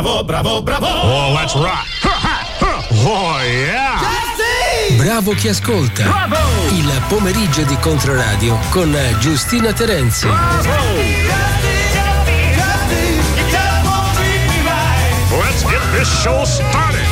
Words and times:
bravo, 0.00 0.24
bravo, 0.24 0.62
bravo. 0.62 0.86
Oh, 0.86 1.32
let's 1.34 1.54
rock. 1.54 1.84
Oh, 3.04 3.38
yeah. 3.42 3.98
Bravo 4.96 5.32
chi 5.32 5.48
ascolta. 5.48 6.28
Il 6.70 6.90
pomeriggio 7.08 7.62
di 7.62 7.76
Controradio 7.78 8.58
con 8.70 8.96
Giustina 9.18 9.72
Terenzi. 9.72 10.26
Let's 15.28 15.64
get 15.64 15.80
this 15.92 16.08
show 16.22 16.44
started. 16.44 17.09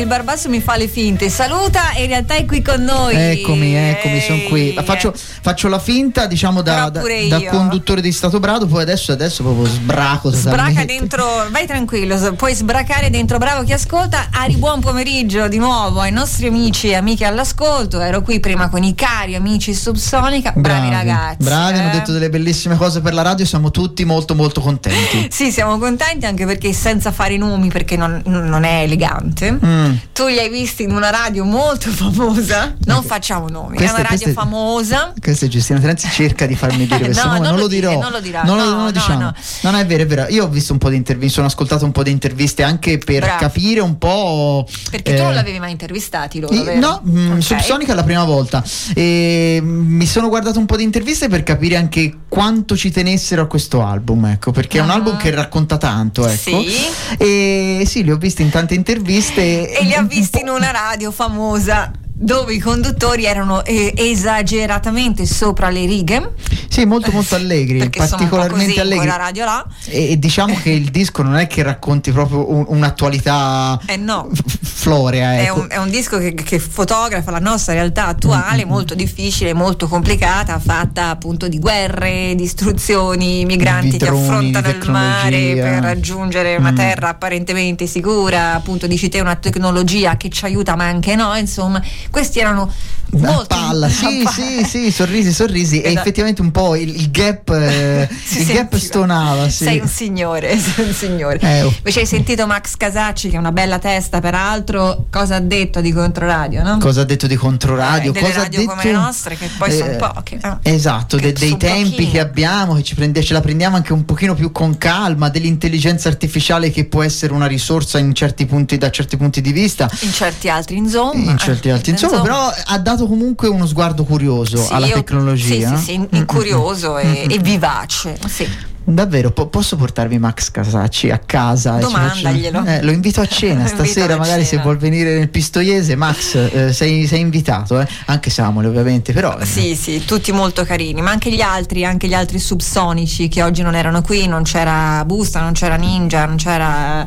Il 0.00 0.06
barbasso 0.06 0.48
mi 0.48 0.60
fa 0.60 0.76
le 0.76 0.88
finte, 0.88 1.28
saluta 1.28 1.92
e 1.92 2.02
in 2.02 2.08
realtà 2.08 2.34
è 2.34 2.44
qui 2.44 2.62
con 2.62 2.82
noi. 2.82 3.14
Eccomi, 3.14 3.74
eccomi, 3.74 4.20
sono 4.20 4.42
qui. 4.48 4.74
Ehi. 4.76 4.84
Faccio, 4.84 5.12
faccio 5.14 5.68
la 5.68 5.78
finta, 5.78 6.26
diciamo, 6.26 6.62
da, 6.62 6.88
da- 6.88 7.02
da 7.28 7.44
conduttore 7.44 8.00
di 8.00 8.12
Stato 8.12 8.38
Brado, 8.40 8.66
poi 8.66 8.82
adesso, 8.82 9.12
adesso 9.12 9.42
proprio 9.42 9.66
sbraco 9.66 10.30
Sbraca 10.30 10.56
totalmente. 10.56 10.86
dentro, 10.86 11.46
vai 11.50 11.66
tranquillo, 11.66 12.34
puoi 12.34 12.54
sbracare 12.54 13.10
dentro 13.10 13.38
Bravo 13.38 13.64
chi 13.64 13.72
ascolta. 13.72 14.28
Ari, 14.32 14.56
buon 14.56 14.80
pomeriggio 14.80 15.48
di 15.48 15.58
nuovo 15.58 16.00
ai 16.00 16.12
nostri 16.12 16.46
amici 16.46 16.88
e 16.88 16.94
amiche 16.94 17.24
all'ascolto. 17.24 18.00
Ero 18.00 18.22
qui 18.22 18.40
prima 18.40 18.68
con 18.68 18.82
i 18.82 18.94
cari 18.94 19.34
amici 19.34 19.74
Subsonica. 19.74 20.52
Bravi, 20.56 20.90
ragazzi. 20.90 21.44
Bravi, 21.44 21.78
hanno 21.78 21.90
eh. 21.90 21.92
detto 21.92 22.12
delle 22.12 22.28
bellissime 22.28 22.76
cose 22.76 23.00
per 23.00 23.14
la 23.14 23.22
radio, 23.22 23.44
siamo 23.44 23.70
tutti 23.70 24.04
molto 24.04 24.34
molto 24.34 24.60
contenti. 24.60 25.28
Sì, 25.38 25.52
siamo 25.52 25.78
contenti 25.78 26.26
anche 26.26 26.46
perché 26.46 26.72
senza 26.72 27.12
fare 27.12 27.34
i 27.34 27.38
nomi, 27.38 27.68
perché 27.68 27.96
non, 27.96 28.20
non 28.24 28.64
è 28.64 28.82
elegante. 28.82 29.52
Mm. 29.52 29.87
Tu 30.12 30.26
li 30.26 30.38
hai 30.38 30.48
visti 30.50 30.82
in 30.82 30.90
una 30.92 31.10
radio 31.10 31.44
molto 31.44 31.90
famosa. 31.90 32.74
Non 32.84 33.02
facciamo 33.02 33.48
nomi, 33.48 33.76
Queste- 33.76 33.96
è 33.96 34.00
una 34.00 34.08
radio 34.08 34.22
queste- 34.24 34.32
famosa. 34.40 35.12
Questa 35.20 35.46
è 35.46 35.48
Giustina 35.48 35.78
Terenzi 35.78 36.08
cerca 36.10 36.46
di 36.46 36.54
farmi 36.56 36.86
dire 36.86 36.98
questo 37.04 37.26
No, 37.26 37.32
nome, 37.34 37.38
non 37.40 37.48
non, 37.50 37.56
lo 37.56 37.62
lo 37.62 37.68
dire, 37.68 37.88
dirò. 37.88 38.00
non 38.00 38.10
lo 38.12 38.20
dirà, 38.20 38.42
Non 38.42 38.56
lo, 38.56 38.62
no, 38.64 38.68
non 38.70 38.78
lo 38.78 38.84
no, 38.84 38.90
diciamo. 38.90 39.18
no. 39.20 39.34
No, 39.62 39.70
no, 39.70 39.78
è 39.78 39.86
vero, 39.86 40.02
è 40.02 40.06
vero. 40.06 40.26
Io 40.28 40.44
ho 40.44 40.48
visto 40.48 40.72
un 40.72 40.78
po' 40.78 40.88
di 40.90 40.96
interviste, 40.96 41.40
ho 41.40 41.44
ascoltato 41.44 41.84
un 41.84 41.92
po' 41.92 42.02
di 42.02 42.10
interviste 42.10 42.62
anche 42.62 42.98
per 42.98 43.20
Bravo. 43.22 43.38
capire 43.40 43.80
un 43.80 43.98
po'. 43.98 44.66
Perché 44.90 45.14
tu 45.14 45.20
eh, 45.20 45.24
non 45.24 45.34
l'avevi 45.34 45.58
mai 45.58 45.70
intervistati 45.70 46.40
loro, 46.40 46.54
i- 46.54 46.62
vero? 46.64 46.78
No, 46.80 47.02
mm, 47.08 47.30
Ok. 47.32 47.42
Subsonica 47.42 47.92
è 47.92 47.94
la 47.94 48.04
prima 48.04 48.24
volta. 48.24 48.62
E 48.94 49.58
mm, 49.60 49.94
mi 49.96 50.06
sono 50.06 50.28
guardato 50.28 50.58
un 50.58 50.66
po' 50.66 50.76
di 50.76 50.82
interviste 50.82 51.28
per 51.28 51.42
capire 51.42 51.76
anche 51.76 52.12
quanto 52.28 52.76
ci 52.76 52.90
tenessero 52.90 53.42
a 53.42 53.46
questo 53.46 53.82
album, 53.84 54.26
ecco, 54.26 54.50
perché 54.52 54.78
è 54.78 54.80
un 54.82 54.90
Ah. 54.90 54.94
album 54.94 55.16
che 55.16 55.30
racconta 55.30 55.76
tanto, 55.78 56.26
ecco. 56.26 56.62
Sì. 56.62 56.76
E 57.18 57.84
sì, 57.86 58.04
li 58.04 58.10
ho 58.10 58.16
visti 58.16 58.42
in 58.42 58.50
tante 58.50 58.74
interviste. 58.74 59.77
E 59.78 59.84
li 59.84 59.94
ha 59.94 60.02
visti 60.02 60.40
in 60.40 60.48
una 60.48 60.72
radio 60.72 61.12
famosa 61.12 61.92
dove 62.20 62.52
i 62.54 62.58
conduttori 62.58 63.24
erano 63.26 63.64
eh, 63.64 63.92
esageratamente 63.96 65.24
sopra 65.24 65.68
le 65.70 65.86
righe. 65.86 66.32
Sì, 66.68 66.84
molto 66.84 67.10
molto 67.12 67.34
allegri, 67.36 67.78
Perché 67.78 67.98
particolarmente 68.00 68.66
così 68.66 68.80
allegri. 68.80 69.06
radio 69.06 69.44
là. 69.44 69.66
E, 69.86 70.10
e 70.12 70.18
diciamo 70.18 70.58
che 70.62 70.70
il 70.70 70.90
disco 70.90 71.22
non 71.22 71.36
è 71.36 71.46
che 71.46 71.62
racconti 71.62 72.10
proprio 72.12 72.50
un- 72.50 72.64
un'attualità 72.68 73.80
Eh 73.86 73.96
no. 73.96 74.28
f- 74.32 74.42
florea, 74.60 75.34
È 75.34 75.42
ecco. 75.44 75.60
un, 75.60 75.66
è 75.70 75.76
un 75.78 75.90
disco 75.90 76.18
che, 76.18 76.34
che 76.34 76.58
fotografa 76.58 77.30
la 77.30 77.38
nostra 77.38 77.72
realtà 77.74 78.06
attuale, 78.06 78.64
Mm, 78.64 78.68
molto 78.68 78.94
difficile, 78.94 79.52
molto 79.54 79.86
complicata, 79.88 80.58
fatta 80.58 81.08
appunto 81.10 81.48
di 81.48 81.58
guerre, 81.58 82.34
distruzioni, 82.36 83.44
migranti 83.44 83.90
Di 83.90 83.98
che 83.98 84.08
affrontano 84.08 84.68
il 84.68 84.90
mare 84.90 85.54
per 85.54 85.82
raggiungere 85.82 86.56
una 86.56 86.72
Mm. 86.72 86.76
terra 86.76 87.08
apparentemente 87.10 87.86
sicura, 87.86 88.54
appunto 88.54 88.86
dici 88.86 89.08
te 89.08 89.20
una 89.20 89.36
tecnologia 89.36 90.16
che 90.16 90.28
ci 90.28 90.44
aiuta 90.44 90.76
ma 90.76 90.84
anche 90.86 91.14
no, 91.16 91.34
insomma, 91.36 91.80
questi 92.10 92.38
erano 92.40 92.72
A 93.12 93.16
molto 93.16 93.46
palla, 93.46 93.88
sì, 93.88 94.22
a 94.24 94.30
sì, 94.30 94.64
sì, 94.64 94.90
sorrisi, 94.92 95.32
sorrisi. 95.32 95.80
E 95.80 95.86
Esatto. 95.88 96.00
effettivamente 96.00 96.42
un 96.42 96.50
po' 96.50 96.76
il, 96.76 96.88
il 96.94 97.10
gap, 97.10 97.48
eh, 97.56 98.08
il 98.36 98.46
gap 98.46 98.76
stonava. 98.76 99.48
Sì. 99.48 99.64
Sei 99.64 99.78
un 99.80 99.88
signore, 99.88 100.56
sei 100.60 100.84
un 100.86 100.92
signore. 100.92 101.38
Eh, 101.40 101.62
oh. 101.62 101.72
Invece 101.76 102.00
hai 102.00 102.06
sentito 102.06 102.46
Max 102.46 102.76
Casacci, 102.76 103.30
che 103.30 103.36
è 103.36 103.38
una 103.38 103.52
bella 103.52 103.78
testa, 103.78 104.20
peraltro, 104.20 105.06
cosa 105.10 105.36
ha 105.36 105.40
detto 105.40 105.80
di 105.80 105.92
Controradio, 105.92 106.62
no? 106.62 106.78
Cosa 106.78 107.00
ha 107.02 107.04
detto 107.04 107.26
di 107.26 107.36
Controradio? 107.36 108.10
Eh, 108.10 108.12
delle 108.12 108.26
cosa 108.26 108.42
radio 108.42 108.58
ha 108.58 108.62
detto... 108.62 108.74
come 108.74 108.84
le 108.84 108.92
nostre, 108.92 109.36
che 109.36 109.48
poi 109.56 109.72
sono 109.72 109.96
poche, 109.96 110.38
eh. 110.42 110.72
Esatto, 110.74 111.16
de- 111.16 111.32
dei 111.32 111.56
tempi 111.56 111.90
pochine. 111.90 112.10
che 112.10 112.20
abbiamo, 112.20 112.74
che 112.74 112.82
ci 112.82 112.94
prende- 112.94 113.22
ce 113.22 113.32
la 113.32 113.40
prendiamo 113.40 113.76
anche 113.76 113.92
un 113.92 114.04
pochino 114.04 114.34
più 114.34 114.52
con 114.52 114.76
calma, 114.76 115.28
dell'intelligenza 115.30 116.08
artificiale 116.08 116.70
che 116.70 116.84
può 116.84 117.02
essere 117.02 117.32
una 117.32 117.46
risorsa 117.46 117.98
in 117.98 118.14
certi 118.14 118.44
punti, 118.46 118.76
da 118.76 118.90
certi 118.90 119.16
punti 119.16 119.40
di 119.40 119.52
vista. 119.52 119.90
In 120.00 120.12
certi 120.12 120.48
altri, 120.50 120.76
insomma. 120.76 121.30
In 121.30 121.38
certi 121.38 121.70
altri, 121.70 121.92
insomma, 122.06 122.22
però 122.22 122.52
ha 122.66 122.78
dato 122.78 123.06
comunque 123.06 123.48
uno 123.48 123.66
sguardo 123.66 124.04
curioso 124.04 124.56
Sì, 124.58 124.72
alla 124.72 124.86
io- 124.86 124.94
tecnologia. 124.94 125.76
Sì, 125.76 125.76
sì, 125.76 125.84
sì, 125.84 125.98
Mm, 125.98 126.02
in- 126.10 126.20
mm, 126.20 126.24
curioso 126.24 126.92
mm, 126.94 126.98
e, 126.98 127.04
mm, 127.26 127.30
e 127.30 127.38
mm. 127.38 127.42
vivace. 127.42 128.18
Sì. 128.26 128.48
Davvero, 128.90 129.30
po- 129.32 129.48
posso 129.48 129.76
portarvi 129.76 130.18
Max 130.18 130.50
Casacci 130.50 131.10
a 131.10 131.18
casa? 131.18 131.72
Domandaglielo. 131.76 132.64
eh, 132.64 132.82
lo 132.82 132.90
invito 132.90 133.20
a 133.20 133.26
cena 133.26 133.66
stasera, 133.68 134.16
magari 134.16 134.42
se 134.44 134.50
cena. 134.50 134.62
vuol 134.62 134.78
venire 134.78 135.18
nel 135.18 135.28
Pistoiese. 135.28 135.94
Max, 135.94 136.34
eh, 136.34 136.72
sei, 136.72 137.06
sei 137.06 137.20
invitato, 137.20 137.80
eh? 137.80 137.86
anche 138.06 138.30
Samuel 138.30 138.66
ovviamente, 138.66 139.12
però... 139.12 139.36
eh, 139.38 139.44
Sì, 139.44 139.74
sì, 139.74 140.04
tutti 140.06 140.32
molto 140.32 140.64
carini, 140.64 141.02
ma 141.02 141.10
anche 141.10 141.30
gli 141.30 141.42
altri, 141.42 141.84
anche 141.84 142.08
gli 142.08 142.14
altri 142.14 142.38
subsonici 142.38 143.28
che 143.28 143.42
oggi 143.42 143.60
non 143.62 143.74
erano 143.74 144.00
qui, 144.00 144.26
non 144.26 144.42
c'era 144.44 145.04
Busta, 145.04 145.40
non 145.40 145.52
c'era 145.52 145.76
Ninja, 145.76 146.24
non 146.24 146.36
c'era 146.36 147.06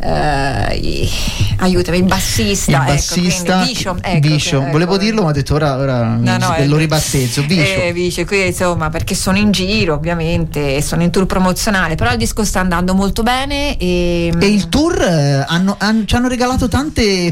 eh, 0.00 1.08
aiutami, 1.58 1.96
il 1.98 2.04
bassista, 2.04 2.70
il 2.70 2.76
ecco, 2.76 2.92
bassista 2.92 3.52
quindi 3.54 3.72
Bishop, 3.72 3.98
ecco, 4.02 4.64
che- 4.66 4.70
volevo 4.70 4.94
ecco. 4.94 5.02
dirlo 5.02 5.22
ma 5.22 5.28
ho 5.30 5.32
detto 5.32 5.54
ora, 5.54 5.76
ora 5.78 6.02
No, 6.02 6.36
no, 6.36 6.54
lo 6.66 6.76
eh, 6.76 6.78
ribattezzo 6.78 7.42
Bishop 7.44 7.78
Eh, 7.84 7.92
Bice, 7.94 8.26
qui 8.26 8.46
insomma, 8.48 8.90
perché 8.90 9.14
sono 9.14 9.38
in 9.38 9.50
giro, 9.50 9.94
ovviamente, 9.94 10.82
sono 10.82 11.02
in 11.02 11.10
tour 11.10 11.21
promozionale, 11.26 11.94
però 11.94 12.10
il 12.12 12.18
disco 12.18 12.44
sta 12.44 12.60
andando 12.60 12.94
molto 12.94 13.22
bene 13.22 13.76
e, 13.78 14.32
E 14.38 14.46
il 14.48 14.68
tour 14.68 15.00
eh, 15.02 15.44
hanno- 15.46 15.76
han- 15.78 16.06
ci 16.06 16.14
hanno 16.14 16.28
regalato 16.28 16.68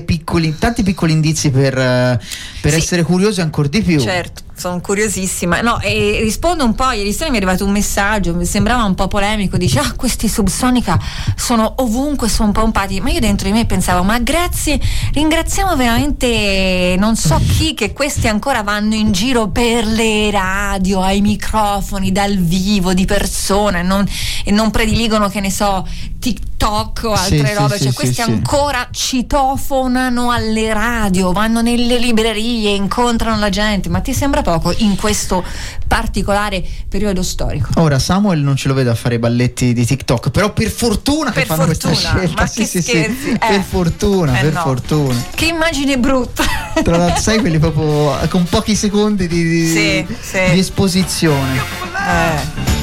piccoli- 0.04 0.56
tanti 0.58 0.82
piccoli 0.82 1.12
indizi 1.12 1.50
per, 1.50 1.76
eh, 1.78 2.20
per 2.60 2.72
Sì. 2.72 2.78
essere 2.78 3.02
curiosi 3.02 3.40
ancora 3.40 3.68
di 3.68 3.82
più. 3.82 3.98
Certo, 4.00 4.42
sono 4.60 4.80
curiosissima. 4.80 5.62
No, 5.62 5.80
e 5.80 6.20
rispondo 6.22 6.64
un 6.64 6.74
po', 6.74 6.90
ieri 6.90 7.12
sera 7.12 7.30
mi 7.30 7.36
è 7.36 7.38
arrivato 7.38 7.64
un 7.64 7.72
messaggio, 7.72 8.34
mi 8.34 8.44
sembrava 8.44 8.84
un 8.84 8.94
po' 8.94 9.08
polemico, 9.08 9.56
dice 9.56 9.78
"Ah, 9.78 9.94
questi 9.96 10.28
subsonica 10.28 10.98
sono 11.34 11.76
ovunque, 11.78 12.28
sono 12.28 12.52
pompati". 12.52 13.00
Ma 13.00 13.10
io 13.10 13.20
dentro 13.20 13.46
di 13.46 13.52
me 13.54 13.64
pensavo 13.64 14.02
"Ma 14.02 14.18
grazie, 14.18 14.78
ringraziamo 15.14 15.74
veramente 15.76 16.94
non 16.98 17.16
so 17.16 17.40
chi 17.56 17.72
che 17.72 17.94
questi 17.94 18.28
ancora 18.28 18.62
vanno 18.62 18.94
in 18.94 19.12
giro 19.12 19.48
per 19.48 19.86
le 19.86 20.30
radio, 20.30 21.00
ai 21.00 21.22
microfoni 21.22 22.12
dal 22.12 22.36
vivo 22.36 22.92
di 22.92 23.06
persona 23.06 23.78
e 23.78 23.82
non, 23.82 24.06
e 24.44 24.50
non 24.50 24.70
prediligono 24.70 25.28
che 25.28 25.40
ne 25.40 25.50
so 25.50 25.86
TikTok 26.18 27.00
o 27.04 27.12
altre 27.12 27.46
sì, 27.46 27.54
robe, 27.54 27.76
sì, 27.76 27.82
cioè 27.84 27.90
sì, 27.92 27.96
questi 27.96 28.20
ancora 28.20 28.88
citofonano 28.90 30.30
alle 30.30 30.72
radio, 30.74 31.32
vanno 31.32 31.62
nelle 31.62 31.96
librerie, 31.98 32.74
incontrano 32.74 33.38
la 33.38 33.48
gente, 33.48 33.88
ma 33.88 34.00
ti 34.00 34.12
sembra 34.12 34.42
poco 34.42 34.49
in 34.78 34.96
questo 34.96 35.44
particolare 35.86 36.64
periodo 36.88 37.22
storico? 37.22 37.68
Ora 37.80 37.98
Samuel 37.98 38.40
non 38.40 38.56
ce 38.56 38.68
lo 38.68 38.74
vedo 38.74 38.90
a 38.90 38.94
fare 38.94 39.16
i 39.16 39.18
balletti 39.18 39.72
di 39.72 39.84
TikTok, 39.84 40.30
però 40.30 40.52
per 40.52 40.70
fortuna 40.70 41.30
Per 41.30 41.42
che 41.42 41.48
fanno 41.48 41.64
questa 41.66 41.88
fortuna, 41.90 42.18
scelta. 42.18 42.40
ma 42.42 42.46
Sì, 42.48 42.64
sì, 42.66 42.82
sì. 42.82 42.88
scherzi, 42.90 43.30
eh. 43.30 43.38
Per 43.38 43.62
fortuna, 43.62 44.38
Eh 44.38 44.42
per 44.42 44.52
no. 44.52 44.60
fortuna. 44.60 45.24
Che 45.34 45.44
immagine 45.46 45.98
brutta! 45.98 46.44
Tra 46.82 46.96
l'altro, 46.96 47.20
sai 47.20 47.38
quelli 47.40 47.58
proprio 47.58 48.16
con 48.28 48.44
pochi 48.44 48.74
secondi 48.74 49.26
di, 49.26 49.42
di- 49.42 49.66
Sì, 49.66 50.06
sì. 50.20 50.52
di 50.52 50.58
esposizione. 50.58 51.58
Eh. 51.58 52.79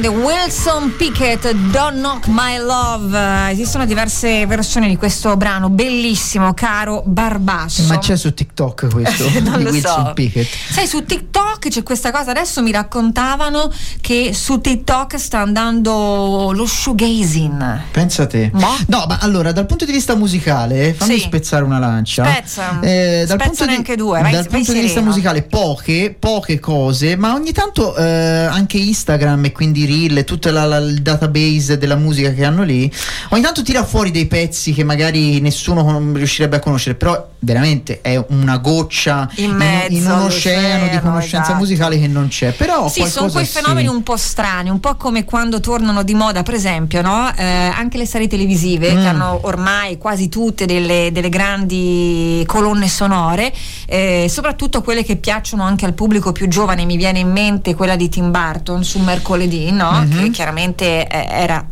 Grande 0.00 0.08
Wilson 0.08 0.96
Pickett, 0.96 1.50
Don't 1.50 1.98
Knock 1.98 2.26
My 2.28 2.56
Love. 2.56 3.50
Esistono 3.50 3.84
diverse 3.84 4.46
versioni 4.46 4.88
di 4.88 4.96
questo 4.96 5.36
brano, 5.36 5.68
bellissimo, 5.68 6.54
caro 6.54 7.02
Barbasso. 7.04 7.82
Ma 7.84 7.98
c'è 7.98 8.16
su 8.16 8.32
TikTok 8.32 8.88
questo 8.88 9.28
non 9.40 9.58
di 9.58 9.64
lo 9.64 9.70
Wilson 9.70 10.06
so. 10.06 10.12
Pickett. 10.14 10.48
Sai, 10.70 10.86
su 10.86 11.04
TikTok 11.04 11.68
c'è 11.68 11.82
questa 11.82 12.10
cosa. 12.10 12.30
Adesso 12.30 12.62
mi 12.62 12.72
raccontavano 12.72 13.70
che 14.10 14.34
su 14.34 14.60
TikTok 14.60 15.16
sta 15.20 15.38
andando 15.38 16.50
lo 16.52 16.66
shoegazing. 16.66 17.80
Pensa 17.92 18.26
te. 18.26 18.50
Ma? 18.52 18.76
No, 18.88 19.04
ma 19.06 19.18
allora, 19.20 19.52
dal 19.52 19.66
punto 19.66 19.84
di 19.84 19.92
vista 19.92 20.16
musicale, 20.16 20.92
fammi 20.94 21.14
Sì. 21.14 21.20
spezzare 21.20 21.62
una 21.62 21.78
lancia. 21.78 22.24
Spezza. 22.24 22.78
dal 22.80 22.88
Spezzane 23.28 23.36
punto 23.44 23.66
di, 23.66 23.74
anche 23.74 23.94
due, 23.94 24.20
vai- 24.20 24.32
dal 24.32 24.42
vai 24.42 24.50
punto 24.50 24.72
di 24.72 24.78
vista 24.80 24.94
sereno. 24.94 25.10
musicale, 25.12 25.42
poche, 25.42 26.16
poche 26.18 26.58
cose, 26.58 27.14
ma 27.14 27.34
ogni 27.34 27.52
tanto 27.52 27.94
eh, 27.94 28.02
anche 28.04 28.78
Instagram 28.78 29.44
e 29.44 29.52
quindi 29.52 29.86
Reel 29.86 30.18
e 30.18 30.24
tutto 30.24 30.50
la- 30.50 30.64
la- 30.64 30.78
il 30.78 31.02
database 31.02 31.78
della 31.78 31.94
musica 31.96 32.32
che 32.32 32.44
hanno 32.44 32.64
lì, 32.64 32.90
ogni 33.28 33.42
tanto 33.42 33.62
tira 33.62 33.84
fuori 33.84 34.10
dei 34.10 34.26
pezzi 34.26 34.72
che 34.72 34.82
magari 34.82 35.40
nessuno 35.40 36.12
riuscirebbe 36.14 36.56
a 36.56 36.58
conoscere, 36.58 36.96
però 36.96 37.28
veramente 37.42 38.00
è 38.02 38.22
una 38.30 38.58
goccia 38.58 39.28
In 39.36 39.50
in, 39.50 39.56
mezzo 39.56 39.92
in 39.94 40.04
un 40.06 40.20
oceano 40.22 40.88
di 40.88 40.98
conoscenza 40.98 41.42
esatto. 41.42 41.58
musicale 41.58 41.98
che 42.00 42.08
non 42.08 42.26
c'è. 42.28 42.50
Però 42.52 42.88
Sì, 42.88 43.06
sono 43.06 43.30
quei 43.30 43.46
fenomeni 43.46 43.86
un 43.86 43.99
po' 44.02 44.16
strani, 44.16 44.68
un 44.70 44.80
po' 44.80 44.94
come 44.96 45.24
quando 45.24 45.60
tornano 45.60 46.02
di 46.02 46.14
moda, 46.14 46.42
per 46.42 46.54
esempio, 46.54 47.02
no? 47.02 47.30
Eh, 47.36 47.44
anche 47.44 47.98
le 47.98 48.06
serie 48.06 48.26
televisive 48.26 48.92
Mm. 48.92 49.00
che 49.02 49.06
hanno 49.08 49.38
ormai 49.42 49.98
quasi 49.98 50.28
tutte 50.28 50.66
delle, 50.66 51.10
delle 51.12 51.28
grandi 51.28 52.42
colonne 52.46 52.88
sonore, 52.88 53.52
eh, 53.86 54.26
soprattutto 54.28 54.82
quelle 54.82 55.04
che 55.04 55.16
piacciono 55.16 55.62
anche 55.62 55.84
al 55.86 55.94
pubblico 55.94 56.32
più 56.32 56.48
giovane. 56.48 56.84
Mi 56.84 56.96
viene 56.96 57.18
in 57.20 57.30
mente 57.30 57.74
quella 57.74 57.96
di 57.96 58.08
Tim 58.08 58.30
Burton 58.30 58.84
su 58.84 58.98
mercoledì, 59.00 59.70
no? 59.70 59.90
Mhm. 60.04 60.18
che 60.22 60.30
chiaramente 60.30 61.06
eh, 61.06 61.26
era 61.30 61.64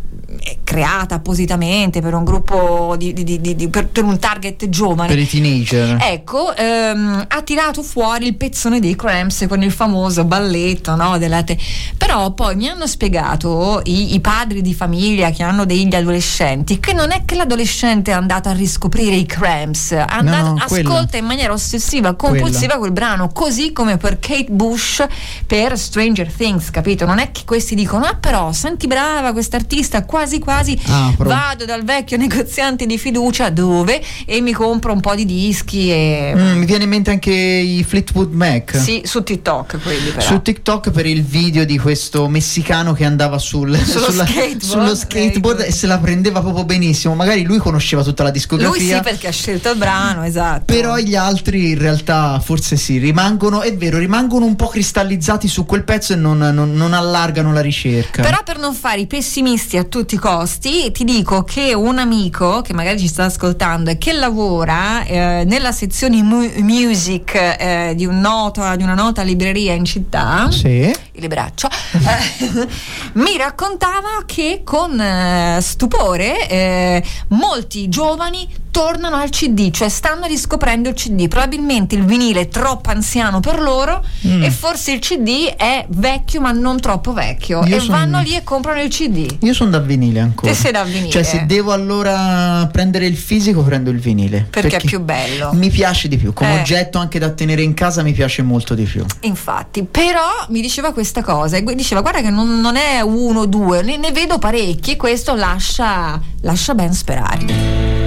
creata 0.63 1.15
appositamente 1.15 2.01
per 2.03 2.13
un 2.13 2.23
gruppo 2.25 2.95
di, 2.99 3.13
di- 3.15 3.41
di- 3.41 3.69
per, 3.69 3.87
per 3.89 4.05
un 4.05 4.19
target 4.19 4.69
giovane 4.69 5.09
per 5.09 5.19
i 5.19 5.27
teenager. 5.27 5.97
Ecco, 6.01 6.55
ehm, 6.55 7.25
ha 7.29 7.43
tirato 7.43 7.83
fuori 7.83 8.27
il 8.27 8.35
pezzone 8.37 8.79
dei 8.79 8.95
Cramps 8.95 9.47
con 9.49 9.63
il 9.63 9.73
famoso 9.73 10.25
balletto, 10.25 10.95
no? 10.97 11.17
della 11.17 11.43
te- 11.43 11.57
Però 11.97 12.33
poi 12.33 12.57
mi 12.57 12.69
hanno 12.69 12.87
spiegato 12.87 13.81
i, 13.85 14.15
i 14.15 14.21
padri 14.21 14.61
di 14.61 14.75
famiglia 14.75 15.31
che 15.31 15.43
hanno 15.43 15.65
degli 15.65 15.95
adolescenti 15.95 16.79
che 16.79 16.93
non 16.93 17.11
è 17.11 17.23
che 17.25 17.35
l'adolescente 17.35 18.11
è 18.11 18.15
andato 18.15 18.49
a 18.51 18.53
riscoprire 18.53 19.15
i 19.15 19.25
Cramps, 19.25 19.93
andato- 19.93 20.49
no, 20.55 20.65
quella. 20.69 20.91
ascolta 20.91 21.17
in 21.17 21.25
maniera 21.25 21.53
ossessiva, 21.55 22.15
compulsiva 22.15 22.77
quel 22.77 22.93
brano, 22.93 23.31
così 23.33 23.73
come 23.73 23.97
per 23.97 24.19
Kate 24.19 24.51
Bush 24.51 25.07
per 25.47 25.79
Stranger 25.79 26.31
Things, 26.31 26.71
capito? 26.71 27.07
Non 27.07 27.19
è 27.19 27.31
che 27.33 27.43
questi 27.47 27.75
dicono, 27.75 28.05
ah 28.05 28.15
però, 28.15 28.53
senti 28.53 28.87
brava 28.87 29.33
quest'artista, 29.33 30.05
quasi 30.19 30.39
quasi 30.41 30.77
Ah, 30.87 31.13
però- 31.17 31.31
vado 31.31 31.65
dal 31.65 31.85
vecchio 31.85 32.17
negoziante 32.17 32.87
di 32.87 32.99
fiducia 32.99 33.51
dove 33.51 34.03
e 34.27 34.41
mi 34.41 34.53
compro 34.53 34.93
un 34.93 35.01
po' 35.01 35.15
di 35.15 35.25
dischi 35.25 35.91
e 35.93 36.33
Mm, 36.35 36.59
mi 36.59 36.65
viene 36.67 36.85
in 36.85 36.91
mente 36.91 37.11
anche 37.11 37.31
i 37.33 37.85
Fleetwood 37.87 38.33
Mac. 38.33 38.77
sì, 38.77 39.03
su 39.05 39.23
TikTok 39.23 39.79
quelli 39.83 40.11
però. 40.11 40.21
Su 40.21 40.43
TikTok 40.43 40.91
per 40.91 41.07
il 41.07 41.23
video 41.23 41.65
di 41.65 41.79
questo 41.79 42.27
messicano 42.29 42.93
che 42.95 43.05
andava 43.05 43.39
sul, 43.39 43.77
Sullo 43.79 44.11
sulla- 44.11 44.27
skateboard, 44.27 44.61
sullo 44.63 44.95
skateboard 44.97 45.61
ecco. 45.61 45.69
e 45.69 45.73
se 45.73 45.87
la 45.87 45.99
prendeva 45.99 46.41
proprio 46.41 46.65
benissimo. 46.65 47.15
Magari 47.15 47.45
lui 47.45 47.59
conosceva 47.59 48.03
tutta 48.03 48.23
la 48.25 48.31
Lui 48.31 48.39
discografia. 48.39 48.97
sì 48.97 49.03
perché 49.03 49.29
ha 49.29 49.33
scelto 49.33 49.71
il 49.71 49.79
brano, 49.79 50.25
esatto. 50.25 50.65
Però 50.65 50.97
gli 50.99 51.15
altri 51.15 51.71
in 51.71 51.79
realtà 51.79 52.41
forse 52.41 52.77
sì, 52.77 52.99
rimangono, 52.99 53.63
è 53.63 53.75
vero, 53.77 53.99
rimangono 53.99 54.45
un 54.45 54.57
po' 54.57 54.67
cristallizzati 54.67 55.47
su 55.49 55.65
quel 55.65 55.85
pezzo 55.85 56.13
e 56.13 56.17
non, 56.17 56.39
non- 56.39 56.73
non 56.75 56.93
allargano 56.93 57.53
la 57.53 57.61
ricerca. 57.61 58.23
Però 58.23 58.43
per 58.45 58.59
non 58.59 58.75
fare 58.75 59.01
i 59.01 59.07
pessimisti 59.07 59.77
a 59.77 59.85
tutti 59.85 60.08
i 60.15 60.19
costi, 60.19 60.91
ti 60.93 61.05
dico 61.05 61.45
che 61.45 61.75
un 61.75 61.99
amico 61.99 62.61
che 62.63 62.73
magari 62.73 62.99
ci 62.99 63.09
sta 63.09 63.25
ascoltando 63.25 63.91
e 63.91 63.99
che 63.99 64.13
lavora 64.13 65.05
eh, 65.05 65.45
nella 65.47 65.73
sezione 65.73 66.23
mu- 66.23 66.51
music 66.59 67.35
eh, 67.35 67.93
di, 67.97 68.07
un 68.07 68.21
noto- 68.21 68.75
di 68.77 68.83
una 68.83 68.95
nota 68.95 69.23
libreria 69.23 69.73
in 69.75 69.85
città, 69.85 70.51
Sì. 70.51 70.69
il 70.69 70.97
libraccio, 71.21 71.69
eh, 71.93 72.69
mi 73.15 73.37
raccontava 73.37 74.23
che 74.27 74.63
con 74.65 74.99
eh, 75.01 75.59
stupore 75.61 76.49
eh, 76.49 77.03
molti 77.29 77.89
giovani 77.89 78.47
tornano 78.79 79.17
al 79.17 79.31
CD, 79.31 79.73
cioè 79.73 79.89
stanno 79.89 80.27
riscoprendo 80.27 80.89
il 80.89 80.95
CD. 80.95 81.27
Probabilmente 81.27 81.97
il 81.97 82.05
vinile 82.05 82.43
è 82.43 82.49
troppo 82.49 82.91
anziano 82.91 83.41
per 83.41 83.61
loro 83.61 84.05
Mm. 84.25 84.45
e 84.45 84.51
forse 84.53 84.93
il 84.93 85.01
CD 85.01 85.53
è 85.57 85.85
vecchio 85.89 86.41
ma 86.41 86.53
non 86.53 86.79
troppo 86.79 87.13
vecchio 87.13 87.65
Io 87.65 87.77
e 87.77 87.81
son- 87.81 87.89
vanno 87.91 88.21
lì 88.21 88.37
e 88.37 88.45
comprano 88.45 88.81
il 88.81 88.89
CD. 88.89 89.39
Io 89.41 89.53
sono 89.53 89.71
da 89.71 89.81
vinile 89.81 90.21
ancora. 90.21 90.53
Te 90.53 90.57
sei 90.57 90.71
da 90.71 90.85
vinile. 90.85 91.11
Cioè, 91.11 91.25
se 91.25 91.45
devo 91.47 91.73
allora 91.73 92.69
prendere 92.71 93.07
il 93.07 93.17
fisico, 93.17 93.63
prendo 93.65 93.91
il 93.91 93.99
vinile. 93.99 94.47
Perché 94.49 94.77
è 94.77 94.81
più 94.85 95.01
bello. 95.01 95.51
Mi 95.55 95.71
piace 95.71 96.07
di 96.07 96.17
più. 96.17 96.33
Come 96.33 96.55
Eh. 96.59 96.61
oggetto 96.61 96.99
anche 96.99 97.19
da 97.19 97.31
tenere 97.31 97.63
in 97.63 97.75
casa 97.75 98.03
mi 98.05 98.13
piace 98.13 98.43
molto 98.43 98.75
di 98.77 98.85
più. 98.85 99.05
Infatti, 99.23 99.83
però 99.83 100.47
mi 100.51 100.61
diceva 100.61 100.93
questa 100.93 101.23
cosa, 101.23 101.57
e 101.57 101.65
diceva 101.75 102.01
guarda 102.01 102.21
che 102.21 102.31
non, 102.31 102.61
non 102.61 102.77
è 102.77 103.01
uno 103.01 103.41
o 103.41 103.47
due, 103.47 103.83
ne, 103.83 103.97
ne 103.97 104.13
vedo 104.13 104.39
parecchi 104.39 104.93
e 104.93 104.97
questo 104.97 105.35
lascia, 105.35 106.21
lascia 106.43 106.75
ben 106.75 106.93
sperare. 106.93 107.98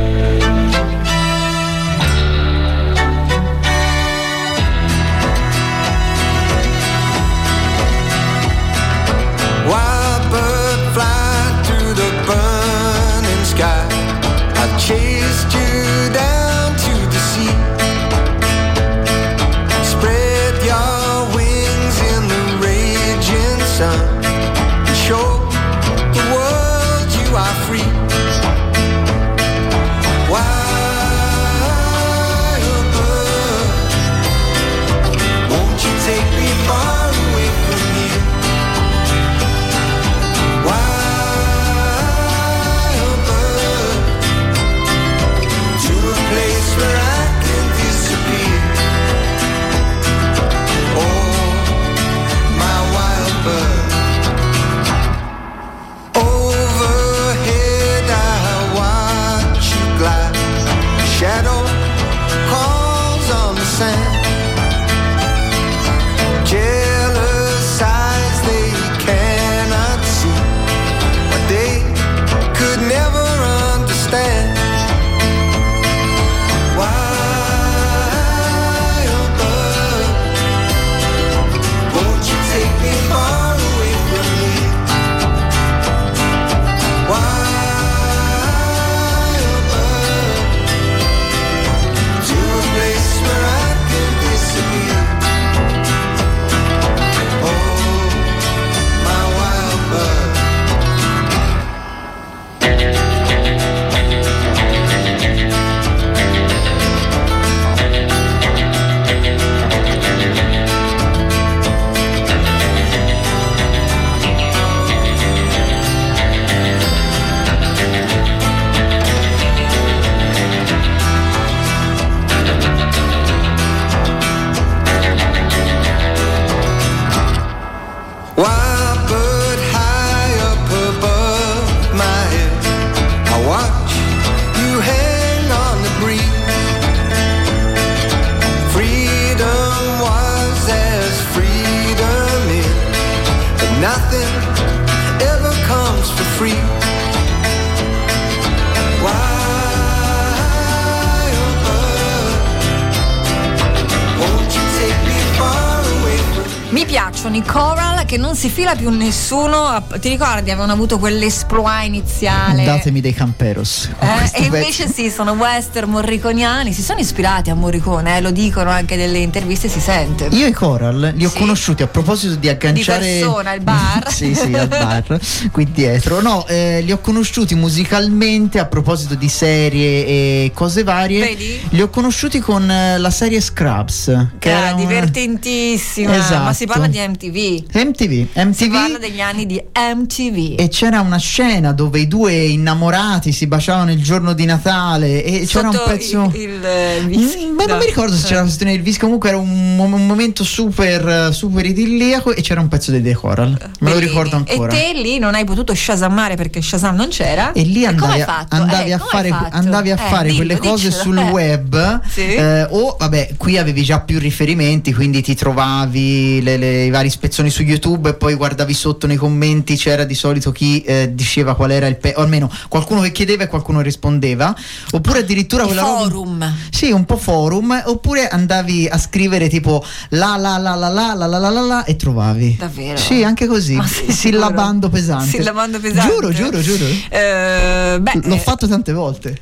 electronic 157.23 157.55
aura 157.55 157.90
che 158.11 158.17
non 158.17 158.35
si 158.35 158.49
fila 158.49 158.75
più 158.75 158.89
nessuno. 158.89 159.81
Ti 159.97 160.09
ricordi? 160.09 160.51
Avevano 160.51 160.73
avuto 160.73 160.99
quell'esploit 160.99 161.85
iniziale. 161.85 162.65
Datemi 162.65 162.99
dei 162.99 163.13
camperos. 163.13 163.89
Eh, 163.99 164.31
e 164.33 164.43
invece 164.43 164.83
pezzi. 164.87 165.03
sì, 165.03 165.09
sono 165.09 165.31
western 165.31 165.89
morriconiani, 165.89 166.73
si 166.73 166.81
sono 166.81 166.99
ispirati 166.99 167.49
a 167.51 167.55
Morricone, 167.55 168.17
eh, 168.17 168.21
lo 168.21 168.31
dicono 168.31 168.69
anche 168.69 168.97
nelle 168.97 169.19
interviste, 169.19 169.69
si 169.69 169.79
sente. 169.79 170.27
Io 170.31 170.45
i 170.45 170.51
Coral 170.51 171.13
li 171.15 171.23
ho 171.23 171.29
Sì. 171.29 171.37
conosciuti 171.37 171.83
a 171.83 171.87
proposito 171.87 172.35
di 172.35 172.49
agganciare. 172.49 173.05
Di 173.13 173.19
persona, 173.21 173.51
al 173.51 173.61
bar. 173.61 174.11
sì, 174.11 174.35
sì, 174.35 174.53
al 174.55 174.67
bar, 174.67 175.17
qui 175.53 175.71
dietro. 175.71 176.19
No, 176.19 176.45
eh, 176.47 176.81
li 176.81 176.91
ho 176.91 176.99
conosciuti 176.99 177.55
musicalmente 177.55 178.59
a 178.59 178.65
proposito 178.65 179.15
di 179.15 179.29
serie 179.29 180.05
e 180.05 180.51
cose 180.53 180.83
varie. 180.83 181.23
Vedi? 181.23 181.61
Li 181.69 181.81
ho 181.81 181.89
conosciuti 181.89 182.39
con 182.39 182.69
eh, 182.69 182.97
la 182.97 183.09
serie 183.09 183.39
Scrubs. 183.39 184.27
Che 184.37 184.51
Ah, 184.51 184.57
era 184.57 184.73
divertentissima, 184.73 186.13
Esatto. 186.17 186.43
ma 186.43 186.51
si 186.53 186.65
parla 186.65 186.87
di 186.87 186.97
MTV. 186.99 187.63
MTV. 187.73 187.99
MTV. 188.07 188.51
Si 188.53 188.69
parla 188.69 188.97
degli 188.97 189.21
anni 189.21 189.45
di 189.45 189.61
MTV. 189.75 190.55
E 190.59 190.67
c'era 190.69 191.01
una 191.01 191.17
scena 191.17 191.71
dove 191.71 191.99
i 191.99 192.07
due 192.07 192.33
innamorati 192.33 193.31
si 193.31 193.47
baciavano 193.47 193.91
il 193.91 194.01
giorno 194.01 194.33
di 194.33 194.45
Natale 194.45 195.23
e 195.23 195.45
c'era 195.45 195.67
un 195.69 195.73
Sotto 195.73 195.89
pezzo. 195.89 196.31
il, 196.35 196.41
il, 196.41 196.65
eh, 196.65 197.01
whisky. 197.05 197.45
Mm, 197.47 197.59
non 197.67 197.77
mi 197.77 197.85
ricordo 197.85 198.15
se 198.15 198.23
c'era 198.23 198.35
la 198.37 198.41
questione 198.43 198.71
del 198.73 198.81
disco, 198.81 199.01
comunque 199.05 199.29
era 199.29 199.37
un, 199.37 199.77
un 199.77 200.05
momento 200.05 200.43
super, 200.43 201.07
eh, 201.29 201.33
super 201.33 201.65
idilliaco 201.65 202.33
e 202.33 202.41
c'era 202.41 202.59
un 202.61 202.67
pezzo 202.67 202.91
dei 202.91 203.01
The 203.01 203.13
Coral. 203.13 203.57
Me 203.79 203.91
lo 203.91 203.99
ricordo 203.99 204.35
ancora. 204.35 204.71
E 204.73 204.93
te 204.93 204.99
lì 204.99 205.19
non 205.19 205.35
hai 205.35 205.45
potuto 205.45 205.73
shazammare 205.75 206.35
perché 206.35 206.61
Shazam 206.61 206.95
non 206.95 207.09
c'era? 207.09 207.51
E 207.53 207.61
lì 207.63 207.85
andavi, 207.85 208.21
a, 208.21 208.45
andavi 208.49 208.89
Eh, 208.89 208.93
a 208.93 208.97
fare, 208.99 209.29
andavi 209.51 209.91
a 209.91 209.95
Eh, 209.95 209.97
fare 210.09 210.29
dillo, 210.29 210.37
quelle 210.37 210.57
cose 210.57 210.87
diccelo, 210.89 211.01
sul 211.03 211.17
eh. 211.17 211.23
web 211.29 212.01
Sì. 212.07 212.21
eh, 212.33 212.63
o 212.69 212.95
vabbè 212.99 213.31
qui 213.37 213.57
avevi 213.57 213.83
già 213.83 213.99
più 214.01 214.19
riferimenti 214.19 214.93
quindi 214.93 215.21
ti 215.21 215.35
trovavi 215.35 216.41
le, 216.41 216.57
le- 216.57 216.85
i 216.85 216.89
vari 216.89 217.09
spezzoni 217.09 217.49
su 217.49 217.63
YouTube 217.63 217.89
e 218.03 218.13
poi 218.13 218.35
guardavi 218.35 218.73
sotto 218.73 219.07
nei 219.07 219.17
commenti 219.17 219.75
c'era 219.75 220.03
di 220.03 220.13
solito 220.15 220.51
chi 220.51 220.81
eh, 220.81 221.11
diceva 221.13 221.55
qual 221.55 221.71
era 221.71 221.87
il 221.87 221.97
pe- 221.97 222.13
o 222.17 222.21
almeno 222.21 222.49
qualcuno 222.69 223.01
che 223.01 223.11
chiedeva 223.11 223.43
e 223.43 223.47
qualcuno 223.47 223.81
rispondeva 223.81 224.55
oppure 224.91 225.19
addirittura 225.19 225.65
quella 225.65 225.81
roba- 225.81 225.97
forum. 226.03 226.55
sì, 226.69 226.91
un 226.91 227.05
po' 227.05 227.17
forum, 227.17 227.81
oppure 227.85 228.27
andavi 228.27 228.87
a 228.87 228.97
scrivere 228.97 229.47
tipo 229.49 229.83
la 230.09 230.35
la 230.37 230.57
la 230.57 230.75
la 230.75 230.87
la 230.89 231.13
la 231.13 231.25
la 231.25 231.37
la 231.37 231.49
la 231.49 231.61
la 231.61 231.83
e 231.83 231.95
trovavi. 231.95 232.55
Davvero? 232.57 232.97
Sì, 232.97 233.23
anche 233.23 233.47
così, 233.47 233.79
sillabando 234.07 234.89
pesante. 234.89 235.27
Sillabando 235.27 235.79
pesante. 235.79 236.11
Giuro, 236.13 236.31
giuro, 236.31 236.61
giuro. 236.61 236.85
Eh, 237.09 237.97
beh, 237.99 238.19
L'ho 238.23 238.35
eh, 238.35 238.39
fatto 238.39 238.67
tante 238.67 238.93
volte. 238.93 239.41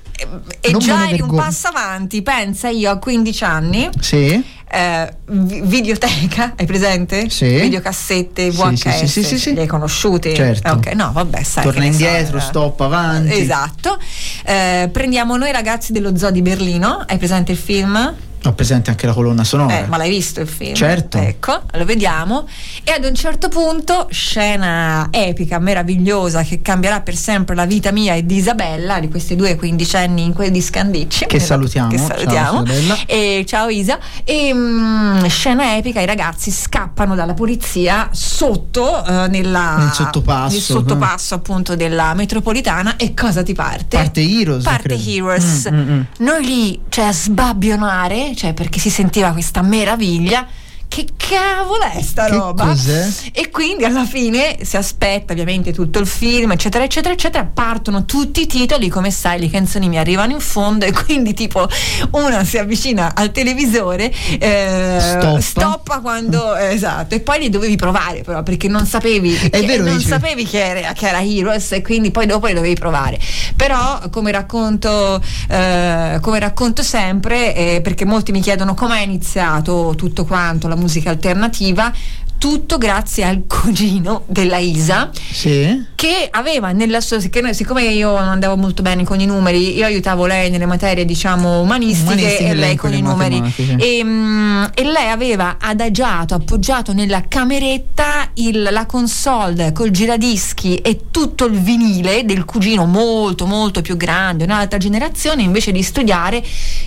e 0.62 0.72
non 0.72 0.80
già 0.80 1.10
eri 1.10 1.22
un 1.22 1.34
passo 1.36 1.68
avanti, 1.68 2.22
pensa 2.22 2.70
io 2.70 2.92
a 2.92 2.98
15 2.98 3.44
anni. 3.44 3.90
Sì. 4.00 4.44
Eh, 4.72 5.14
vi- 5.26 5.62
videoteca, 5.64 6.54
hai 6.56 6.66
presente? 6.66 7.30
Sì. 7.30 7.60
Videocassette, 7.60 8.52
VHS. 8.52 8.90
sì, 9.00 9.08
sì, 9.08 9.24
sì, 9.24 9.40
sì. 9.40 9.54
Li 9.54 9.62
hai 9.62 9.68
conosciuti? 9.68 10.34
Certo. 10.36 10.72
Ok, 10.72 10.94
no, 10.94 11.12
vabbè, 11.12 11.44
sai. 11.44 11.64
Torna 11.64 11.80
ne 11.82 11.86
so, 11.88 11.92
indietro, 11.92 12.38
eh. 12.38 12.42
stop 12.42 12.80
avanti. 12.82 13.40
Esatto. 13.40 13.98
Eh, 14.46 14.90
prendiamo 14.92 15.36
noi 15.38 15.52
ragazzi 15.52 15.92
dello 15.92 16.16
Zoo 16.16 16.32
di 16.32 16.42
Berlino. 16.42 17.04
Hai 17.08 17.18
presente 17.18 17.52
il 17.52 17.58
film? 17.58 18.16
Ho 18.46 18.54
presente 18.54 18.90
anche 18.90 19.06
la 19.06 19.14
colonna 19.14 19.44
sonora. 19.44 19.80
Eh, 19.80 19.88
ma 19.88 19.98
l'hai 19.98 20.10
visto 20.10 20.40
il 20.40 20.48
film? 20.48 20.74
Certo. 20.74 21.18
Ecco, 21.18 21.62
lo 21.74 21.86
vediamo. 21.86 22.48
E 22.84 22.92
ad 22.92 23.04
un 23.04 23.14
certo 23.14 23.50
punto, 23.50 24.08
scena 24.12 25.08
epica, 25.12 25.60
meravigliosa, 25.60 26.44
che 26.44 26.62
cambierà 26.62 27.02
per 27.02 27.16
sempre 27.16 27.56
la 27.56 27.66
vita 27.66 27.92
mia 27.92 28.14
e 28.16 28.26
di 28.26 28.38
Isabella, 28.38 29.00
di 29.00 29.10
questi 29.10 29.36
due 29.36 29.56
quindicenni 29.56 30.24
in 30.24 30.34
quel 30.34 30.52
di 30.52 30.62
Scandicci. 30.62 31.26
Che 31.26 31.40
salutiamo. 31.40 31.90
Che 31.90 31.98
Ciao, 31.98 32.08
salutiamo. 32.08 32.64
Isabella. 32.64 32.98
e 33.06 33.44
ciao 33.48 33.68
Isa. 33.70 34.00
E 34.24 34.54
mm, 34.54 35.26
scena 35.26 35.76
epica, 35.76 36.00
i 36.00 36.06
ragazzi 36.06 36.50
scappano 36.52 37.16
dalla 37.16 37.34
polizia 37.34 38.10
sotto 38.12 39.04
eh, 39.06 39.28
nella, 39.28 39.76
Nel 39.78 39.92
sottopasso, 39.92 40.54
nel 40.54 40.62
sottopasso 40.62 41.36
appunto 41.36 41.76
della 41.76 42.14
metropolitana. 42.14 42.96
E 42.96 43.14
cosa 43.14 43.44
ti 43.44 43.54
parte? 43.54 43.98
Parte 43.98 44.22
Heroes, 44.22 44.64
Parte 44.64 44.96
credo. 44.96 45.04
Heroes. 45.10 45.70
Mm, 45.72 45.78
mm, 45.78 45.92
mm. 45.92 46.02
Noi 46.20 46.46
lì, 46.46 46.80
cioè 46.90 47.06
a 47.06 47.14
sbabbionare, 47.14 48.29
cioè 48.36 48.54
perché 48.54 48.80
si 48.80 48.90
sentiva 48.90 49.32
questa 49.32 49.62
meraviglia. 49.62 50.48
Che 50.90 51.08
cavolo 51.16 51.84
è 51.84 52.02
sta 52.02 52.26
Che 52.26 52.32
roba? 52.32 52.66
cos'è? 52.66 53.08
E 53.32 53.52
quindi 53.52 53.86
alla 53.86 54.06
fine 54.06 54.58
si 54.64 54.76
aspetta 54.76 55.34
ovviamente 55.34 55.72
tutto 55.72 56.00
il 56.00 56.08
film, 56.08 56.52
eccetera, 56.52 56.84
eccetera, 56.84 57.14
eccetera. 57.14 57.46
Partono 57.46 58.06
tutti 58.06 58.42
i 58.42 58.48
titoli, 58.48 58.90
come 58.90 59.12
sai, 59.12 59.40
le 59.40 59.50
canzoni 59.52 59.88
mi 59.88 60.00
arrivano 60.00 60.32
in 60.34 60.40
fondo 60.40 60.86
e 60.86 60.92
quindi 60.92 61.34
tipo 61.36 61.68
una 62.12 62.44
si 62.44 62.58
avvicina 62.58 63.14
al 63.16 63.32
televisore, 63.32 64.12
eh, 64.40 64.98
Stoppa. 65.00 65.40
stoppa 65.42 66.00
quando 66.00 66.56
esatto, 66.56 67.14
e 67.14 67.20
poi 67.20 67.40
li 67.40 67.50
dovevi 67.50 67.76
provare 67.76 68.24
però 68.24 68.42
perché 68.42 68.68
non 68.68 68.86
sapevi, 68.88 69.32
che- 69.36 69.50
vero, 69.66 69.84
non 69.84 70.02
sapevi 70.02 70.44
che 70.44 70.66
era, 70.80 70.94
che 70.94 71.08
era 71.08 71.22
Heroes 71.22 71.72
e 71.74 71.82
quindi 71.84 72.10
poi 72.10 72.26
dopo 72.26 72.48
li 72.48 72.54
dovevi 72.56 72.74
provare. 72.76 73.20
Però 73.56 74.00
come 74.10 74.32
racconto, 74.32 75.22
eh, 75.50 76.18
come 76.20 76.40
racconto 76.40 76.82
sempre, 76.82 77.54
eh, 77.56 77.82
perché 77.82 78.06
molti 78.06 78.32
mi 78.32 78.42
chiedono 78.42 78.74
come 78.74 78.98
è 79.00 79.04
iniziato 79.04 79.94
tutto 79.96 80.26
quanto, 80.26 80.68
la 80.68 80.78
musica 80.80 81.10
alternativa, 81.12 81.94
tutto 82.40 82.78
grazie 82.80 83.26
al 83.26 83.44
cugino 83.46 84.24
della 84.26 84.58
Isa 84.58 85.12
Sì. 85.14 85.86
che 85.94 86.28
aveva 86.32 86.72
nella 86.72 87.02
sua 87.02 87.18
che 87.20 87.54
siccome 87.54 87.84
io 87.84 88.18
non 88.18 88.30
andavo 88.30 88.56
molto 88.56 88.82
bene 88.82 89.04
con 89.04 89.20
i 89.20 89.26
numeri 89.26 89.76
io 89.76 89.86
aiutavo 89.86 90.26
lei 90.26 90.50
nelle 90.50 90.66
materie 90.66 91.04
diciamo 91.06 91.60
umanistiche 91.60 92.14
Umanistiche, 92.14 92.50
e 92.50 92.54
lei 92.56 92.76
con 92.78 92.94
i 92.94 93.02
numeri 93.02 93.54
e, 93.78 94.02
mm, 94.04 94.64
e 94.74 94.84
lei 94.86 95.10
aveva 95.10 95.58
adagiato 95.60 96.34
appoggiato 96.34 96.94
nella 96.94 97.24
cameretta 97.28 98.30
il- 98.36 98.70
la 98.72 98.86
console 98.86 99.74
col 99.74 99.92
giradischi 99.92 100.76
e 100.78 101.02
tutto 101.12 101.46
il 101.46 101.60
vinile 101.60 102.24
del 102.24 102.46
cugino 102.46 102.86
molto 102.86 103.46
molto 103.46 103.82
più 103.82 103.98
grande 103.98 104.46
un'altra 104.46 104.78
generazione 104.78 105.44
invece 105.44 105.74
di 105.74 105.84
studiare 105.84 106.42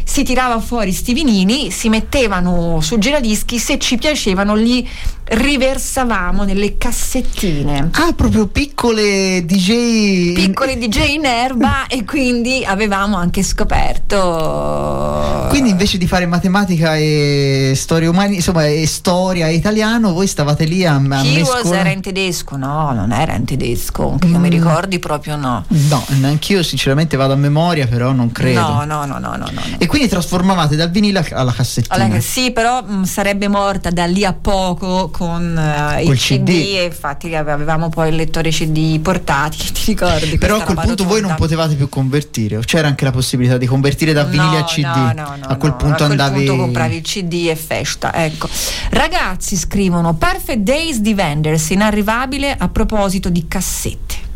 si 0.04 0.23
tirava 0.23 0.59
fuori 0.61 0.92
sti 0.92 1.12
vinili 1.12 1.71
si 1.71 1.90
mettevano 1.90 2.80
sul 2.80 2.99
giradischi 2.99 3.59
se 3.59 3.78
ci 3.78 3.99
piacevano 3.99 4.54
li 4.54 4.88
riversavamo 5.34 6.44
nelle 6.44 6.76
cassettine 6.76 7.88
Ah, 7.94 8.12
proprio 8.14 8.46
piccole 8.48 9.42
DJ. 9.44 10.34
piccoli 10.34 10.76
DJ 10.78 11.14
in 11.14 11.24
erba 11.24 11.86
e 11.88 12.04
quindi 12.04 12.62
avevamo 12.66 13.16
anche 13.16 13.42
scoperto 13.42 15.46
Quindi 15.48 15.70
invece 15.70 15.96
di 15.98 16.06
fare 16.06 16.26
matematica 16.26 16.96
e 16.96 17.72
storia 17.76 18.10
umani, 18.10 18.36
insomma, 18.36 18.66
e 18.66 18.86
storia 18.86 19.48
e 19.48 19.54
italiano, 19.54 20.12
voi 20.12 20.26
stavate 20.26 20.64
lì 20.64 20.84
a, 20.84 20.94
a 20.94 20.98
mescolare- 20.98 21.78
era 21.80 21.90
in 21.90 22.00
tedesco 22.02 22.56
no 22.56 22.92
non 22.92 23.12
era 23.12 23.34
in 23.34 23.44
tedesco 23.44 24.16
che 24.20 24.26
io 24.26 24.38
mi 24.38 24.48
Mm. 24.48 24.50
ricordi 24.50 24.98
proprio 24.98 25.36
no 25.36 25.64
No, 25.68 26.04
neanch'io 26.20 26.62
sinceramente 26.62 27.16
vado 27.16 27.32
a 27.32 27.36
memoria, 27.36 27.86
però 27.86 28.12
non 28.12 28.30
credo. 28.32 28.60
no 28.60 28.84
no 28.84 29.04
no 29.06 29.18
no 29.18 29.36
no, 29.36 29.46
no. 29.50 29.62
E 29.78 29.86
quindi 29.86 30.08
trasformavate 30.08 30.76
dal 30.76 30.90
vinile 30.90 31.26
alla 31.32 31.52
cassettina. 31.52 32.04
Allora, 32.04 32.20
sì, 32.20 32.50
però 32.52 32.82
mh, 32.82 33.04
sarebbe 33.04 33.48
morta 33.48 33.90
da 33.90 34.04
lì 34.04 34.24
a 34.24 34.32
poco 34.34 35.08
con 35.22 35.56
eh, 35.56 36.02
il 36.02 36.18
CD. 36.18 36.48
E 36.48 36.84
infatti 36.84 37.32
avevamo 37.34 37.88
poi 37.88 38.08
il 38.08 38.16
lettore 38.16 38.50
CD 38.50 38.98
portatile, 38.98 39.70
ti 39.70 39.82
ricordi? 39.86 40.36
Però 40.36 40.56
a 40.56 40.62
quel 40.62 40.78
punto 40.82 41.04
voi 41.04 41.20
non 41.20 41.34
potevate 41.36 41.76
più 41.76 41.88
convertire, 41.88 42.56
o 42.56 42.60
c'era 42.60 42.88
anche 42.88 43.04
la 43.04 43.12
possibilità 43.12 43.56
di 43.56 43.66
convertire 43.66 44.12
da 44.12 44.24
vinile 44.24 44.40
No, 44.42 44.58
a 44.58 44.64
CD. 44.64 44.82
No, 44.82 45.12
no, 45.12 45.36
no, 45.38 45.46
a 45.46 45.56
quel 45.56 45.70
no. 45.70 45.76
punto 45.76 46.02
a 46.02 46.06
quel 46.06 46.10
andavi. 46.10 46.44
punto 46.44 46.56
compravi 46.56 46.96
il 46.96 47.02
CD 47.02 47.46
e 47.48 47.56
festa. 47.56 48.12
Ecco. 48.12 48.48
Ragazzi 48.90 49.56
scrivono 49.56 50.14
Perfect 50.14 50.60
Days 50.60 50.98
di 50.98 51.12
Wenders, 51.12 51.70
inarrivabile 51.70 52.54
a 52.58 52.68
proposito 52.68 53.28
di 53.28 53.46
cassette. 53.46 54.30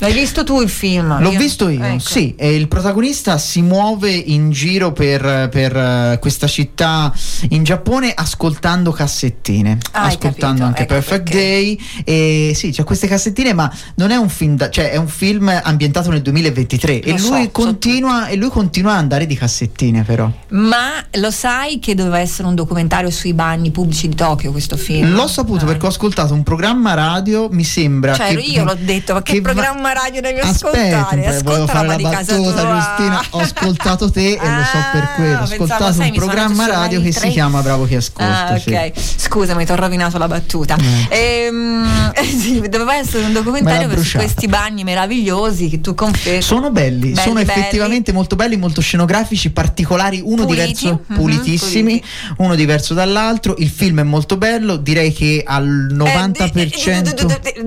L'hai 0.00 0.12
visto 0.12 0.44
tu 0.44 0.60
il 0.60 0.68
film? 0.68 1.20
L'ho 1.20 1.30
visto 1.30 1.68
io, 1.68 1.82
Ecco. 1.82 1.98
sì, 1.98 2.34
e 2.36 2.54
il 2.54 2.68
protagonista 2.68 3.36
si 3.38 3.62
muove 3.62 4.10
in 4.12 4.50
giro 4.50 4.92
per, 4.92 5.48
per, 5.50 5.76
eh, 5.76 6.18
questa 6.20 6.46
città 6.46 7.12
in 7.50 7.64
Giappone 7.64 8.12
ascoltando 8.14 8.92
cassettine, 8.92 9.78
Ah, 9.92 10.04
ascoltando 10.04 10.62
capito, 10.62 10.64
anche 10.64 10.82
ecco 10.82 10.94
Perfect 10.94 11.22
perché. 11.24 11.38
Day 11.38 11.80
e 12.04 12.52
sì, 12.54 12.70
c'è 12.70 12.84
queste 12.84 13.06
cassettine, 13.08 13.52
ma 13.54 13.70
non 13.96 14.10
è 14.10 14.16
un 14.16 14.28
film, 14.28 14.56
da- 14.56 14.70
cioè 14.70 14.90
è 14.90 14.96
un 14.96 15.08
film 15.08 15.48
ambientato 15.62 16.10
nel 16.10 16.22
2023 16.22 17.00
Lo 17.04 17.14
e 17.14 17.18
so, 17.18 17.30
lui, 17.34 17.42
so 17.44 17.50
continua, 17.50 18.28
e 18.28 18.36
lui 18.36 18.48
continua 18.50 18.92
ad 18.92 18.98
andare 18.98 19.26
di 19.26 19.34
cassettine 19.36 20.02
però. 20.04 20.30
Ma 20.50 21.04
lo 21.14 21.30
sai 21.30 21.78
che 21.80 21.94
doveva 21.94 22.18
essere 22.20 22.46
un 22.46 22.54
documentario 22.54 23.10
sui 23.10 23.32
bagni 23.34 23.70
pubblici 23.72 24.08
di 24.08 24.14
Tokyo 24.14 24.52
questo 24.52 24.76
film? 24.76 25.10
L'ho 25.12 25.26
saputo 25.26 25.64
Ah. 25.64 25.66
perché 25.68 25.86
ho 25.86 25.88
ascoltato 25.88 26.34
un 26.34 26.42
programma 26.44 26.94
radio, 26.94 27.48
mi 27.50 27.64
sembra 27.64 28.14
Cioè, 28.14 28.34
che 28.34 28.40
io 28.42 28.62
l'ho 28.64 28.76
detto, 28.78 29.14
ma 29.14 29.22
che, 29.22 29.40
programma 29.40 29.87
programma 29.88 29.92
radio 29.92 30.20
devi 30.20 30.40
Aspetta, 30.40 30.98
ascoltare. 30.98 31.40
volevo 31.42 31.64
Ascolta 31.64 31.72
fare 31.72 31.86
la 31.86 31.96
battuta. 31.96 32.66
Giustina. 32.74 33.22
Ho 33.30 33.38
ascoltato 33.38 34.10
te 34.10 34.32
e 34.32 34.36
lo 34.36 34.62
so 34.64 34.78
per 34.92 35.02
Ah, 35.02 35.12
quello. 35.16 35.32
Ho 35.32 35.38
pensavo, 35.46 35.62
ascoltato 35.64 35.92
sai, 35.92 36.08
un 36.10 36.14
programma 36.16 36.66
radio 36.66 37.00
che 37.00 37.12
si 37.12 37.28
chiama 37.28 37.62
Bravo 37.62 37.86
chi 37.86 37.94
ascolta. 37.96 38.46
Ah, 38.48 38.58
sì. 38.58 38.70
ok. 38.72 38.92
Scusami, 39.16 39.64
ti 39.64 39.72
ho 39.72 39.76
rovinato 39.76 40.18
la 40.18 40.26
battuta. 40.28 40.76
Ehm, 41.08 42.12
sì, 42.38 42.60
doveva 42.68 42.96
essere 42.96 43.24
un 43.24 43.32
documentario 43.32 44.02
su 44.02 44.16
questi 44.18 44.46
bagni 44.46 44.84
meravigliosi 44.84 45.68
che 45.68 45.80
tu 45.80 45.94
confermi. 45.94 46.42
Sono 46.42 46.70
belli, 46.70 47.10
Belli, 47.10 47.14
sono 47.16 47.34
belli. 47.42 47.48
effettivamente 47.50 48.12
molto 48.12 48.36
belli, 48.36 48.56
molto 48.56 48.80
scenografici, 48.80 49.50
particolari, 49.50 50.20
uno 50.22 50.44
Puliti, 50.44 50.72
diverso, 50.84 51.00
mhm, 51.06 51.16
pulitissimi, 51.16 51.82
puliti. 52.00 52.06
uno 52.38 52.54
diverso 52.54 52.94
dall'altro. 52.94 53.54
Il 53.58 53.68
film 53.70 54.00
è 54.00 54.04
molto 54.04 54.36
bello, 54.36 54.76
direi 54.76 55.12
che 55.12 55.42
al 55.44 55.66
90%. 55.90 56.46
Eh, 56.88 57.02
di- 57.02 57.14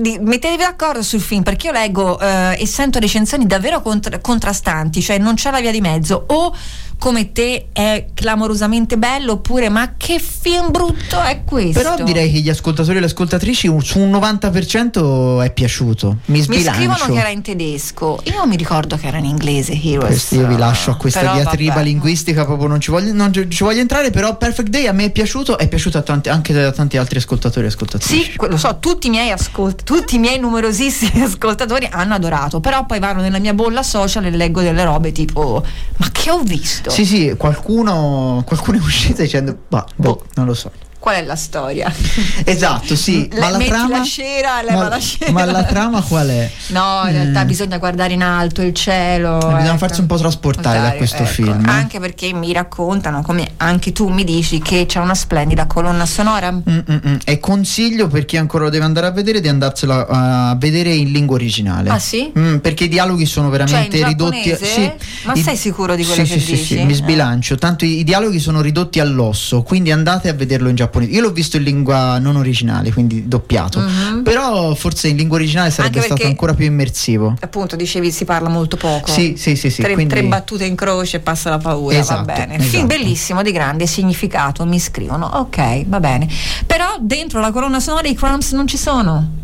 di- 0.00 0.18
Mettetevi 0.22 0.62
d'accordo 0.62 1.02
sul 1.02 1.20
film 1.20 1.42
perché 1.42 1.66
io 1.68 1.72
leggo 1.72 2.11
eh, 2.20 2.56
e 2.60 2.66
sento 2.66 2.98
recensioni 2.98 3.46
davvero 3.46 3.82
contra- 3.82 4.18
contrastanti, 4.18 5.00
cioè 5.00 5.18
non 5.18 5.34
c'è 5.34 5.50
la 5.50 5.60
via 5.60 5.72
di 5.72 5.80
mezzo. 5.80 6.24
O 6.28 6.54
come 7.02 7.32
te 7.32 7.66
è 7.72 8.06
clamorosamente 8.14 8.96
bello, 8.96 9.32
oppure 9.32 9.68
ma 9.68 9.94
che 9.96 10.20
film 10.20 10.70
brutto 10.70 11.20
è 11.20 11.42
questo? 11.44 11.80
Però 11.82 12.00
direi 12.04 12.30
che 12.30 12.38
gli 12.38 12.48
ascoltatori 12.48 12.98
e 12.98 13.00
le 13.00 13.06
ascoltatrici 13.06 13.68
su 13.80 13.98
un 13.98 14.12
90% 14.12 15.42
è 15.42 15.52
piaciuto. 15.52 16.18
Mi 16.26 16.36
mi 16.36 16.42
sbilancio. 16.42 16.72
scrivono 16.74 17.04
che 17.12 17.18
era 17.18 17.28
in 17.30 17.42
tedesco, 17.42 18.20
io 18.22 18.46
mi 18.46 18.54
ricordo 18.54 18.96
che 18.96 19.08
era 19.08 19.18
in 19.18 19.24
inglese. 19.24 19.72
Heroes. 19.72 20.06
Questo 20.06 20.34
io 20.36 20.46
vi 20.46 20.56
lascio 20.56 20.92
a 20.92 20.94
questa 20.94 21.18
Però 21.18 21.32
diatriba 21.34 21.74
vabbè. 21.74 21.86
linguistica, 21.86 22.44
proprio 22.44 22.68
non 22.68 22.80
ci, 22.80 22.92
voglio, 22.92 23.12
non 23.12 23.32
ci 23.32 23.64
voglio 23.64 23.80
entrare, 23.80 24.10
però 24.10 24.36
Perfect 24.36 24.68
Day 24.68 24.86
a 24.86 24.92
me 24.92 25.06
è 25.06 25.10
piaciuto, 25.10 25.58
è 25.58 25.66
piaciuto 25.66 25.98
a 25.98 26.02
tanti- 26.02 26.28
anche 26.28 26.52
da 26.52 26.70
tanti 26.70 26.98
altri 26.98 27.18
ascoltatori 27.18 27.66
e 27.66 27.70
ascoltatrici. 27.70 28.22
Sì, 28.22 28.32
lo 28.46 28.56
so, 28.56 28.76
tutti 28.78 29.08
i 29.08 29.10
miei 29.10 29.32
ascolt- 29.32 29.82
tutti 29.82 30.14
i 30.14 30.18
miei 30.20 30.38
numerosissimi 30.38 31.20
ascoltatori 31.26 31.88
hanno 31.90 32.14
adorato, 32.14 32.60
però 32.60 32.86
poi 32.86 33.00
vanno 33.00 33.22
nella 33.22 33.40
mia 33.40 33.54
bolla 33.54 33.82
social 33.82 34.24
e 34.24 34.30
leggo 34.30 34.60
delle 34.60 34.84
robe 34.84 35.10
tipo 35.10 35.64
ma 35.96 36.08
che 36.12 36.30
ho 36.30 36.40
visto? 36.40 36.90
Sì, 36.92 37.06
sì, 37.06 37.34
qualcuno, 37.38 38.42
qualcuno 38.46 38.76
è 38.76 38.80
uscito 38.80 39.22
dicendo, 39.22 39.56
bah, 39.68 39.86
boh, 39.96 40.24
non 40.34 40.44
lo 40.46 40.52
so. 40.54 40.70
Qual 41.02 41.16
è 41.16 41.24
la 41.24 41.34
storia? 41.34 41.92
Esatto, 42.44 42.94
sì. 42.94 43.28
Le- 43.28 43.40
ma 43.40 43.50
la 43.50 43.58
trama. 43.58 43.98
la 43.98 44.62
leva 44.62 44.82
ma, 44.82 44.88
la 44.88 44.98
scera. 45.00 45.32
ma 45.32 45.44
la 45.44 45.64
trama 45.64 46.00
qual 46.00 46.28
è? 46.28 46.48
No, 46.68 47.02
in 47.06 47.12
realtà 47.12 47.44
bisogna 47.44 47.78
guardare 47.78 48.12
in 48.12 48.22
alto 48.22 48.62
il 48.62 48.72
cielo. 48.72 49.38
Bisogna 49.38 49.70
ecco. 49.70 49.78
farsi 49.78 50.00
un 50.00 50.06
po' 50.06 50.16
trasportare 50.16 50.80
da 50.80 50.92
questo 50.92 51.24
film, 51.24 51.64
eh. 51.66 51.70
Anche 51.70 51.98
perché 51.98 52.32
mi 52.32 52.52
raccontano, 52.52 53.20
come 53.22 53.50
anche 53.56 53.90
tu 53.90 54.06
mi 54.10 54.22
dici, 54.22 54.60
che 54.60 54.86
c'è 54.86 55.00
una 55.00 55.16
splendida 55.16 55.66
colonna 55.66 56.06
sonora. 56.06 56.52
Mm, 56.52 56.58
mm, 56.68 56.96
mm. 57.08 57.16
E 57.24 57.40
consiglio 57.40 58.06
per 58.06 58.24
chi 58.24 58.36
ancora 58.36 58.62
lo 58.64 58.70
deve 58.70 58.84
andare 58.84 59.08
a 59.08 59.10
vedere 59.10 59.40
di 59.40 59.48
andarsela 59.48 60.06
a 60.06 60.54
vedere 60.56 60.94
in 60.94 61.10
lingua 61.10 61.34
originale. 61.34 61.90
Ah, 61.90 61.98
sì? 61.98 62.30
Mm, 62.38 62.58
perché 62.58 62.84
i 62.84 62.88
dialoghi 62.88 63.26
sono 63.26 63.50
veramente 63.50 63.98
Cioè, 63.98 64.06
ridotti. 64.06 64.42
giapponese? 64.42 64.96
Ma 65.24 65.32
I- 65.32 65.42
sei 65.42 65.56
sicuro 65.56 65.96
di 65.96 66.04
quello 66.04 66.24
sì, 66.24 66.32
che 66.32 66.38
sì, 66.38 66.46
sì, 66.46 66.52
dici? 66.52 66.64
sì, 66.76 66.84
mi 66.84 66.92
Eh. 66.92 66.94
sbilancio. 66.94 67.56
Tanto 67.56 67.84
i, 67.84 67.98
i 67.98 68.04
dialoghi 68.04 68.38
sono 68.38 68.60
ridotti 68.60 69.00
all'osso, 69.00 69.62
quindi 69.62 69.90
andate 69.90 70.28
a 70.28 70.32
vederlo 70.32 70.68
in 70.68 70.76
giapponese. 70.76 70.90
Io 71.00 71.20
l'ho 71.20 71.32
visto 71.32 71.56
in 71.56 71.62
lingua 71.62 72.18
non 72.18 72.36
originale, 72.36 72.92
quindi 72.92 73.26
doppiato. 73.28 73.82
Però 74.22 74.74
forse 74.74 75.08
in 75.08 75.16
lingua 75.16 75.36
originale 75.36 75.70
sarebbe 75.70 76.00
stato 76.00 76.26
ancora 76.26 76.54
più 76.54 76.66
immersivo. 76.66 77.36
Appunto, 77.40 77.76
dicevi 77.76 78.10
si 78.10 78.24
parla 78.24 78.48
molto 78.48 78.76
poco. 78.76 79.10
Sì, 79.10 79.34
sì, 79.36 79.56
sì, 79.56 79.70
sì, 79.70 79.82
tre, 79.82 79.94
quindi- 79.94 80.14
tre 80.14 80.22
battute 80.24 80.64
in 80.64 80.74
croce 80.74 81.18
e 81.18 81.20
passa 81.20 81.50
la 81.50 81.58
paura. 81.58 81.96
Esatto, 81.96 82.24
va 82.24 82.32
bene. 82.32 82.54
esatto. 82.56 82.70
Film 82.70 82.86
bellissimo, 82.86 83.42
di 83.42 83.52
grande 83.52 83.86
significato. 83.86 84.64
Mi 84.64 84.78
scrivono. 84.78 85.26
Ok, 85.26 85.84
va 85.86 86.00
bene. 86.00 86.28
Però 86.66 86.96
dentro 87.00 87.40
la 87.40 87.50
colonna 87.50 87.80
sonora 87.80 88.08
i 88.08 88.14
crumbs 88.14 88.52
non 88.52 88.66
ci 88.66 88.76
sono. 88.76 89.40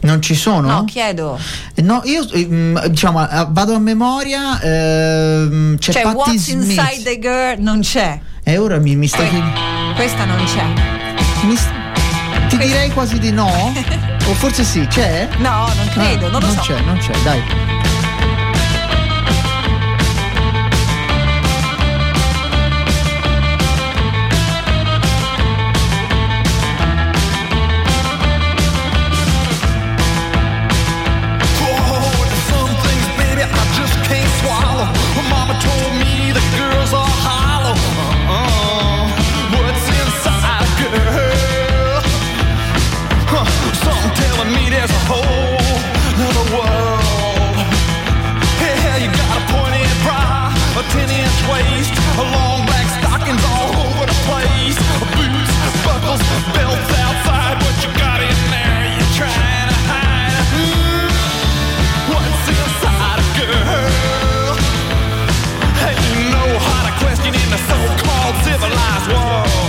Non 0.00 0.22
ci 0.22 0.34
sono? 0.36 0.68
No, 0.68 0.84
chiedo. 0.84 1.38
No, 1.76 2.00
io 2.04 2.24
ehm, 2.32 2.86
diciamo 2.86 3.28
eh, 3.28 3.46
vado 3.50 3.74
a 3.74 3.78
memoria. 3.78 4.60
ehm, 4.60 5.76
c'è 5.78 5.92
cioè, 5.92 6.02
Patti 6.02 6.16
What's 6.16 6.44
Smith. 6.50 6.78
Inside 6.78 7.02
the 7.02 7.18
Girl 7.18 7.60
non 7.60 7.80
c'è. 7.80 8.20
E 8.44 8.56
ora 8.58 8.78
mi, 8.78 8.94
mi 8.96 9.06
sta 9.08 9.22
Eh, 9.24 9.28
chiedendo- 9.28 9.60
questa 9.96 10.24
non 10.24 10.44
c'è. 10.44 10.64
mi 11.46 11.56
Ti 12.48 12.56
direi 12.58 12.90
quasi 12.92 13.18
di 13.18 13.30
no? 13.32 13.46
o 14.28 14.34
forse 14.34 14.62
sì, 14.64 14.86
c'è? 14.86 15.28
No, 15.38 15.66
non 15.76 15.88
credo, 15.92 16.26
Ah, 16.26 16.30
non 16.30 16.40
lo 16.42 16.48
so. 16.52 16.60
c'è, 16.60 16.80
non 16.80 16.96
c'è, 16.98 17.12
dai. 17.24 17.42
Long 52.18 52.66
black 52.66 52.88
stockings 52.98 53.42
all 53.54 53.70
over 53.86 54.04
the 54.10 54.18
place. 54.26 54.78
Boots, 55.14 55.52
buckles, 55.86 56.22
belts 56.54 56.90
outside. 56.98 57.56
What 57.62 57.76
you 57.84 57.90
got 57.94 58.18
there? 58.50 58.84
You 58.98 59.04
trying 59.14 59.68
to 59.70 59.78
hide? 59.86 60.46
Hmm, 60.54 61.08
what's 62.10 62.48
inside 62.50 63.20
a 63.22 63.28
girl? 63.38 64.56
Question 66.98 67.32
in 67.32 67.50
the 67.50 67.58
so-called 67.58 68.36
civilized 68.42 69.08
world. 69.12 69.67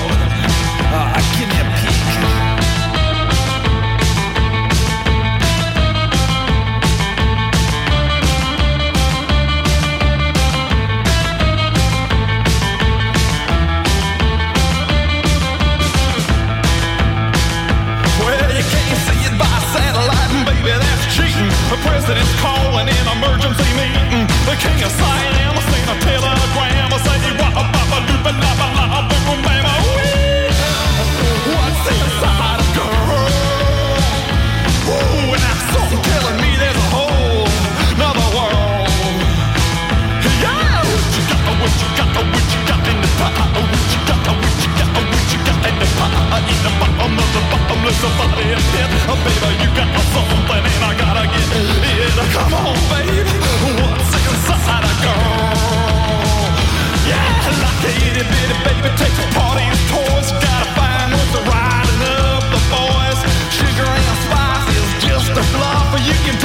The 21.70 21.78
president's 21.86 22.34
calling 22.42 22.90
an 22.90 23.08
emergency 23.14 23.70
meeting. 23.78 24.26
The 24.50 24.56
king 24.58 24.82
of 24.82 24.90
Siam 24.90 25.56
sent 25.70 25.86
a 25.86 25.98
telegram. 26.02 26.90
I 26.90 26.98
say, 26.98 27.18
what 27.38 27.54
about 27.54 27.88
the 27.94 28.00
looping 28.10 28.40
lava? 28.42 28.68
What's 31.50 31.86
inside 31.94 32.60
a 32.60 32.68
girl? 32.74 33.30
Ooh, 34.90 35.34
and 35.36 35.44
I'm 35.46 35.60
something 35.70 36.02
telling 36.10 36.38
me 36.42 36.58
there's 36.58 36.74
a 36.74 36.88
whole 36.90 37.46
another 37.94 38.28
world. 38.34 38.90
Yeah, 40.42 40.82
what 40.90 41.06
you 41.14 41.22
got, 41.30 41.54
what 41.54 41.70
you 41.70 41.90
got, 42.02 42.10
what 42.18 42.46
you 42.50 42.60
got 42.66 42.82
in 42.90 42.98
the 42.98 43.10
pot, 43.22 43.34
what 43.54 43.70
you 43.94 44.02
got, 44.10 44.26
what 44.26 44.58
you 44.58 44.70
got, 44.74 44.90
what 44.98 45.06
you 45.30 45.40
got 45.46 45.62
in 45.70 45.76
the 45.78 45.88
pot, 46.02 46.14
in 46.50 46.58
the 46.66 46.72
pot 46.82 46.99
with 47.90 47.98
somebody 48.02 48.54
in 48.54 48.62
it. 48.62 48.90
Oh, 49.10 49.18
baby, 49.26 49.50
you 49.66 49.70
got 49.74 49.90
something 50.14 50.62
and 50.70 50.84
I 50.86 50.94
gotta 50.94 51.26
get 51.26 51.50
it. 51.58 52.14
Come 52.38 52.54
on, 52.54 52.78
baby, 52.94 53.34
what's 53.82 54.14
inside 54.14 54.86
a 54.86 54.94
girl? 55.02 56.54
Yeah, 57.10 57.58
like 57.66 57.82
a 57.90 57.92
itty 58.06 58.24
bitty 58.30 58.58
baby 58.66 58.90
takes 59.02 59.18
a 59.18 59.28
party's 59.34 59.82
toys. 59.90 60.30
Gotta 60.38 60.70
find 60.78 61.10
what's 61.18 61.34
riding 61.50 62.02
up 62.14 62.44
the 62.54 62.62
boys. 62.70 63.20
Sugar 63.58 63.90
and 63.90 64.18
spice 64.26 64.68
is 64.78 64.90
just 65.06 65.34
a 65.34 65.44
fluff. 65.50 65.90
You 66.06 66.18
can 66.26 66.38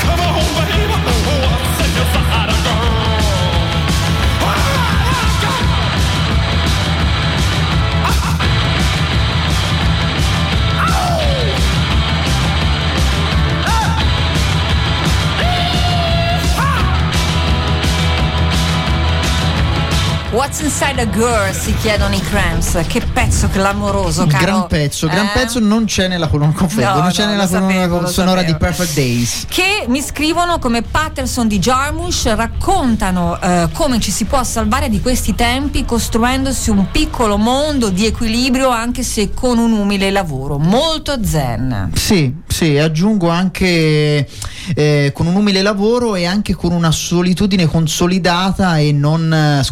come 0.00 0.20
on! 0.20 0.35
What's 20.46 20.60
Inside 20.60 21.00
a 21.00 21.08
Girl 21.08 21.52
si 21.52 21.74
chiedono 21.74 22.14
i 22.14 22.20
Cramps. 22.20 22.78
Che 22.86 23.00
pezzo 23.12 23.48
clamoroso, 23.48 24.28
caro. 24.28 24.44
Gran 24.44 24.66
pezzo, 24.68 25.08
gran 25.08 25.26
Eh? 25.26 25.30
pezzo 25.34 25.58
non 25.58 25.86
c'è 25.86 26.06
nella 26.06 26.28
colonna 26.28 26.52
confermo, 26.52 26.94
No, 26.94 27.00
non 27.02 27.10
c'è 27.10 27.24
no, 27.24 27.30
nella 27.32 27.42
lo 27.42 27.48
colonna 27.50 27.72
sapevo, 27.72 28.06
sonora 28.06 28.42
di 28.44 28.54
Perfect 28.54 28.94
Days. 28.94 29.44
che 29.48 29.86
mi 29.88 30.00
scrivono 30.00 30.60
come 30.60 30.82
Patterson 30.82 31.48
di 31.48 31.58
Jarmusch 31.58 32.26
raccontano 32.36 33.40
eh, 33.40 33.68
come 33.72 33.98
ci 33.98 34.12
si 34.12 34.24
può 34.26 34.44
salvare 34.44 34.88
di 34.88 35.00
questi 35.00 35.34
tempi 35.34 35.84
costruendosi 35.84 36.70
un 36.70 36.92
piccolo 36.92 37.38
mondo 37.38 37.88
di 37.88 38.06
equilibrio 38.06 38.68
anche 38.68 39.02
se 39.02 39.34
con 39.34 39.58
un 39.58 39.72
umile 39.72 40.12
lavoro 40.12 40.58
molto 40.58 41.18
zen 41.24 41.90
Sì, 41.92 42.32
sì, 42.46 42.78
aggiungo 42.78 43.28
anche 43.30 44.28
eh, 44.76 45.10
con 45.12 45.26
un 45.26 45.34
umile 45.34 45.60
lavoro 45.62 46.14
e 46.14 46.24
anche 46.24 46.54
con 46.54 46.70
una 46.70 46.92
solitudine 46.92 47.66
consolidata 47.66 48.78
e 48.78 48.92
non 48.92 49.32
eh, 49.32 49.64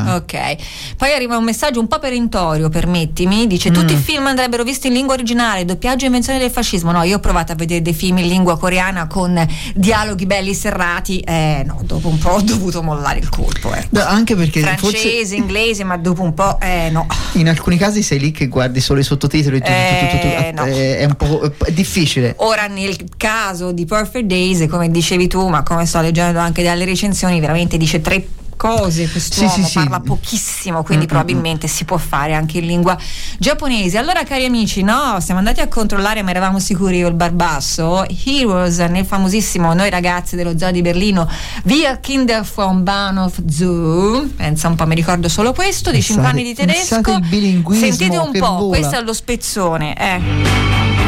squallida. 0.00 0.14
ok 0.16 0.56
poi 0.96 1.12
arriva 1.12 1.36
un 1.36 1.44
messaggio 1.44 1.80
un 1.80 1.88
po' 1.88 1.98
perentorio 1.98 2.68
permettimi 2.68 3.46
dice 3.46 3.70
tutti 3.70 3.92
i 3.92 3.96
Mm. 3.96 4.00
film 4.00 4.26
andrebbero 4.26 4.62
visti 4.64 4.86
in 4.88 4.92
lingua 4.94 5.14
originale 5.14 5.64
doppiaggio 5.64 6.04
e 6.04 6.06
invenzione 6.06 6.38
del 6.38 6.50
fascismo 6.50 6.90
no 6.92 7.02
io 7.02 7.16
ho 7.16 7.20
provato 7.20 7.52
a 7.52 7.54
vedere 7.54 7.82
dei 7.82 7.94
film 7.94 8.18
in 8.18 8.26
lingua 8.28 8.58
coreana 8.58 9.06
con 9.06 9.46
dialoghi 9.74 10.26
belli 10.26 10.54
serrati 10.54 11.20
eh 11.20 11.62
no 11.66 11.80
dopo 11.84 12.08
un 12.08 12.18
po' 12.18 12.30
ho 12.30 12.40
dovuto 12.42 12.82
mollare 12.82 13.18
il 13.18 13.28
colpo. 13.28 13.72
Da- 13.90 14.08
Anche 14.08 14.34
perché 14.36 14.60
francese, 14.60 15.08
forse 15.18 15.34
inglese, 15.36 15.84
ma 15.84 15.96
dopo 15.96 16.22
un 16.22 16.34
po' 16.34 16.58
eh 16.60 16.88
no. 16.90 17.06
in 17.32 17.48
alcuni 17.48 17.76
casi 17.76 18.02
sei 18.02 18.18
lì 18.18 18.30
che 18.30 18.46
guardi 18.48 18.80
solo 18.80 19.00
i 19.00 19.02
sottotitoli 19.02 19.60
tu- 19.60 19.66
tu- 19.66 20.06
tu- 20.10 20.18
tu- 20.18 20.26
Eh, 20.26 20.52
no. 20.54 20.64
eh, 20.64 20.98
è 20.98 21.04
un 21.04 21.14
po' 21.14 21.52
è 21.64 21.70
difficile. 21.72 22.34
Ora 22.38 22.66
nel 22.66 22.96
caso 23.16 23.72
di 23.72 23.84
Perfect 23.84 24.26
Days, 24.26 24.66
come 24.68 24.90
dicevi 24.90 25.26
tu, 25.28 25.48
ma 25.48 25.62
come 25.62 25.86
sto 25.86 26.00
leggendo 26.00 26.38
anche 26.38 26.62
dalle 26.62 26.84
recensioni, 26.84 27.40
veramente 27.40 27.76
dice 27.76 28.00
tre 28.00 28.26
cose 28.58 29.08
quest'uomo 29.10 29.48
Sì, 29.50 29.62
sì, 29.62 29.66
sì. 29.68 29.74
parla 29.78 30.00
pochissimo 30.00 30.82
quindi 30.82 31.04
Mm, 31.06 31.08
probabilmente 31.08 31.66
si 31.68 31.86
può 31.86 31.96
fare 31.96 32.34
anche 32.34 32.58
in 32.58 32.66
lingua 32.66 32.98
giapponese. 33.38 33.96
Allora 33.96 34.24
cari 34.24 34.44
amici 34.44 34.82
no 34.82 35.16
siamo 35.20 35.38
andati 35.38 35.60
a 35.60 35.68
controllare 35.68 36.22
ma 36.22 36.28
eravamo 36.30 36.58
sicuri 36.58 36.98
io 36.98 37.08
il 37.08 37.14
barbasso? 37.14 38.04
Heroes 38.24 38.78
nel 38.80 39.06
famosissimo 39.06 39.72
Noi 39.72 39.88
ragazzi 39.88 40.36
dello 40.36 40.58
zoo 40.58 40.70
di 40.72 40.82
Berlino 40.82 41.26
via 41.64 41.96
Kinder 41.98 42.46
von 42.54 42.82
Bahnhof 42.82 43.40
Zoo. 43.48 44.28
Pensa 44.36 44.68
un 44.68 44.74
po' 44.74 44.86
mi 44.86 44.94
ricordo 44.96 45.28
solo 45.30 45.52
questo 45.54 45.90
di 45.90 46.02
5 46.02 46.22
Pensate- 46.24 46.40
anni 46.40 46.48
di 46.48 46.54
tedesco. 46.54 47.74
sentite 47.74 48.16
un 48.18 48.32
po' 48.32 48.46
vola. 48.56 48.68
questo 48.76 48.96
è 48.96 49.02
lo 49.02 49.12
spezzone 49.14 49.94
eh 49.96 51.07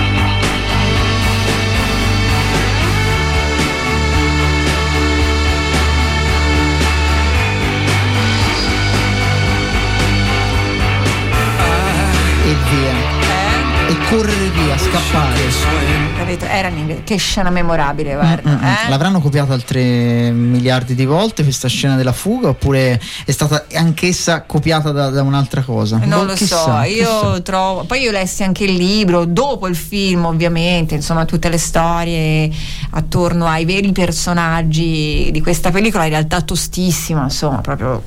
escapar. 14.80 15.34
Que 15.34 15.50
sueño. 15.50 16.10
Via, 16.36 16.38
scappare. 16.38 16.38
Capito? 16.38 16.44
Era 16.46 16.68
in 16.68 16.78
inglese. 16.78 17.02
Che 17.04 17.16
scena 17.16 17.50
memorabile, 17.50 18.14
guarda. 18.14 18.50
Mm, 18.50 18.54
mm, 18.54 18.64
eh? 18.64 18.88
L'avranno 18.88 19.20
copiata 19.20 19.52
altre 19.54 20.30
miliardi 20.30 20.94
di 20.94 21.04
volte 21.04 21.42
questa 21.42 21.68
scena 21.68 21.96
della 21.96 22.12
fuga 22.12 22.48
oppure 22.48 23.00
è 23.24 23.30
stata 23.30 23.66
anch'essa 23.74 24.42
copiata 24.42 24.90
da, 24.92 25.10
da 25.10 25.22
un'altra 25.22 25.62
cosa? 25.62 25.96
Non 25.98 26.08
Boh, 26.20 26.24
lo 26.24 26.32
chissà, 26.34 26.56
so, 26.56 26.88
io 26.88 27.20
chissà. 27.20 27.40
trovo. 27.42 27.84
Poi 27.84 28.00
io 28.02 28.10
lessi 28.10 28.42
anche 28.42 28.64
il 28.64 28.74
libro, 28.74 29.24
dopo 29.24 29.66
il 29.68 29.76
film, 29.76 30.24
ovviamente, 30.26 30.94
insomma, 30.94 31.24
tutte 31.24 31.48
le 31.48 31.58
storie 31.58 32.50
attorno 32.90 33.46
ai 33.46 33.64
veri 33.64 33.92
personaggi 33.92 35.30
di 35.32 35.40
questa 35.40 35.70
pellicola, 35.70 36.04
in 36.04 36.10
realtà 36.10 36.40
tostissima, 36.42 37.22
insomma, 37.24 37.60
proprio. 37.60 38.02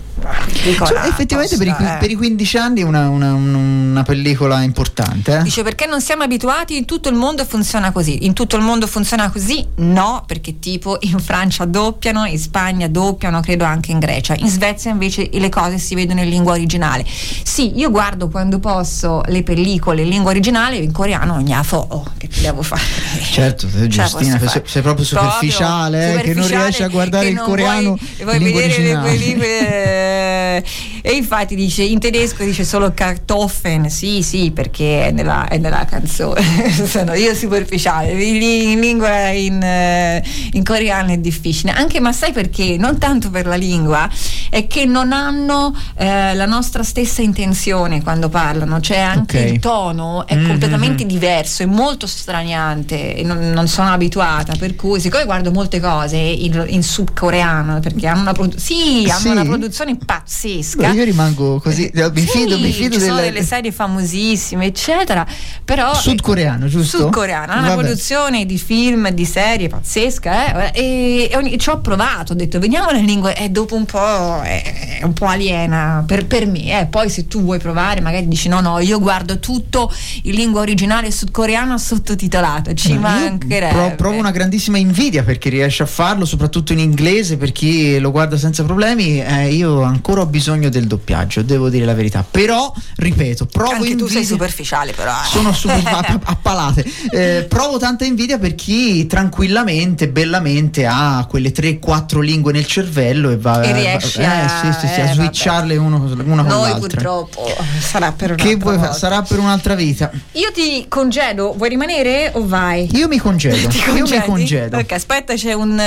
pellicola 0.62 0.90
Cioè, 1.02 1.08
effettivamente 1.08 1.58
per 1.58 1.68
i, 1.68 1.76
eh. 1.78 1.98
per 2.00 2.10
i 2.12 2.16
15 2.16 2.58
anni 2.58 2.82
è 2.82 2.84
una, 2.84 3.10
una- 3.10 3.34
un- 3.34 3.90
una 3.92 4.04
pellicola 4.04 4.62
importante. 4.62 5.38
eh? 5.40 5.44
Dice 5.44 5.64
perché 5.64 5.86
non 5.86 6.02
siamo 6.02 6.24
abituati, 6.24 6.78
in 6.78 6.86
tutto 6.86 7.10
il 7.10 7.16
mondo 7.16 7.44
funziona 7.46 7.92
così. 7.92 8.13
In 8.22 8.34
tutto 8.34 8.56
il 8.56 8.62
mondo 8.62 8.88
funziona 8.88 9.30
così? 9.30 9.66
No, 9.76 10.24
perché 10.26 10.60
tipo 10.60 10.98
in 11.02 11.20
Francia 11.20 11.66
doppiano, 11.66 12.26
in 12.26 12.38
Spagna 12.38 12.88
doppiano, 12.88 13.42
credo 13.42 13.64
anche 13.64 13.92
in 13.92 14.00
Grecia. 14.00 14.36
In 14.38 14.50
Svezia 14.50 14.92
invece 14.92 15.30
le 15.32 15.50
cose 15.50 15.78
si 15.78 15.96
vedono 15.96 16.22
in 16.22 16.30
lingua 16.30 16.54
originale. 16.54 17.06
Sì, 17.06 17.78
io 17.78 17.90
guardo 17.90 18.30
quando 18.30 18.60
posso 18.60 19.22
le 19.28 19.44
pellicole 19.44 20.02
in 20.02 20.10
lingua 20.10 20.32
originale, 20.32 20.78
in 20.78 20.92
coreano 20.92 21.36
ogni 21.36 21.54
afo, 21.54 21.86
oh, 21.90 22.06
che 22.18 22.30
devo 22.42 22.62
fare? 22.62 22.82
Certo, 23.22 23.68
te, 23.68 23.80
la 23.80 23.88
Giustina, 23.88 24.40
sei, 24.40 24.62
sei 24.66 24.82
proprio 24.82 25.06
superficiale, 25.06 26.14
eh, 26.14 26.22
che 26.22 26.34
non 26.34 26.44
superficiale, 26.44 26.64
riesci 26.64 26.84
a 26.84 26.88
guardare 26.88 27.28
il 27.28 27.40
coreano 27.40 27.98
vuoi, 27.98 28.00
in 28.18 28.24
vuoi 28.24 28.40
lingua 28.40 28.62
vedere 28.62 28.84
le 28.84 28.96
originale. 28.96 29.10
pellicole 29.10 30.56
eh, 30.56 30.64
e 31.02 31.12
infatti 31.12 31.56
dice 31.56 31.84
in 31.84 32.00
tedesco 32.00 32.44
dice 32.44 32.64
solo 32.64 32.94
Kartoffeln 32.94 33.90
sì 33.90 34.22
sì 34.22 34.52
perché 34.52 35.08
è 35.08 35.12
nella, 35.12 35.48
è 35.48 35.58
nella 35.58 35.86
canzone 35.86 36.42
Sono 36.88 37.14
io 37.14 37.34
superficiale 37.34 38.03
in, 38.12 38.42
in 38.42 38.80
lingua 38.80 39.28
in, 39.30 39.62
eh, 39.62 40.24
in 40.54 40.64
coreano 40.64 41.12
è 41.12 41.18
difficile 41.18 41.72
anche 41.72 42.00
ma 42.00 42.12
sai 42.14 42.32
perché 42.32 42.76
non 42.78 42.98
tanto 42.98 43.30
per 43.30 43.46
la 43.46 43.56
lingua 43.56 44.10
è 44.50 44.68
che 44.68 44.86
non 44.86 45.12
hanno 45.12 45.76
eh, 45.98 46.34
la 46.36 46.46
nostra 46.46 46.84
stessa 46.84 47.22
intenzione 47.22 48.02
quando 48.04 48.30
parlano 48.30 48.80
cioè 48.80 49.00
anche 49.00 49.40
Ok. 49.44 49.50
il 49.52 49.60
tono 49.60 50.28
è 50.28 50.36
Mhm. 50.36 50.48
completamente 50.48 51.06
diverso 51.06 51.64
è 51.64 51.66
molto 51.66 52.06
straniante 52.08 53.22
non, 53.24 53.52
non 53.52 53.68
sono 53.68 53.90
abituata 53.92 54.54
per 54.58 54.76
cui 54.76 55.00
siccome 55.00 55.26
guardo 55.26 55.52
molte 55.52 55.80
cose 55.80 56.18
in, 56.18 56.64
in 56.68 56.84
sudcoreano 56.84 57.80
perché 57.80 58.08
hanno 58.08 58.22
una, 58.22 58.34
produ- 58.34 58.58
sì, 58.58 59.06
hanno 59.10 59.20
Sì? 59.20 59.28
una 59.30 59.44
produzione 59.46 59.98
pazzesca 60.04 60.92
Io 60.92 61.04
rimango 61.04 61.60
così, 61.60 61.90
mi 61.94 62.12
Sì, 62.22 62.28
fido, 62.28 62.60
mi 62.60 62.72
fido 62.72 62.96
ci 62.96 63.02
sono 63.02 63.16
delle- 63.16 63.32
delle 63.32 63.44
serie 63.44 63.72
famosissime 63.72 64.66
eccetera 64.66 65.26
però 65.64 65.94
Sudcoreano, 65.94 66.68
giusto? 66.68 66.98
sudcoreana 66.98 67.54
una 67.54 67.62
Vabbè. 67.70 67.74
Produzione 67.94 68.46
di 68.48 68.58
film 68.58 69.10
di 69.12 69.24
serie 69.26 69.68
pazzesca 69.70 70.72
eh, 70.72 70.82
e, 70.82 71.30
e 71.32 71.38
ogni- 71.38 71.58
ci 71.60 71.70
ho 71.70 71.80
provato 71.80 72.34
ho 72.34 72.36
detto 72.36 72.58
vediamo 72.58 72.90
le 72.92 73.02
lingue 73.02 73.36
e 73.38 73.50
dopo 73.50 73.76
un 73.76 73.86
po' 73.86 74.42
è, 74.42 74.98
è 75.00 75.04
un 75.04 75.14
po' 75.14 75.28
aliena 75.28 76.04
per, 76.08 76.26
per 76.26 76.48
me 76.48 76.80
eh. 76.82 76.86
poi 76.88 77.10
se 77.10 77.28
tu 77.28 77.42
vuoi 77.44 77.60
provare 77.60 78.02
magari 78.02 78.28
dici 78.28 78.48
no 78.50 78.62
no 78.62 78.80
io 78.80 79.00
guardo 79.00 79.38
tutto 79.40 79.94
in 80.24 80.34
lingua 80.34 80.62
originale 80.62 81.12
sudcoreana 81.12 81.78
sottotitolato 81.78 82.74
ci 82.74 82.94
No, 82.94 83.02
mancherebbe 83.02 83.74
pro- 83.74 83.96
provo 83.96 84.18
una 84.18 84.32
grandissima 84.32 84.78
invidia 84.80 85.24
per 85.24 85.38
chi 85.38 85.50
riesce 85.50 85.84
a 85.84 85.86
farlo, 85.86 86.26
soprattutto 86.26 86.74
in 86.74 86.80
inglese, 86.80 87.38
per 87.38 87.52
chi 87.52 88.00
lo 88.00 88.12
guarda 88.12 88.38
senza 88.38 88.64
problemi. 88.64 89.22
Eh, 89.22 89.54
io 89.54 89.82
ancora 89.82 90.22
ho 90.22 90.26
bisogno 90.26 90.70
del 90.70 90.86
doppiaggio, 90.88 91.42
devo 91.42 91.70
dire 91.70 91.86
la 91.86 91.94
verità. 91.94 92.26
Però, 92.30 92.72
ripeto, 92.98 93.46
provo 93.48 93.72
anche 93.72 93.90
tu 93.96 94.06
sei 94.08 94.18
invidia- 94.18 94.24
superficiale 94.24 94.92
però 94.94 95.12
eh. 95.12 95.28
Sono 95.30 95.52
super 95.54 95.82
a, 95.86 95.98
a- 96.00 96.20
a 96.24 96.36
palate. 96.42 96.86
Eh, 97.12 97.46
provo 97.50 97.73
tanta 97.78 98.06
invidia 98.06 98.38
per 98.40 98.56
chi 98.56 99.06
tranquillamente, 99.08 100.08
bellamente 100.10 100.86
ha 100.86 101.26
quelle 101.30 101.52
3-4 101.52 102.20
lingue 102.20 102.52
nel 102.52 102.66
cervello 102.66 103.30
e 103.30 103.38
va 103.38 103.62
E 103.62 103.72
va- 103.72 103.76
riesci 103.78 104.20
eh, 104.20 104.26
a- 104.26 104.48
sì, 104.48 104.72
sì, 104.80 104.88
sì, 104.88 105.00
eh, 105.00 105.02
a 105.02 105.06
vabbè. 105.06 105.14
switcharle 105.14 105.78
uno, 105.78 105.98
una 105.98 106.44
con 106.44 106.52
noi 106.52 106.70
l'altra. 106.70 106.80
purtroppo 106.80 107.54
sarà 107.80 108.12
per 108.12 108.36
Che 108.36 108.44
un'altra 108.44 108.64
vuoi 108.64 108.76
fa- 108.76 108.82
volta. 108.82 108.98
sarà 108.98 109.22
per 109.22 109.40
un'altra 109.40 109.76
vita. 109.76 110.12
io 110.34 110.52
ti 110.54 110.86
congedo 110.88 111.54
vuoi 111.56 111.70
rimanere 111.70 112.32
o 112.36 112.46
vai? 112.48 112.90
Io 112.94 113.08
mi 113.08 113.18
congedo. 113.18 113.68
Io 113.96 114.04
mi 114.08 114.22
congedo. 114.24 114.78
Ok, 114.78 114.92
aspetta, 114.92 115.34
c'è 115.36 115.54
un, 115.54 115.82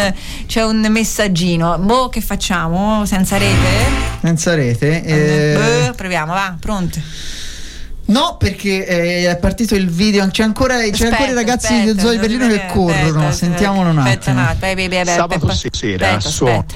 c'è 0.46 0.64
un 0.64 0.87
messaggino. 0.90 1.79
Boh, 1.79 2.09
che 2.09 2.20
facciamo? 2.20 3.05
Senza 3.07 3.37
rete? 3.38 4.14
Senza 4.22 4.55
rete. 4.55 5.03
eh, 5.05 5.87
Boh, 5.88 5.94
proviamo, 5.94 6.33
va, 6.33 6.57
pronto. 6.59 6.99
No, 8.07 8.37
perché 8.38 8.87
eh, 8.87 9.29
è 9.31 9.37
partito 9.38 9.75
il 9.75 9.88
video. 9.90 10.27
C'è 10.29 10.42
ancora, 10.45 10.77
c'è 10.77 10.90
Aspetta, 10.90 11.09
ancora 11.11 11.31
i 11.31 11.35
ragazzi 11.35 11.73
aspetta, 11.73 11.92
di 11.92 11.99
Zoo 12.01 12.11
di 12.11 12.19
Berlino 12.19 12.47
che 12.49 12.66
corrono. 12.73 13.27
aspetta, 13.29 13.33
Sentiamolo 13.33 13.90
un 13.90 13.99
attimo. 13.99 14.40
Sabato 15.12 15.47
sera 15.73 16.12
aspetta. 16.14 16.75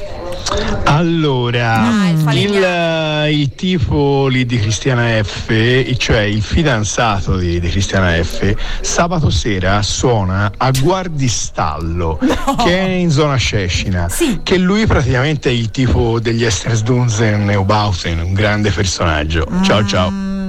Allora, 0.85 1.81
Ah, 1.83 2.09
il 2.09 2.51
il, 2.51 2.63
eh, 2.65 3.33
il 3.33 3.55
tipo 3.55 4.27
lì 4.27 4.45
di 4.45 4.59
Cristiana 4.59 5.23
F, 5.23 5.53
cioè 5.99 6.21
il 6.21 6.43
fidanzato 6.43 7.37
di, 7.37 7.61
di 7.61 7.69
Cristiana 7.69 8.13
F, 8.23 8.55
sabato 8.81 9.31
sera 9.31 9.83
suona 9.83 10.51
a 10.57 10.71
Guardistallo, 10.73 12.19
che 12.65 12.79
è 12.79 12.89
in 12.89 13.11
zona 13.11 13.37
Scescina, 13.37 14.09
Sì. 14.09 14.41
che 14.43 14.57
lui 14.57 14.87
praticamente 14.87 15.49
è 15.51 15.53
il 15.53 15.71
tipo 15.71 16.19
degli 16.19 16.45
Estersdunzen 16.45 17.51
e 17.51 17.55
Obauten, 17.57 18.19
un 18.21 18.33
grande 18.33 18.71
personaggio. 18.71 19.47
Ciao 19.63 19.87
ciao. 19.87 20.40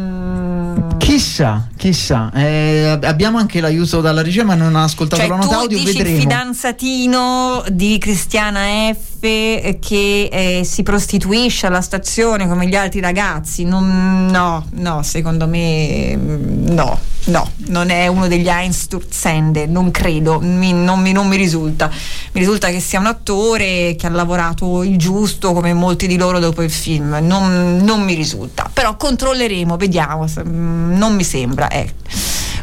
Chissà, 1.21 1.67
chissà. 1.77 2.31
Eh, 2.33 2.97
abbiamo 3.03 3.37
anche 3.37 3.61
l'aiuto 3.61 4.01
dalla 4.01 4.23
regia, 4.23 4.43
ma 4.43 4.55
non 4.55 4.75
ha 4.75 4.81
ascoltato 4.83 5.21
Cioè, 5.21 5.29
la 5.29 5.35
nota 5.37 5.57
audio. 5.59 5.77
dici 5.77 5.91
il 5.91 5.97
Vedremo. 5.97 6.19
fidanzatino 6.19 7.63
di 7.69 7.99
Cristiana 7.99 8.61
F 8.91 9.10
eh, 9.23 9.77
che 9.79 10.29
eh, 10.31 10.63
si 10.63 10.83
prostituisce 10.83 11.67
alla 11.67 11.81
stazione 11.81 12.47
come 12.47 12.67
gli 12.67 12.75
altri 12.75 12.99
ragazzi. 12.99 13.63
Non, 13.63 14.27
no, 14.29 14.65
no, 14.71 15.03
secondo 15.03 15.47
me 15.47 16.15
mm, 16.15 16.67
no, 16.69 16.99
no, 17.25 17.51
non 17.67 17.89
è 17.89 18.07
uno 18.07 18.27
degli 18.27 18.47
Einsturzende, 18.47 19.65
non 19.65 19.91
credo, 19.91 20.39
mi, 20.39 20.73
non, 20.73 21.01
mi, 21.01 21.11
non 21.11 21.27
mi 21.27 21.37
risulta. 21.37 21.89
Mi 21.89 22.39
risulta 22.39 22.69
che 22.69 22.79
sia 22.79 22.99
un 22.99 23.07
attore 23.07 23.95
che 23.97 24.07
ha 24.07 24.09
lavorato 24.09 24.83
il 24.83 24.97
giusto 24.97 25.53
come 25.53 25.73
molti 25.73 26.07
di 26.07 26.17
loro 26.17 26.39
dopo 26.39 26.61
il 26.61 26.71
film, 26.71 27.19
non, 27.21 27.77
non 27.77 28.01
mi 28.01 28.13
risulta. 28.13 28.69
Però 28.71 28.95
controlleremo, 28.97 29.77
vediamo, 29.77 30.25
mm, 30.25 30.97
non 30.97 31.15
mi 31.15 31.23
sembra. 31.23 31.69
Eh. 31.69 31.93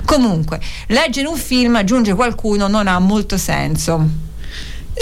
Comunque, 0.05 0.61
leggere 0.87 1.29
un 1.29 1.37
film, 1.37 1.77
aggiunge 1.77 2.15
qualcuno, 2.15 2.67
non 2.67 2.87
ha 2.87 2.99
molto 2.99 3.37
senso. 3.37 4.28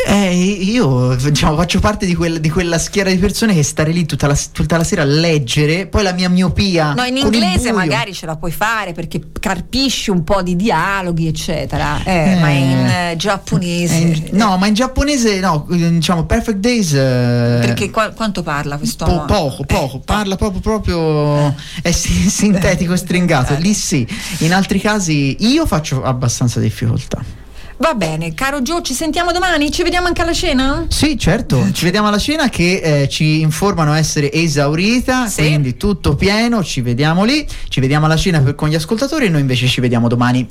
Eh, 0.04 0.34
io 0.34 1.14
diciamo, 1.14 1.56
faccio 1.56 1.80
parte 1.80 2.06
di, 2.06 2.14
quel, 2.14 2.40
di, 2.40 2.50
quella 2.50 2.78
schiera 2.78 3.10
di 3.10 3.16
persone 3.16 3.54
che 3.54 3.62
stare 3.62 3.92
lì 3.92 4.04
tutta 4.04 4.26
la, 4.26 4.38
tutta 4.52 4.76
la, 4.76 4.84
sera 4.84 5.02
a 5.02 5.04
leggere, 5.04 5.86
poi 5.86 6.02
la 6.02 6.12
mia 6.12 6.28
miopia. 6.28 6.92
No, 6.92 7.04
in 7.04 7.16
inglese 7.16 7.72
magari 7.72 8.12
ce 8.12 8.26
la 8.26 8.36
puoi 8.36 8.52
fare 8.52 8.92
perché 8.92 9.20
carpisci 9.40 10.10
un 10.10 10.22
po' 10.22 10.42
di 10.42 10.54
dialoghi, 10.54 11.26
eccetera. 11.26 12.02
Eh, 12.04 12.32
eh, 12.32 12.36
ma 12.36 12.48
in 12.50 12.86
eh, 12.86 13.14
giapponese. 13.16 13.94
In, 13.94 14.28
no, 14.32 14.56
ma 14.58 14.66
in 14.66 14.74
giapponese, 14.74 15.40
no, 15.40 15.66
diciamo 15.68 16.24
Perfect 16.24 16.58
Days. 16.58 16.92
Eh, 16.92 17.58
perché 17.60 17.90
qua, 17.90 18.10
quanto 18.10 18.42
parla 18.42 18.76
questo? 18.76 19.04
Po- 19.04 19.24
poco, 19.24 19.64
poco, 19.64 20.00
parla 20.00 20.36
proprio, 20.36 20.60
proprio 20.60 21.54
è 21.82 21.90
sintetico 21.92 22.92
e 22.92 22.96
stringato. 22.96 23.56
Lì 23.58 23.72
sì, 23.72 24.06
in 24.40 24.52
altri 24.52 24.78
casi 24.78 25.36
io 25.40 25.66
faccio 25.66 26.02
abbastanza 26.02 26.60
difficoltà. 26.60 27.44
Va 27.78 27.92
bene, 27.92 28.32
caro 28.32 28.62
Gio, 28.62 28.80
ci 28.80 28.94
sentiamo 28.94 29.32
domani? 29.32 29.70
Ci 29.70 29.82
vediamo 29.82 30.06
anche 30.06 30.22
alla 30.22 30.32
cena? 30.32 30.86
Sì, 30.88 31.18
certo, 31.18 31.70
ci 31.72 31.84
vediamo 31.84 32.08
alla 32.08 32.18
cena 32.18 32.48
che 32.48 33.02
eh, 33.02 33.08
ci 33.08 33.40
informano 33.42 33.92
essere 33.92 34.32
esaurita, 34.32 35.26
sì. 35.26 35.42
quindi 35.42 35.76
tutto 35.76 36.14
pieno, 36.14 36.64
ci 36.64 36.80
vediamo 36.80 37.24
lì, 37.24 37.46
ci 37.68 37.80
vediamo 37.80 38.06
alla 38.06 38.16
cena 38.16 38.40
per, 38.40 38.54
con 38.54 38.70
gli 38.70 38.74
ascoltatori 38.74 39.26
e 39.26 39.28
noi 39.28 39.42
invece 39.42 39.66
ci 39.66 39.82
vediamo 39.82 40.08
domani. 40.08 40.48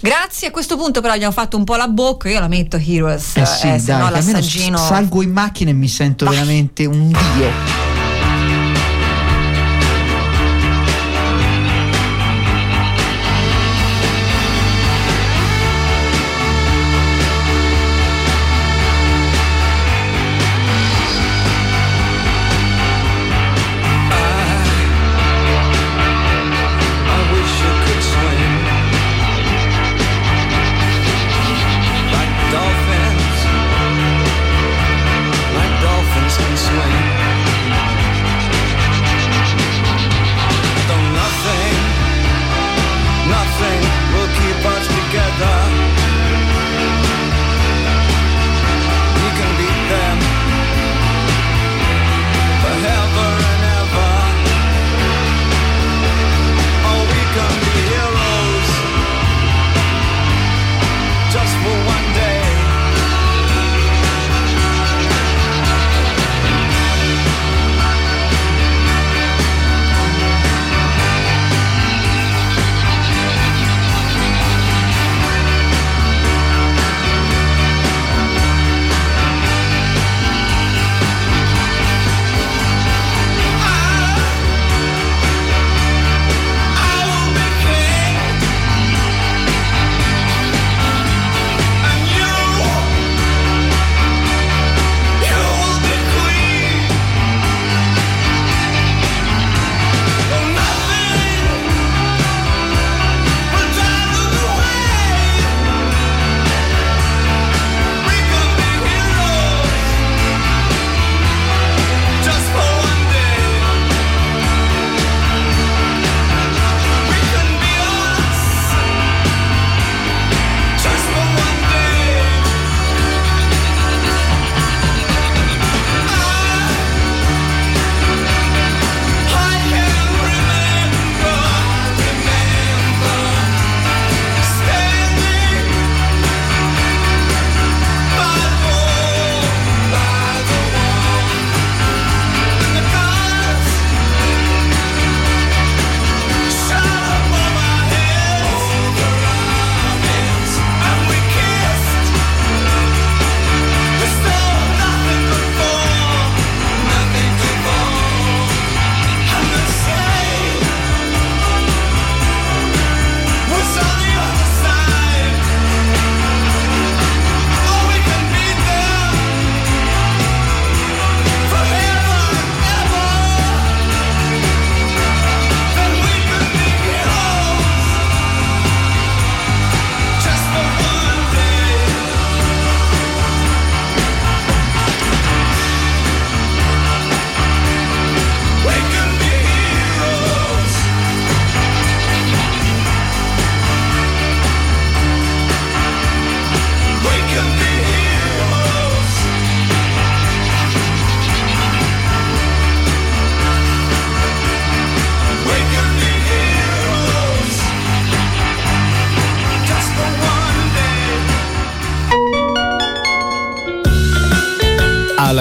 Grazie, 0.00 0.48
a 0.48 0.50
questo 0.50 0.76
punto 0.76 1.00
però 1.00 1.14
abbiamo 1.14 1.32
fatto 1.32 1.56
un 1.56 1.64
po' 1.64 1.76
la 1.76 1.88
bocca, 1.88 2.28
io 2.28 2.40
la 2.40 2.48
metto 2.48 2.76
Heroes, 2.76 3.36
eh 3.36 3.46
sì, 3.46 3.68
eh, 3.68 3.80
dai, 3.80 3.98
no 3.98 4.10
l'assaggino... 4.10 4.76
salgo 4.76 5.22
in 5.22 5.32
macchina 5.32 5.70
e 5.70 5.74
mi 5.74 5.88
sento 5.88 6.26
Vai. 6.26 6.34
veramente 6.34 6.84
un 6.84 7.08
dio. 7.08 7.95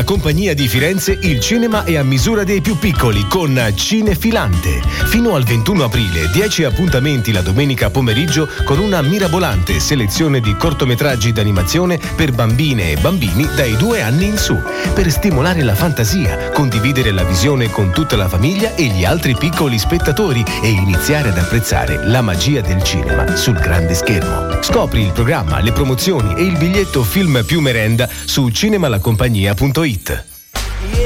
Compagnia 0.05 0.53
di 0.53 0.67
Firenze 0.67 1.17
il 1.23 1.39
cinema 1.39 1.83
è 1.83 1.95
a 1.95 2.03
misura 2.03 2.43
dei 2.43 2.61
più 2.61 2.77
piccoli 2.77 3.25
con 3.27 3.59
Cinefilante. 3.73 4.79
Fino 5.07 5.33
al 5.33 5.43
21 5.43 5.83
aprile 5.83 6.29
10 6.31 6.63
appuntamenti 6.63 7.31
la 7.31 7.41
domenica 7.41 7.89
pomeriggio 7.89 8.47
con 8.63 8.77
una 8.77 9.01
mirabolante 9.01 9.79
selezione 9.79 10.41
di 10.41 10.55
cortometraggi 10.55 11.33
d'animazione 11.33 11.99
per 12.15 12.31
bambine 12.33 12.91
e 12.91 12.97
bambini 12.97 13.47
dai 13.55 13.75
due 13.77 14.01
anni 14.03 14.27
in 14.27 14.37
su, 14.37 14.55
per 14.93 15.09
stimolare 15.09 15.63
la 15.63 15.75
fantasia, 15.75 16.51
condividere 16.51 17.11
la 17.11 17.23
visione 17.23 17.71
con 17.71 17.91
tutta 17.91 18.15
la 18.15 18.29
famiglia 18.29 18.75
e 18.75 18.85
gli 18.85 19.03
altri 19.03 19.35
piccoli 19.35 19.79
spettatori 19.79 20.45
e 20.61 20.69
iniziare 20.69 21.29
ad 21.29 21.37
apprezzare 21.39 22.05
la 22.05 22.21
magia 22.21 22.61
del 22.61 22.83
cinema 22.83 23.35
sul 23.35 23.55
grande 23.55 23.95
schermo. 23.95 24.61
Scopri 24.61 25.01
il 25.01 25.13
programma, 25.13 25.59
le 25.61 25.71
promozioni 25.71 26.35
e 26.35 26.43
il 26.43 26.57
biglietto 26.57 27.03
film 27.03 27.43
più 27.43 27.59
merenda 27.59 28.07
su 28.25 28.49
cinemalacompagnia.it. 28.49 29.94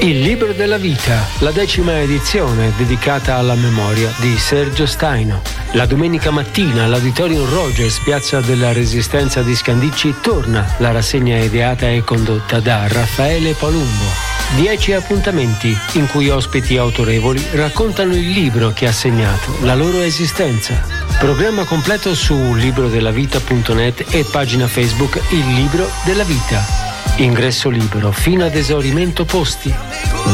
Il 0.02 0.22
libro 0.22 0.54
della 0.54 0.78
vita, 0.78 1.26
la 1.40 1.52
decima 1.52 2.00
edizione 2.00 2.72
dedicata 2.78 3.36
alla 3.36 3.56
memoria 3.56 4.12
di 4.18 4.38
Sergio 4.38 4.86
Staino. 4.86 5.42
La 5.74 5.86
domenica 5.86 6.32
mattina 6.32 6.86
all'Auditorium 6.86 7.48
Rogers, 7.50 8.00
piazza 8.00 8.40
della 8.42 8.74
Resistenza 8.74 9.42
di 9.42 9.56
Scandicci, 9.56 10.16
torna 10.22 10.76
la 10.78 10.92
rassegna 10.92 11.38
ideata 11.38 11.90
e 11.90 12.04
condotta 12.04 12.60
da 12.60 12.88
Raffaele 12.88 13.54
Palumbo. 13.54 14.29
Dieci 14.56 14.94
appuntamenti 14.94 15.78
in 15.94 16.08
cui 16.08 16.30
ospiti 16.30 16.78
autorevoli 16.78 17.44
raccontano 17.54 18.14
il 18.14 18.30
libro 18.30 18.72
che 18.74 18.88
ha 18.88 18.92
segnato 18.92 19.58
la 19.62 19.76
loro 19.76 20.02
esistenza. 20.02 20.82
Programma 21.20 21.64
completo 21.66 22.16
su 22.16 22.54
librodellavita.net 22.54 24.06
e 24.10 24.26
pagina 24.32 24.68
Facebook 24.68 25.22
Il 25.30 25.54
Libro 25.54 25.90
della 26.06 26.24
Vita. 26.24 26.88
Ingresso 27.18 27.70
libero 27.70 28.12
fino 28.12 28.46
ad 28.46 28.56
esaurimento 28.56 29.26
posti. 29.26 29.74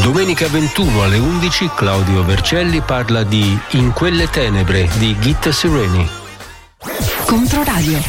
Domenica 0.02 0.48
21 0.48 1.04
alle 1.04 1.18
11 1.18 1.72
Claudio 1.76 2.24
Vercelli 2.24 2.82
parla 2.82 3.24
di 3.24 3.58
In 3.72 3.92
quelle 3.92 4.30
tenebre 4.30 4.88
di 4.98 5.16
Gita 5.20 5.52
Sereni. 5.52 6.08
Controradio. 7.26 8.00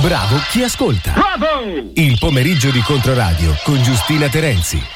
Bravo 0.00 0.36
chi 0.50 0.62
ascolta. 0.62 1.12
Bravo! 1.12 1.90
Il 1.94 2.18
pomeriggio 2.18 2.70
di 2.70 2.80
Controradio 2.80 3.56
con 3.64 3.82
Giustina 3.82 4.28
Terenzi. 4.28 4.95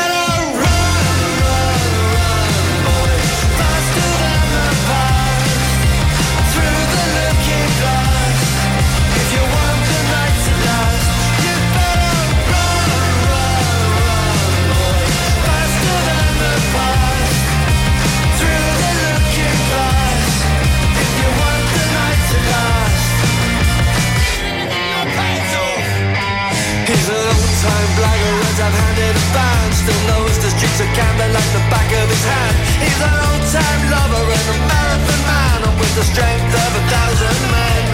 Old-time 27.61 27.93
blagger 27.93 28.33
runs 28.41 28.57
I've 28.57 28.73
handed 28.73 29.13
a 29.13 29.25
band. 29.37 29.69
Still 29.77 30.01
knows 30.09 30.33
the 30.41 30.49
streets 30.49 30.81
of 30.81 30.89
Camden 30.97 31.29
like 31.29 31.51
the 31.53 31.61
back 31.69 31.85
of 31.93 32.09
his 32.09 32.25
hand. 32.25 32.55
He's 32.81 32.97
an 33.05 33.13
old-time 33.21 33.81
lover 33.93 34.25
and 34.33 34.47
a 34.49 34.57
marathon 34.65 35.21
man. 35.29 35.59
And 35.69 35.75
with 35.77 35.93
the 35.93 36.01
strength 36.09 36.53
of 36.57 36.71
a 36.73 36.83
thousand 36.89 37.37
men 37.53 37.85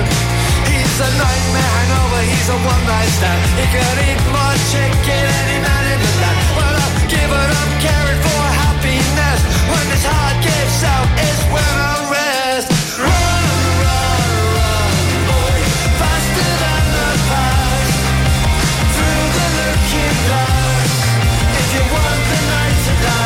He's 0.72 0.96
a 1.04 1.10
nightmare 1.20 1.72
hangover, 1.84 2.24
he's 2.32 2.48
a 2.48 2.58
one-night 2.64 3.12
stand. 3.20 3.44
He 3.60 3.68
can 3.68 3.96
eat 4.08 4.24
more 4.32 4.56
chicken 4.72 5.24
any 5.36 5.60
man 5.60 5.84
in 5.92 6.00
the 6.00 6.14
land. 6.16 6.40
Well, 6.56 6.76
I've 6.88 7.00
given 7.12 7.50
up 7.52 7.72
caring 7.84 8.22
for 8.24 8.44
happiness. 8.64 9.40
When 9.68 9.84
this 9.92 10.06
heart 10.08 10.38
gives 10.48 10.80
out, 10.88 11.08
it's 11.28 11.44
when 11.52 11.74
I 11.76 12.07
to 22.88 22.93
last, 23.04 23.17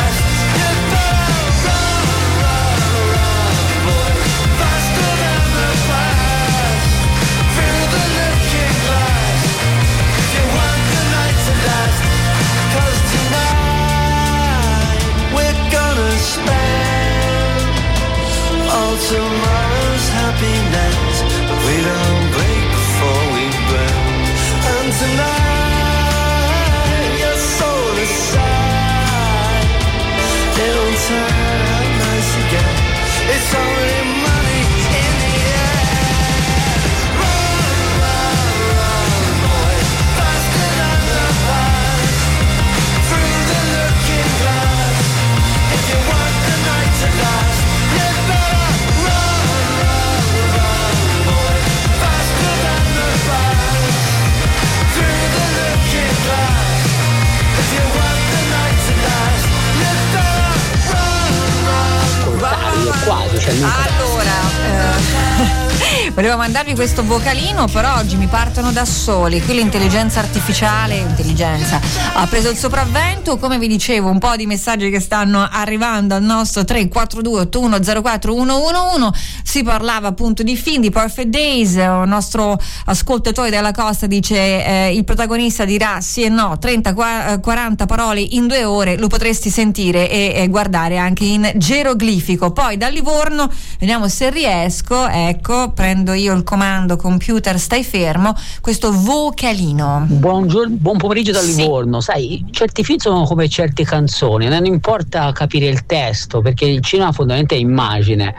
volevo 66.22 66.38
mandarvi 66.38 66.76
questo 66.76 67.04
vocalino, 67.04 67.66
però 67.66 67.96
oggi 67.96 68.16
mi 68.16 68.28
partono 68.28 68.72
da 68.72 68.86
soli. 68.86 69.42
Qui 69.42 69.56
l'intelligenza 69.56 70.20
artificiale, 70.20 70.98
intelligenza, 70.98 71.82
ha 72.14 72.28
preso 72.28 72.52
il 72.52 72.58
sopravvento. 72.58 73.40
Come 73.40 73.58
vi 73.58 73.68
dicevo, 73.68 74.08
un 74.08 74.20
po' 74.20 74.36
di 74.36 74.46
messaggi 74.46 74.92
che 74.92 75.00
stanno 75.00 75.48
arrivando 75.50 76.14
al 76.14 76.22
nostro 76.22 76.64
342 76.64 77.40
8104 77.42 78.34
111. 78.34 79.31
Si 79.52 79.64
parlava 79.64 80.08
appunto 80.08 80.44
di 80.44 80.56
film, 80.56 80.80
di 80.80 80.92
Perfect 80.92 81.28
Days. 81.28 81.76
Un 81.76 82.08
nostro 82.08 82.58
ascoltatore 82.86 83.50
della 83.50 83.74
costa 83.74 84.08
dice: 84.08 84.38
eh, 84.38 84.96
il 84.96 85.04
protagonista 85.04 85.66
dirà 85.66 86.00
sì 86.00 86.24
e 86.24 86.30
no, 86.30 86.58
30-40 86.58 87.86
parole 87.86 88.22
in 88.22 88.48
due 88.48 88.64
ore, 88.64 88.98
lo 88.98 89.08
potresti 89.08 89.50
sentire 89.50 90.10
e, 90.10 90.32
e 90.38 90.48
guardare 90.48 90.98
anche 90.98 91.26
in 91.26 91.52
geroglifico. 91.54 92.54
Poi 92.54 92.78
da 92.78 92.88
Livorno, 92.88 93.52
vediamo 93.78 94.08
se 94.08 94.30
riesco. 94.30 95.06
Ecco, 95.10 95.72
prendo 95.72 96.14
io 96.14 96.34
il 96.34 96.44
comando 96.44 96.96
computer, 96.96 97.60
stai 97.60 97.84
fermo. 97.84 98.34
Questo 98.62 98.94
vocalino. 98.94 100.06
Buongiorno, 100.08 100.78
buon 100.78 100.96
pomeriggio 100.96 101.34
da 101.34 101.42
Sì. 101.42 101.58
Livorno. 101.58 102.00
Sai, 102.00 102.46
certi 102.52 102.86
film 102.86 103.00
sono 103.00 103.26
come 103.26 103.50
certe 103.50 103.84
canzoni, 103.84 104.48
non 104.48 104.64
importa 104.66 105.30
capire 105.34 105.68
il 105.68 105.86
testo, 105.86 106.40
perché 106.40 106.64
il 106.64 106.82
cinema 106.82 107.12
fondamentalmente 107.12 107.56
è 107.56 107.58
immagine, 107.58 108.34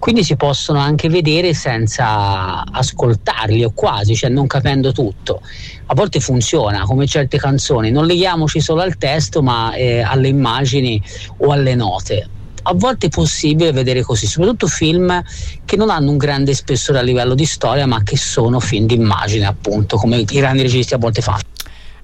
quindi 0.00 0.24
si 0.24 0.34
possono 0.48 0.78
anche 0.78 1.10
vedere 1.10 1.52
senza 1.52 2.64
ascoltarli 2.64 3.64
o 3.64 3.72
quasi, 3.74 4.14
cioè 4.14 4.30
non 4.30 4.46
capendo 4.46 4.92
tutto. 4.92 5.42
A 5.86 5.94
volte 5.94 6.20
funziona 6.20 6.84
come 6.84 7.06
certe 7.06 7.36
canzoni, 7.36 7.90
non 7.90 8.06
leghiamoci 8.06 8.58
solo 8.58 8.80
al 8.80 8.96
testo, 8.96 9.42
ma 9.42 9.74
eh, 9.74 10.00
alle 10.00 10.28
immagini 10.28 11.02
o 11.38 11.52
alle 11.52 11.74
note. 11.74 12.28
a 12.62 12.72
volte 12.74 13.06
è 13.06 13.08
possibile 13.10 13.72
vedere 13.72 14.02
così, 14.02 14.26
soprattutto 14.26 14.66
film 14.68 15.22
che 15.66 15.76
non 15.76 15.90
hanno 15.90 16.10
un 16.10 16.16
grande 16.16 16.54
spessore 16.54 16.98
a 16.98 17.02
livello 17.02 17.34
di 17.34 17.44
storia, 17.44 17.86
ma 17.86 18.02
che 18.02 18.16
sono 18.16 18.58
film 18.58 18.86
d'immagine, 18.86 19.44
appunto, 19.44 19.98
come 19.98 20.16
i 20.16 20.24
grandi 20.24 20.62
registi 20.62 20.94
a 20.94 20.98
volte 20.98 21.20
fanno. 21.20 21.42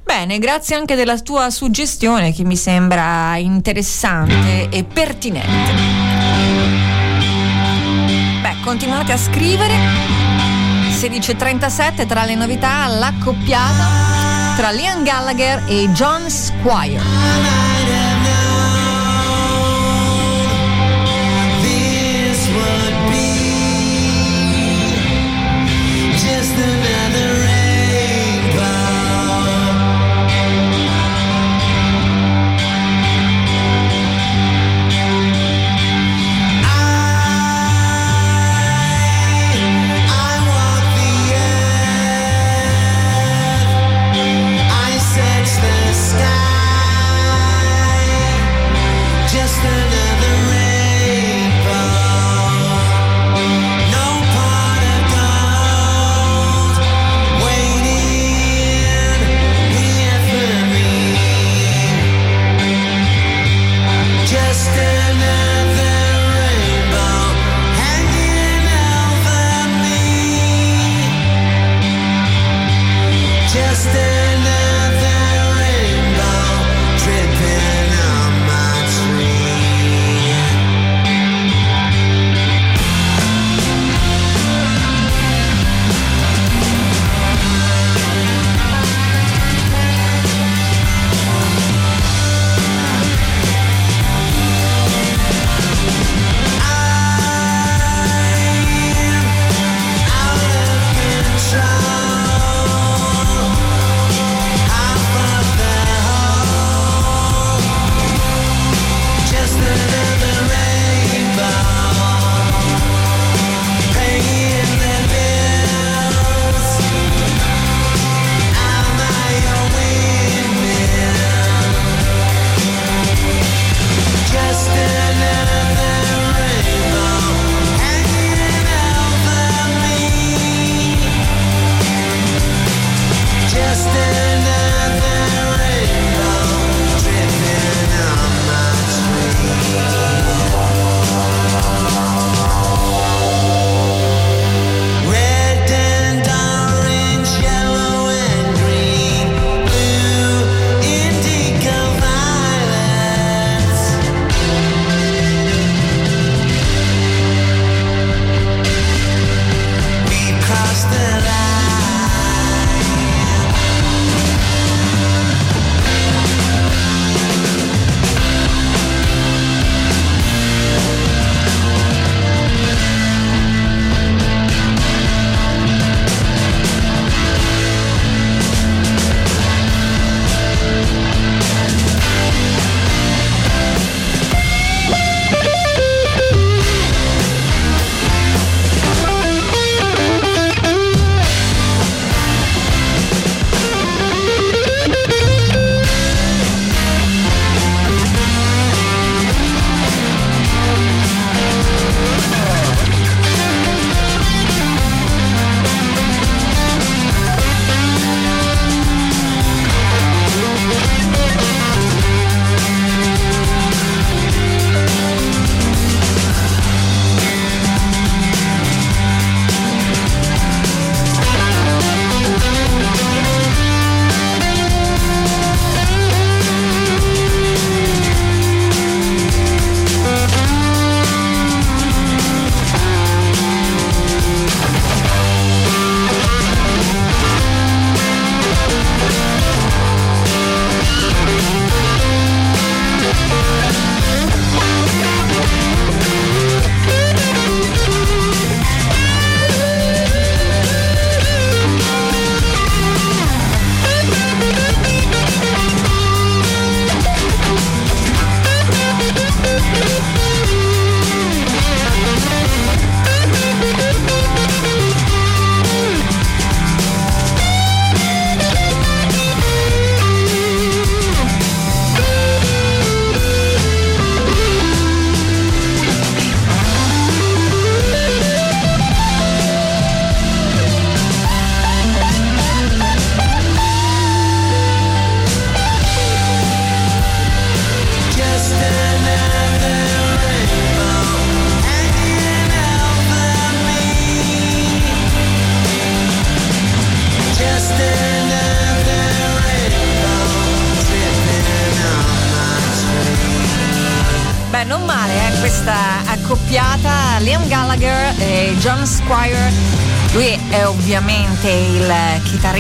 Bene, 0.03 0.39
grazie 0.39 0.77
anche 0.77 0.97
della 0.97 1.19
tua 1.19 1.49
suggestione 1.49 2.35
che 2.35 2.45
mi 2.45 2.57
sembra 2.57 3.37
interessante 3.37 4.69
e 4.69 4.85
pertinente. 4.85 6.14
Beh, 8.45 8.61
continuate 8.63 9.11
a 9.11 9.17
scrivere. 9.17 9.75
16.37 10.91 12.07
tra 12.07 12.27
le 12.27 12.35
novità 12.35 12.87
l'accoppiata 12.89 14.55
tra 14.55 14.71
Liam 14.71 15.03
Gallagher 15.03 15.65
e 15.67 15.89
John 15.93 16.29
Squire. 16.29 17.74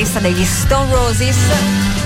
Chitarrista 0.04 0.20
degli 0.20 0.44
Stone 0.44 0.92
Roses. 0.92 1.36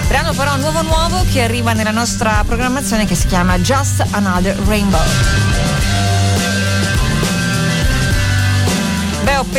Brano 0.06 0.32
però 0.32 0.56
nuovo 0.56 0.82
nuovo 0.82 1.24
che 1.30 1.42
arriva 1.42 1.72
nella 1.72 1.90
nostra 1.90 2.44
programmazione 2.46 3.04
che 3.04 3.14
si 3.14 3.26
chiama 3.26 3.58
Just 3.58 4.04
Another 4.12 4.56
Rainbow. 4.66 5.57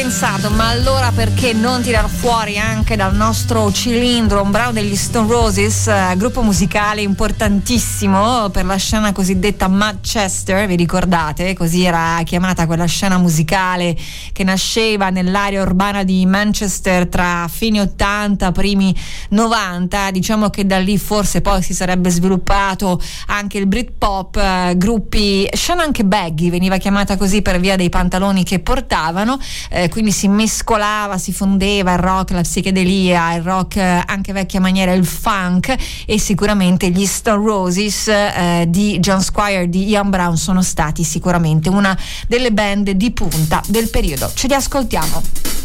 Pensato, 0.01 0.49
ma 0.49 0.69
allora 0.69 1.11
perché 1.13 1.51
non 1.51 1.81
tirar 1.81 2.07
fuori 2.07 2.57
anche 2.57 2.95
dal 2.95 3.13
nostro 3.13 3.69
cilindro 3.69 4.41
un 4.41 4.49
brano 4.49 4.71
degli 4.71 4.95
Stone 4.95 5.27
Roses, 5.27 5.87
eh, 5.87 6.13
gruppo 6.15 6.41
musicale 6.41 7.01
importantissimo 7.01 8.49
per 8.49 8.63
la 8.63 8.77
scena 8.77 9.11
cosiddetta 9.11 9.67
Manchester, 9.67 10.67
vi 10.67 10.77
ricordate? 10.77 11.53
Così 11.53 11.83
era 11.83 12.21
chiamata 12.23 12.65
quella 12.65 12.85
scena 12.85 13.17
musicale 13.17 13.93
che 14.31 14.45
nasceva 14.45 15.09
nell'area 15.09 15.61
urbana 15.61 16.05
di 16.05 16.25
Manchester 16.25 17.07
tra 17.07 17.49
fine 17.51 17.81
80, 17.81 18.53
primi 18.53 18.95
90. 19.31 20.11
Diciamo 20.11 20.49
che 20.49 20.65
da 20.65 20.79
lì 20.79 20.97
forse 20.97 21.41
poi 21.41 21.61
si 21.61 21.73
sarebbe 21.73 22.09
sviluppato 22.09 23.01
anche 23.27 23.57
il 23.57 23.67
Britpop, 23.67 24.37
eh, 24.37 24.73
gruppi, 24.77 25.45
scena 25.51 25.83
anche 25.83 26.05
baggy, 26.05 26.49
veniva 26.49 26.77
chiamata 26.77 27.17
così 27.17 27.41
per 27.41 27.59
via 27.59 27.75
dei 27.75 27.89
pantaloni 27.89 28.45
che 28.45 28.59
portavano 28.59 29.37
eh, 29.69 29.87
quindi 29.89 30.11
si 30.11 30.27
mescolava, 30.27 31.17
si 31.17 31.33
fondeva 31.33 31.93
il 31.93 31.99
rock, 31.99 32.31
la 32.31 32.41
psichedelia, 32.41 33.33
il 33.33 33.43
rock 33.43 33.75
eh, 33.75 34.03
anche 34.05 34.31
vecchia 34.31 34.59
maniera, 34.59 34.93
il 34.93 35.05
funk 35.05 35.75
e 36.05 36.19
sicuramente 36.19 36.89
gli 36.89 37.05
Stone 37.05 37.45
Roses 37.45 38.07
eh, 38.07 38.65
di 38.67 38.99
John 38.99 39.21
Squire, 39.21 39.69
di 39.69 39.89
Ian 39.89 40.09
Brown 40.09 40.37
sono 40.37 40.61
stati 40.61 41.03
sicuramente 41.03 41.69
una 41.69 41.97
delle 42.27 42.51
band 42.51 42.91
di 42.91 43.11
punta 43.11 43.61
del 43.67 43.89
periodo. 43.89 44.31
Ce 44.33 44.47
li 44.47 44.53
ascoltiamo. 44.53 45.58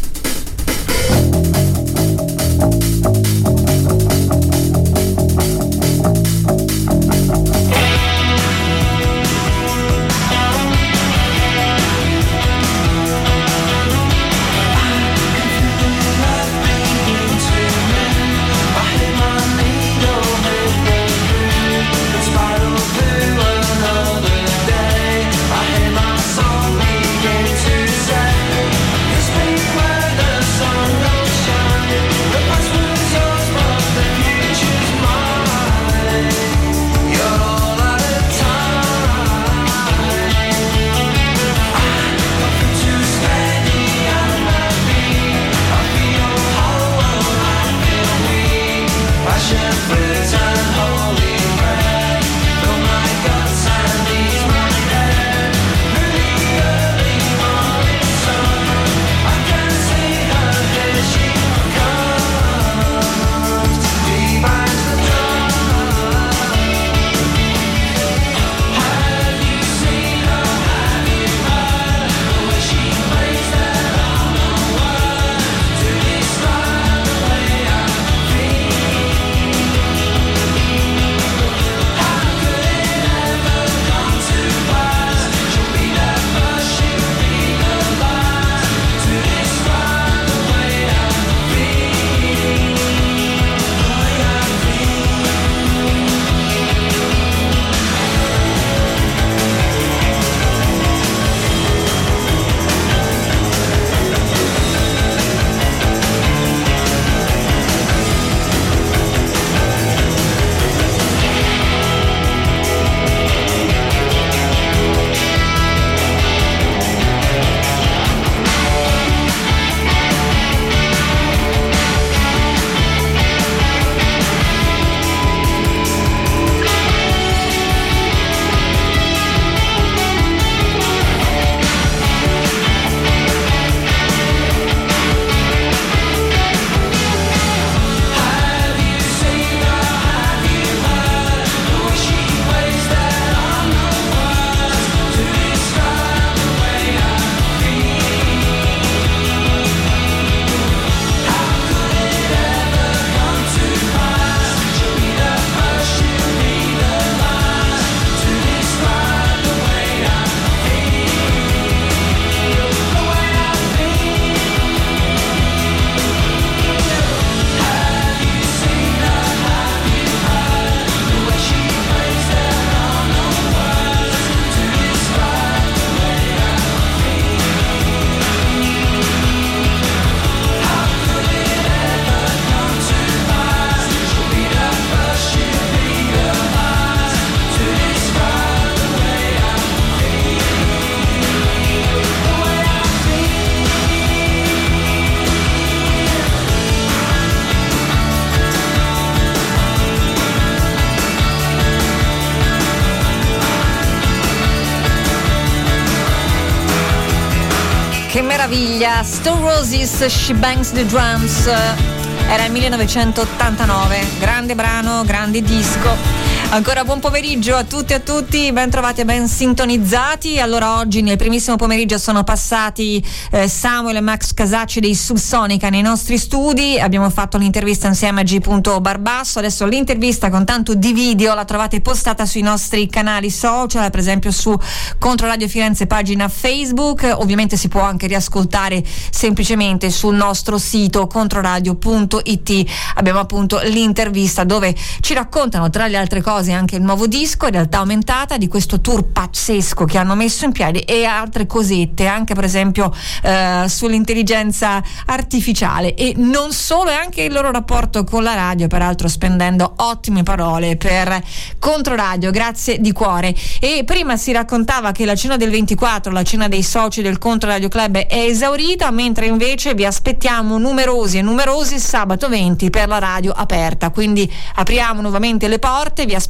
Roses, 209.57 210.05
She 210.09 210.33
Bangs 210.33 210.71
the 210.71 210.85
Drums. 210.85 211.47
Era 211.47 212.43
il 212.43 212.51
1989, 212.51 214.05
grande 214.19 214.53
brano, 214.53 215.03
grande 215.05 215.41
disco. 215.41 216.24
Ancora 216.47 216.85
buon 216.85 217.01
pomeriggio 217.01 217.53
a 217.55 217.65
tutti 217.65 217.91
e 217.91 217.95
a 217.95 217.99
tutti, 217.99 218.49
ben 218.53 218.69
trovati 218.69 219.01
e 219.01 219.05
ben 219.05 219.27
sintonizzati. 219.27 220.39
Allora 220.39 220.77
oggi 220.77 221.01
nel 221.01 221.17
primissimo 221.17 221.57
pomeriggio 221.57 221.97
sono 221.97 222.23
passati 222.23 223.05
eh, 223.31 223.49
Samuel 223.49 223.97
e 223.97 224.01
Max 224.01 224.33
Casacci 224.33 224.79
dei 224.79 224.95
Subsonica 224.95 225.67
nei 225.69 225.81
nostri 225.81 226.17
studi, 226.17 226.79
abbiamo 226.79 227.09
fatto 227.09 227.37
l'intervista 227.37 227.87
insieme 227.87 228.21
a 228.21 228.23
G. 228.23 228.79
Barbasso, 228.79 229.39
adesso 229.39 229.65
l'intervista 229.65 230.29
con 230.29 230.45
tanto 230.45 230.75
di 230.75 230.93
video 230.93 231.33
la 231.33 231.43
trovate 231.43 231.81
postata 231.81 232.25
sui 232.25 232.41
nostri 232.41 232.87
canali 232.87 233.31
social, 233.31 233.89
per 233.89 233.99
esempio 233.99 234.31
su 234.31 234.57
Controradio 234.97 235.49
Firenze 235.49 235.87
pagina 235.87 236.29
Facebook, 236.29 237.11
ovviamente 237.17 237.57
si 237.57 237.67
può 237.67 237.81
anche 237.81 238.07
riascoltare 238.07 238.81
semplicemente 239.09 239.89
sul 239.89 240.15
nostro 240.15 240.57
sito 240.57 241.05
controradio.it. 241.07 242.63
Abbiamo 242.95 243.19
appunto 243.19 243.59
l'intervista 243.61 244.45
dove 244.45 244.73
ci 245.01 245.13
raccontano 245.13 245.69
tra 245.69 245.87
le 245.87 245.97
altre 245.97 246.21
cose 246.21 246.43
anche 246.53 246.75
il 246.75 246.81
nuovo 246.81 247.07
disco, 247.07 247.45
in 247.45 247.53
realtà 247.53 247.79
aumentata, 247.79 248.37
di 248.37 248.47
questo 248.47 248.81
tour 248.81 249.03
pazzesco 249.03 249.85
che 249.85 249.97
hanno 249.97 250.15
messo 250.15 250.45
in 250.45 250.51
piedi 250.51 250.79
e 250.79 251.05
altre 251.05 251.45
cosette, 251.45 252.05
anche 252.07 252.33
per 252.33 252.43
esempio 252.43 252.93
eh, 253.23 253.65
sull'intelligenza 253.67 254.83
artificiale. 255.05 255.95
E 255.95 256.13
non 256.17 256.51
solo, 256.51 256.89
e 256.89 256.93
anche 256.93 257.23
il 257.23 257.33
loro 257.33 257.51
rapporto 257.51 258.03
con 258.03 258.23
la 258.23 258.35
radio, 258.35 258.67
peraltro 258.67 259.07
spendendo 259.07 259.73
ottime 259.77 260.23
parole 260.23 260.77
per 260.77 261.21
Controradio, 261.59 262.31
grazie 262.31 262.79
di 262.79 262.91
cuore. 262.91 263.33
E 263.59 263.83
prima 263.85 264.17
si 264.17 264.31
raccontava 264.31 264.91
che 264.91 265.05
la 265.05 265.15
cena 265.15 265.37
del 265.37 265.49
24, 265.49 266.11
la 266.11 266.23
cena 266.23 266.47
dei 266.47 266.63
soci 266.63 267.01
del 267.01 267.17
Controradio 267.17 267.69
Club 267.69 267.97
è 267.97 268.19
esaurita, 268.19 268.91
mentre 268.91 269.27
invece 269.27 269.73
vi 269.73 269.85
aspettiamo 269.85 270.57
numerosi 270.57 271.17
e 271.17 271.21
numerosi 271.21 271.79
sabato 271.79 272.27
20 272.29 272.69
per 272.69 272.87
la 272.87 272.99
radio 272.99 273.31
aperta, 273.31 273.89
quindi 273.89 274.31
apriamo 274.55 275.01
nuovamente 275.01 275.47
le 275.47 275.59
porte, 275.59 276.05
vi 276.05 276.13
aspettiamo 276.13 276.24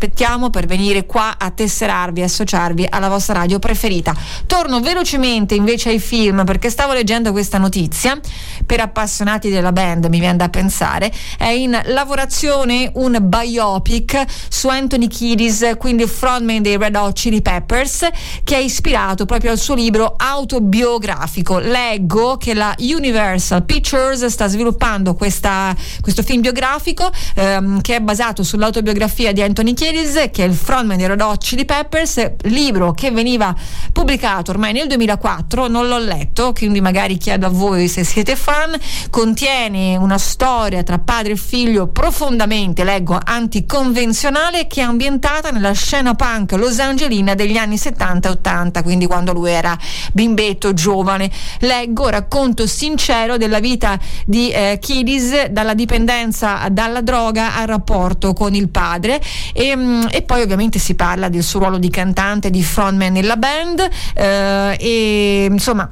per 0.49 0.65
venire 0.65 1.05
qua 1.05 1.35
a 1.37 1.49
tesserarvi, 1.51 2.21
associarvi 2.21 2.87
alla 2.89 3.09
vostra 3.09 3.33
radio 3.33 3.59
preferita. 3.59 4.15
Torno 4.45 4.79
velocemente 4.79 5.55
invece 5.55 5.89
ai 5.89 5.99
film 5.99 6.43
perché 6.45 6.69
stavo 6.69 6.93
leggendo 6.93 7.31
questa 7.31 7.57
notizia, 7.57 8.19
per 8.65 8.79
appassionati 8.79 9.49
della 9.49 9.71
band 9.71 10.05
mi 10.05 10.19
viene 10.19 10.37
da 10.37 10.49
pensare, 10.49 11.11
è 11.37 11.49
in 11.49 11.79
lavorazione 11.85 12.89
un 12.95 13.17
biopic 13.21 14.23
su 14.49 14.67
Anthony 14.67 15.07
Kiedis, 15.07 15.75
quindi 15.77 16.05
frontman 16.05 16.61
dei 16.61 16.77
Red 16.77 16.95
Hot 16.95 17.13
Chili 17.13 17.41
Peppers, 17.41 18.07
che 18.43 18.55
è 18.55 18.59
ispirato 18.59 19.25
proprio 19.25 19.51
al 19.51 19.57
suo 19.57 19.75
libro 19.75 20.15
autobiografico. 20.17 21.59
Leggo 21.59 22.37
che 22.37 22.53
la 22.53 22.73
Universal 22.79 23.63
Pictures 23.63 24.25
sta 24.25 24.47
sviluppando 24.47 25.13
questa, 25.15 25.75
questo 26.01 26.23
film 26.23 26.41
biografico 26.41 27.11
ehm, 27.35 27.81
che 27.81 27.95
è 27.95 27.99
basato 27.99 28.43
sull'autobiografia 28.43 29.31
di 29.31 29.41
Anthony 29.41 29.73
Kiedis, 29.73 29.83
che 29.85 30.43
è 30.43 30.47
il 30.47 30.55
frontman 30.55 30.97
dei 30.97 31.05
Red 31.05 31.37
Chili 31.37 31.63
Peppers, 31.63 32.31
libro 32.45 32.91
che 32.93 33.11
veniva 33.11 33.55
pubblicato 33.93 34.49
ormai 34.49 34.73
nel 34.73 34.87
2004, 34.87 35.67
non 35.67 35.87
l'ho 35.87 35.99
letto, 35.99 36.53
quindi 36.53 36.81
magari 36.81 37.17
chiedo 37.17 37.45
a 37.45 37.49
voi 37.49 37.87
se 37.87 38.03
siete 38.03 38.35
fan, 38.35 38.75
contiene 39.11 39.95
una 39.95 40.17
storia 40.17 40.81
tra 40.81 40.97
padre 40.97 41.33
e 41.33 41.35
figlio 41.35 41.85
profondamente, 41.85 42.83
leggo, 42.83 43.19
anticonvenzionale 43.23 44.65
che 44.65 44.81
è 44.81 44.83
ambientata 44.83 45.51
nella 45.51 45.73
scena 45.73 46.15
punk 46.15 46.53
losangelina 46.53 47.35
degli 47.35 47.57
anni 47.57 47.77
70 47.77 48.27
e 48.27 48.31
80, 48.31 48.81
quindi 48.81 49.05
quando 49.05 49.33
lui 49.33 49.51
era 49.51 49.77
bimbetto, 50.13 50.73
giovane. 50.73 51.29
Leggo, 51.59 52.09
racconto 52.09 52.65
sincero 52.65 53.37
della 53.37 53.59
vita 53.59 53.99
di 54.25 54.49
eh, 54.49 54.79
Kiedis, 54.81 55.45
dalla 55.49 55.75
dipendenza 55.75 56.67
dalla 56.71 57.01
droga 57.01 57.55
al 57.55 57.67
rapporto 57.67 58.33
con 58.33 58.55
il 58.55 58.69
padre 58.69 59.21
e, 59.53 59.74
mm, 59.75 60.03
e, 60.11 60.21
poi 60.21 60.41
ovviamente 60.41 60.79
si 60.79 60.95
parla 60.95 61.29
del 61.29 61.43
suo 61.43 61.59
ruolo 61.59 61.77
di 61.77 61.89
cantante, 61.89 62.49
di 62.49 62.63
frontman 62.63 63.11
nella 63.11 63.37
band 63.37 63.87
eh, 64.15 64.77
e 64.79 65.47
insomma 65.49 65.89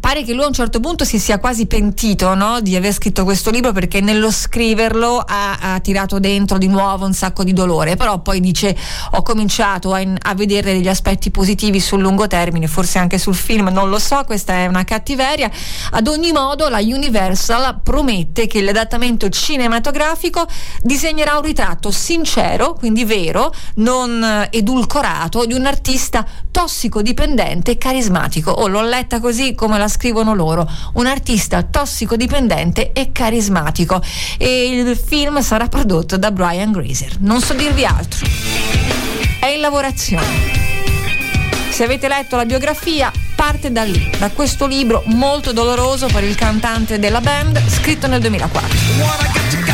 pare 0.00 0.22
che 0.22 0.32
lui 0.32 0.44
a 0.44 0.46
un 0.46 0.52
certo 0.52 0.80
punto 0.80 1.04
si 1.04 1.18
sia 1.18 1.38
quasi 1.38 1.66
pentito 1.66 2.34
no? 2.34 2.60
di 2.60 2.76
aver 2.76 2.92
scritto 2.92 3.24
questo 3.24 3.50
libro 3.50 3.72
perché 3.72 4.00
nello 4.00 4.30
scriverlo 4.30 5.18
ha, 5.18 5.58
ha, 5.60 5.80
tirato 5.80 6.18
dentro 6.18 6.58
di 6.58 6.68
nuovo 6.68 7.06
un 7.06 7.14
sacco 7.14 7.44
di 7.44 7.52
dolore, 7.52 7.96
però 7.96 8.20
poi 8.20 8.40
dice 8.40 8.76
ho 9.12 9.22
cominciato 9.22 9.92
a, 9.92 10.00
a, 10.00 10.34
vedere 10.34 10.72
degli 10.72 10.88
aspetti 10.88 11.30
positivi 11.30 11.80
sul 11.80 12.00
lungo 12.00 12.26
termine, 12.26 12.66
forse 12.66 12.98
anche 12.98 13.18
sul 13.18 13.34
film, 13.34 13.68
non 13.68 13.88
lo 13.88 13.98
so, 13.98 14.22
questa 14.24 14.54
è 14.54 14.66
una 14.66 14.84
cattiveria. 14.84 15.50
Ad 15.90 16.06
ogni 16.06 16.32
modo 16.32 16.68
la 16.68 16.78
Universal 16.78 17.80
promette 17.82 18.46
che 18.46 18.60
l'adattamento 18.60 19.28
cinematografico 19.28 20.46
disegnerà 20.82 21.36
un 21.36 21.42
ritratto 21.42 21.90
sincero, 21.90 22.74
quindi 22.74 23.04
vero, 23.04 23.52
non 23.76 24.46
edulcorato, 24.50 25.44
di 25.44 25.54
un 25.54 25.66
artista 25.66 26.26
tossicodipendente 26.50 27.72
e 27.72 27.78
carismatico. 27.78 28.50
Oh, 28.50 28.68
l'ho 28.68 28.82
letta 28.82 29.20
così 29.20 29.54
come 29.54 29.78
la 29.78 29.87
scrivono 29.88 30.34
loro, 30.34 30.68
un 30.94 31.06
artista 31.06 31.62
tossicodipendente 31.62 32.92
e 32.92 33.10
carismatico. 33.12 34.02
E 34.36 34.68
il 34.68 34.96
film 34.96 35.40
sarà 35.40 35.68
prodotto 35.68 36.16
da 36.16 36.30
Brian 36.30 36.72
Grazer. 36.72 37.16
Non 37.20 37.40
so 37.40 37.54
dirvi 37.54 37.84
altro. 37.84 38.26
È 39.40 39.46
in 39.46 39.60
lavorazione. 39.60 40.66
Se 41.70 41.84
avete 41.84 42.08
letto 42.08 42.36
la 42.36 42.44
biografia, 42.44 43.12
parte 43.36 43.70
da 43.70 43.84
lì, 43.84 44.10
da 44.18 44.30
questo 44.30 44.66
libro 44.66 45.02
molto 45.06 45.52
doloroso 45.52 46.08
per 46.08 46.24
il 46.24 46.34
cantante 46.34 46.98
della 46.98 47.20
band, 47.20 47.62
scritto 47.68 48.08
nel 48.08 48.20
2004. 48.20 49.67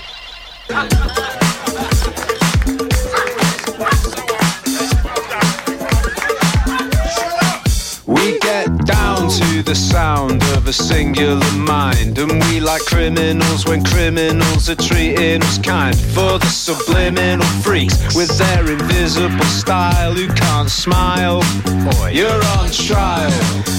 We 8.07 8.39
get 8.41 8.69
down 8.83 9.29
to 9.29 9.63
the 9.63 9.75
sound 9.75 10.43
of 10.57 10.67
a 10.67 10.73
singular 10.73 11.39
mind, 11.53 12.19
and 12.19 12.43
we 12.47 12.59
like 12.59 12.85
criminals 12.85 13.65
when 13.65 13.85
criminals 13.85 14.69
are 14.69 14.75
treating 14.75 15.43
us 15.43 15.61
kind. 15.61 15.95
For 15.95 16.38
subliminal 16.75 17.47
freaks 17.63 18.15
with 18.15 18.29
their 18.37 18.71
invisible 18.71 19.45
style 19.45 20.13
who 20.13 20.27
can't 20.35 20.69
smile, 20.69 21.41
Boy, 21.65 22.11
you're 22.13 22.45
on 22.59 22.71
trial. 22.71 23.33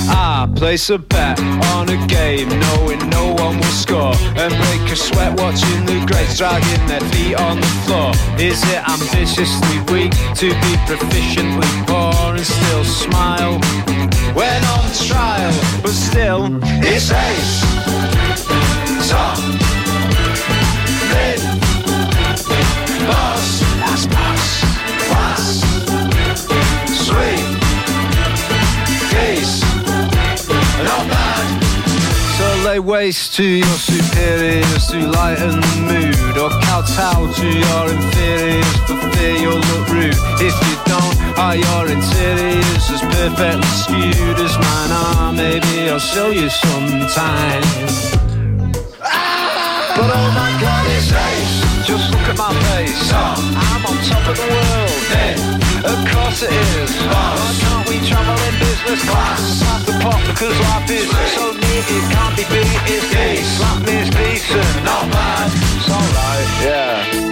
I 0.09 0.49
place 0.55 0.89
a 0.89 0.97
bet 0.97 1.39
on 1.75 1.89
a 1.89 2.07
game, 2.07 2.49
knowing 2.49 2.99
no 3.09 3.33
one 3.33 3.57
will 3.57 3.77
score, 3.85 4.15
and 4.41 4.51
break 4.51 4.91
a 4.91 4.95
sweat 4.95 5.39
watching 5.39 5.85
the 5.85 6.03
greats 6.07 6.39
dragging 6.39 6.87
their 6.87 7.01
feet 7.11 7.35
on 7.35 7.57
the 7.61 7.71
floor. 7.85 8.11
Is 8.39 8.59
it 8.73 8.81
ambitiously 8.89 9.77
weak 9.93 10.11
to 10.41 10.49
be 10.49 10.73
proficiently 10.89 11.69
poor 11.85 12.35
and 12.35 12.45
still 12.45 12.83
smile? 12.83 13.59
when 14.33 14.63
on 14.65 14.91
trial, 14.93 15.53
but 15.81 15.91
still 15.91 16.59
it's 16.63 17.11
ace. 17.11 18.18
Waste 32.89 33.35
to 33.35 33.43
your 33.43 33.77
superiors 33.77 34.87
to 34.87 34.97
lighten 35.11 35.61
the 35.61 35.75
mood, 35.85 36.37
or 36.39 36.49
kowtow 36.49 37.31
to 37.31 37.47
your 37.47 37.93
inferiors 37.93 38.77
for 38.87 38.97
fear 39.11 39.35
you'll 39.35 39.61
look 39.69 39.89
rude. 39.89 40.17
If 40.41 40.57
you 40.65 40.75
don't, 40.89 41.15
are 41.37 41.55
your 41.55 41.85
interiors 41.85 42.89
as 42.89 43.01
perfectly 43.13 43.69
skewed 43.77 44.39
as 44.39 44.57
mine 44.57 44.91
are? 44.91 45.31
Maybe 45.31 45.91
I'll 45.91 45.99
show 45.99 46.31
you 46.31 46.49
sometime. 46.49 47.61
But 48.97 50.09
oh 50.09 50.31
my 50.33 50.57
god, 50.59 50.87
it's 50.89 51.11
ace. 51.13 51.85
Just 51.85 52.09
look 52.09 52.27
at 52.27 52.37
my 52.37 52.51
face. 52.73 53.13
I'm 53.13 53.85
on 53.85 53.97
top 54.03 54.27
of 54.29 54.35
the 54.35 54.47
world. 54.49 55.68
Of 55.85 55.99
course 56.11 56.43
it 56.43 56.51
is. 56.51 56.91
Why 57.07 57.55
can't 57.59 57.87
we 57.87 57.97
travel 58.05 58.35
in 58.47 58.59
business 58.59 59.01
class? 59.07 59.61
Have 59.61 59.85
the 59.85 59.93
pop 60.03 60.19
because 60.27 60.57
life 60.59 60.89
is 60.91 61.07
so 61.35 61.53
neat 61.53 61.87
it 61.87 62.05
can't 62.11 62.35
be 62.35 62.43
beat. 62.51 62.67
It's. 62.91 63.47
Slap 63.57 63.81
me 63.85 63.93
is 64.03 64.09
decent. 64.09 64.83
Not 64.83 65.09
bad. 65.11 65.51
It's 65.55 65.89
alright. 65.89 66.47
Yeah. 66.63 67.28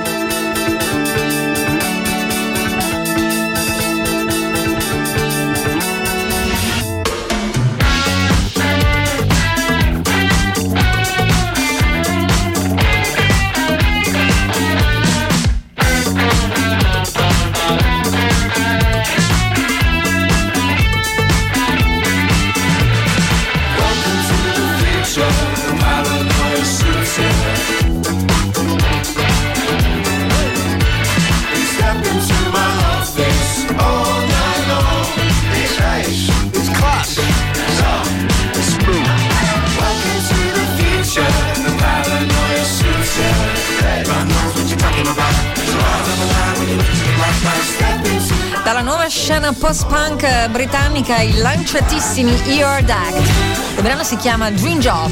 Britannica, 50.49 51.17
i 51.21 51.33
lanciatissimi 51.37 52.31
Eared 52.47 52.89
Act. 52.89 53.29
Il 53.75 53.81
brano 53.81 54.03
si 54.03 54.17
chiama 54.17 54.49
Dream 54.51 54.79
Job. 54.79 55.11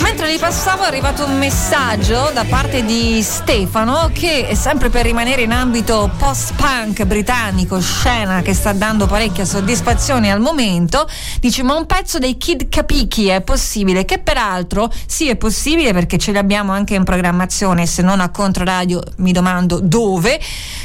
Mentre 0.00 0.30
li 0.30 0.38
passavo 0.38 0.84
è 0.84 0.86
arrivato 0.86 1.24
un 1.24 1.38
messaggio 1.38 2.30
da 2.32 2.44
parte 2.44 2.84
di 2.84 3.20
Stefano 3.22 4.10
che, 4.12 4.50
sempre 4.54 4.90
per 4.90 5.04
rimanere 5.04 5.42
in 5.42 5.52
ambito 5.52 6.10
post-punk 6.16 7.04
britannico, 7.04 7.80
scena 7.80 8.40
che 8.40 8.54
sta 8.54 8.72
dando 8.72 9.06
parecchia 9.06 9.44
soddisfazione 9.44 10.30
al 10.30 10.40
momento, 10.40 11.08
dice 11.40 11.62
ma 11.62 11.74
un 11.74 11.86
pezzo 11.86 12.18
dei 12.18 12.36
Kid 12.36 12.68
Capicchi 12.68 13.28
è 13.28 13.40
possibile? 13.42 14.04
Che 14.04 14.18
peraltro 14.18 14.90
sì 15.06 15.28
è 15.28 15.36
possibile 15.36 15.92
perché 15.92 16.16
ce 16.16 16.32
li 16.32 16.38
abbiamo 16.38 16.72
anche 16.72 16.94
in 16.94 17.04
programmazione, 17.04 17.86
se 17.86 18.02
non 18.02 18.20
a 18.20 18.30
Controradio 18.30 19.02
mi 19.16 19.32
domando 19.32 19.80
dove, 19.80 20.40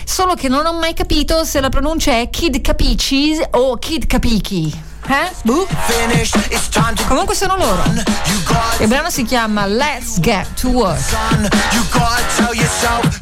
solo 0.05 0.35
che 0.35 0.47
non 0.47 0.65
ho 0.65 0.73
mai 0.73 0.93
capito 0.93 1.43
se 1.43 1.59
la 1.61 1.69
pronuncia 1.69 2.11
è 2.19 2.29
Kid 2.29 2.61
Capici 2.61 3.39
o 3.51 3.77
Kid 3.77 4.07
Capichi. 4.07 4.91
Eh? 5.07 5.31
Buh. 5.43 5.67
Comunque 7.07 7.35
sono 7.35 7.57
loro. 7.57 7.83
Il 8.79 8.87
brano 8.87 9.09
si 9.09 9.23
chiama 9.23 9.65
Let's 9.65 10.19
Get 10.19 10.47
to 10.61 10.69
Work. 10.69 10.99
You 11.71 11.83
gotta 11.91 12.23
tell 12.37 12.53
yourself 12.53 13.21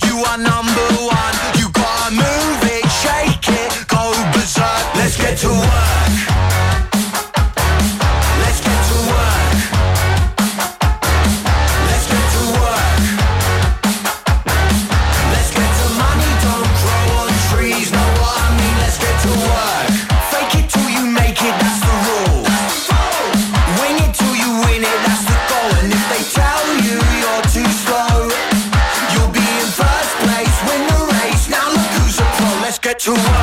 pro, 33.04 33.14
let's 33.14 33.41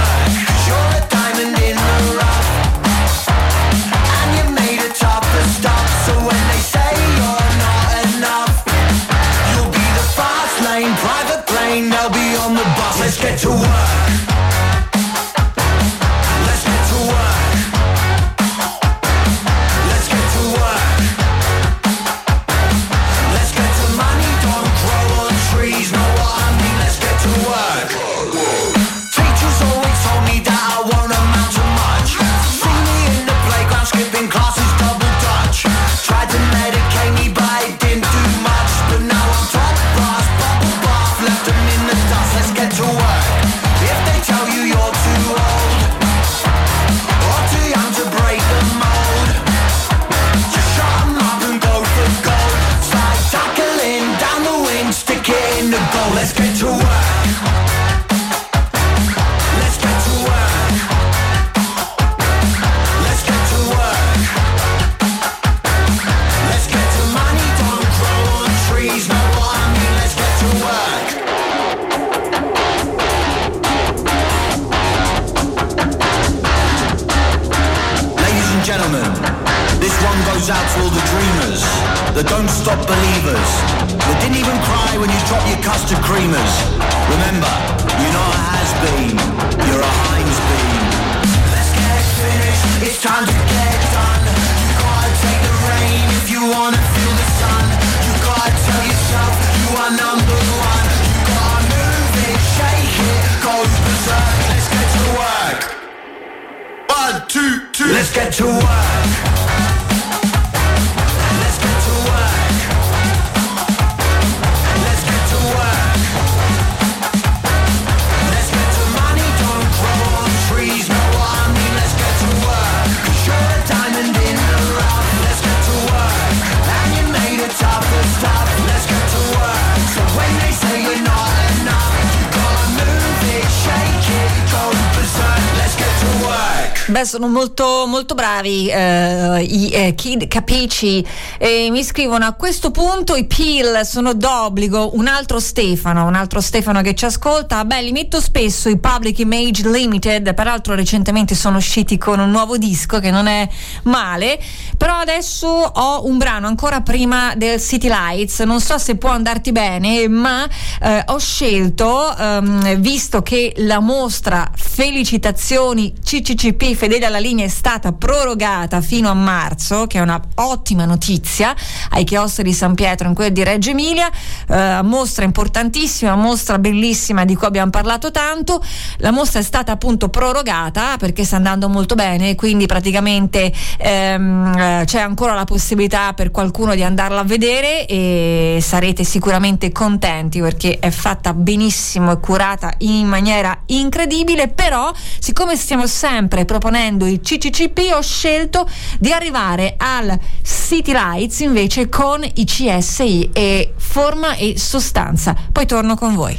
sono 137.19 137.33
molto, 137.33 137.85
molto 137.89 138.15
bravi 138.15 138.69
eh, 138.69 139.43
i 139.43 139.71
eh, 139.71 139.95
Kid 139.97 140.29
Capici 140.29 141.05
e 141.37 141.69
mi 141.69 141.83
scrivono 141.83 142.25
a 142.27 142.35
questo 142.35 142.71
punto 142.71 143.17
i 143.17 143.25
Peel 143.25 143.85
sono 143.85 144.15
d'obbligo, 144.15 144.95
un 144.95 145.09
altro 145.09 145.41
Stefano, 145.41 146.07
un 146.07 146.15
altro 146.15 146.41
Stefano 146.41 146.81
che 146.81 146.95
ci 146.95 147.07
ascolta, 147.07 147.65
beh 147.65 147.83
li 147.83 147.91
metto 147.91 148.21
spesso 148.21 148.69
i 148.69 148.79
Public 148.79 149.19
Image 149.19 149.69
Limited, 149.69 150.33
peraltro 150.33 150.77
recentemente 150.77 151.35
sono 151.35 151.57
usciti 151.57 151.99
con 151.99 152.21
un 152.21 152.31
nuovo 152.31 152.57
disco 152.57 153.01
che 153.01 153.11
non 153.11 153.27
è 153.27 153.49
male, 153.83 154.39
però 154.77 154.95
adesso 154.95 155.49
ho 155.49 156.07
un 156.07 156.19
brano 156.19 156.47
ancora 156.47 156.83
prima 156.83 157.35
del 157.35 157.61
City 157.61 157.89
Lights, 157.89 158.39
non 158.41 158.61
so 158.61 158.79
se 158.79 158.95
può 158.95 159.11
andarti 159.11 159.51
bene, 159.51 160.07
ma 160.07 160.47
eh, 160.81 161.03
ho 161.07 161.19
scelto, 161.19 162.17
ehm, 162.17 162.77
visto 162.77 163.23
che 163.23 163.55
la 163.57 163.81
mostra 163.81 164.49
Felicitazioni 164.55 165.95
CCCP 166.01 166.77
fedele 166.77 167.07
alla 167.09 167.19
linea 167.19 167.45
è 167.45 167.49
stata 167.49 167.93
prorogata 167.93 168.81
fino 168.81 169.11
a 169.11 169.15
marzo, 169.15 169.87
che 169.87 169.99
è 169.99 170.01
una 170.01 170.21
ottima 170.37 170.85
notizia 170.85 171.55
ai 171.91 172.05
chiostri 172.05 172.45
di 172.45 172.53
San 172.53 172.75
Pietro 172.75 173.09
in 173.09 173.15
quel 173.15 173.33
di 173.33 173.43
Reggio 173.43 173.71
Emilia, 173.71 174.09
eh, 174.49 174.81
mostra 174.83 175.25
importantissima, 175.25 176.15
mostra 176.15 176.59
bellissima 176.59 177.25
di 177.25 177.35
cui 177.35 177.47
abbiamo 177.47 177.71
parlato 177.71 178.11
tanto. 178.11 178.63
La 178.99 179.11
mostra 179.11 179.41
è 179.41 179.43
stata 179.43 179.73
appunto 179.73 180.09
prorogata 180.09 180.97
perché 180.99 181.25
sta 181.25 181.37
andando 181.37 181.69
molto 181.69 181.95
bene, 181.95 182.35
quindi 182.35 182.67
praticamente 182.67 183.53
ehm, 183.79 184.55
eh, 184.57 184.83
c'è 184.85 185.01
ancora 185.01 185.35
la 185.35 185.45
possibilità 185.45 186.13
per 186.13 186.31
qualcuno 186.31 186.75
di 186.75 186.83
andarla 186.83 187.21
a 187.21 187.25
vedere 187.25 187.87
e 187.87 188.59
sarete 188.61 189.03
sicuramente 189.05 189.73
contenti 189.73 190.41
perché 190.41 190.79
è 190.79 190.91
fatta 190.91 191.33
benissimo 191.33 192.13
e 192.13 192.21
curata 192.21 192.73
in 192.79 193.07
maniera 193.07 193.57
incredibile, 193.67 194.49
però 194.49 194.93
siccome 195.19 195.57
stiamo 195.57 195.87
sempre 195.87 196.45
proponendo 196.45 196.98
il 197.07 197.21
CCCP 197.21 197.93
ho 197.95 198.03
scelto 198.03 198.69
di 198.99 199.13
arrivare 199.13 199.75
al 199.77 200.19
City 200.43 200.93
Lights 200.93 201.41
invece 201.41 201.89
con 201.89 202.25
i 202.25 202.45
CSI 202.45 203.31
e 203.33 203.75
forma 203.77 204.35
e 204.35 204.59
sostanza. 204.59 205.37
Poi 205.51 205.67
torno 205.67 205.97
con 205.97 206.15
voi. 206.15 206.37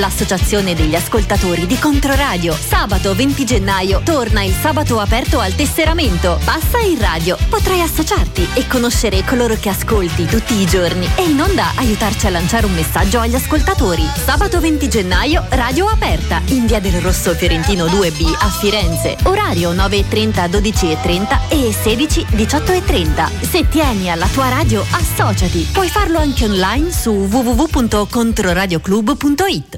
L'associazione 0.00 0.74
degli 0.74 0.96
ascoltatori 0.96 1.66
di 1.66 1.78
Controradio. 1.78 2.54
Sabato 2.54 3.14
20 3.14 3.44
gennaio 3.44 4.00
torna 4.02 4.42
il 4.42 4.52
sabato 4.52 4.98
aperto 4.98 5.38
al 5.38 5.54
tesseramento. 5.54 6.40
Passa 6.44 6.78
in 6.78 6.98
radio, 6.98 7.36
potrai 7.48 7.82
associarti 7.82 8.48
e 8.54 8.66
conoscere 8.66 9.22
coloro 9.24 9.54
che 9.54 9.68
ascolti 9.68 10.24
tutti 10.24 10.54
i 10.54 10.66
giorni 10.66 11.08
e 11.14 11.24
in 11.24 11.40
onda 11.40 11.72
aiutarci 11.76 12.26
a 12.26 12.30
lanciare 12.30 12.66
un 12.66 12.74
messaggio 12.74 13.20
agli 13.20 13.34
ascoltatori. 13.34 14.04
Sabato 14.24 14.58
20 14.58 14.88
gennaio, 14.88 15.44
radio 15.50 15.86
aperta 15.86 16.40
in 16.46 16.66
via 16.66 16.80
del 16.80 17.00
Rosso 17.00 17.34
Fiorentino 17.34 17.86
2B 17.86 18.34
a 18.40 18.48
Firenze. 18.48 19.16
Orario 19.24 19.72
9.30 19.72 20.48
12.30 20.50 21.48
e 21.48 21.72
16 21.72 22.26
18.30. 22.32 23.48
Se 23.48 23.68
tieni 23.68 24.10
alla 24.10 24.26
tua 24.28 24.48
radio, 24.48 24.84
associati. 24.90 25.68
Puoi 25.72 25.88
farlo 25.88 26.18
anche 26.18 26.46
online 26.46 26.90
su 26.90 27.10
www.controradioclub.it. 27.10 29.69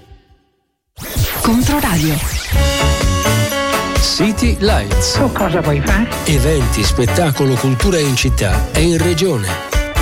Controradio. 1.52 2.16
City 4.00 4.56
Lights. 4.60 5.20
cosa 5.34 5.60
vuoi 5.60 5.82
fare? 5.82 6.08
Eventi, 6.24 6.82
spettacolo, 6.82 7.56
cultura 7.56 7.98
in 7.98 8.16
città 8.16 8.70
e 8.72 8.80
in 8.80 8.96
regione. 8.96 9.46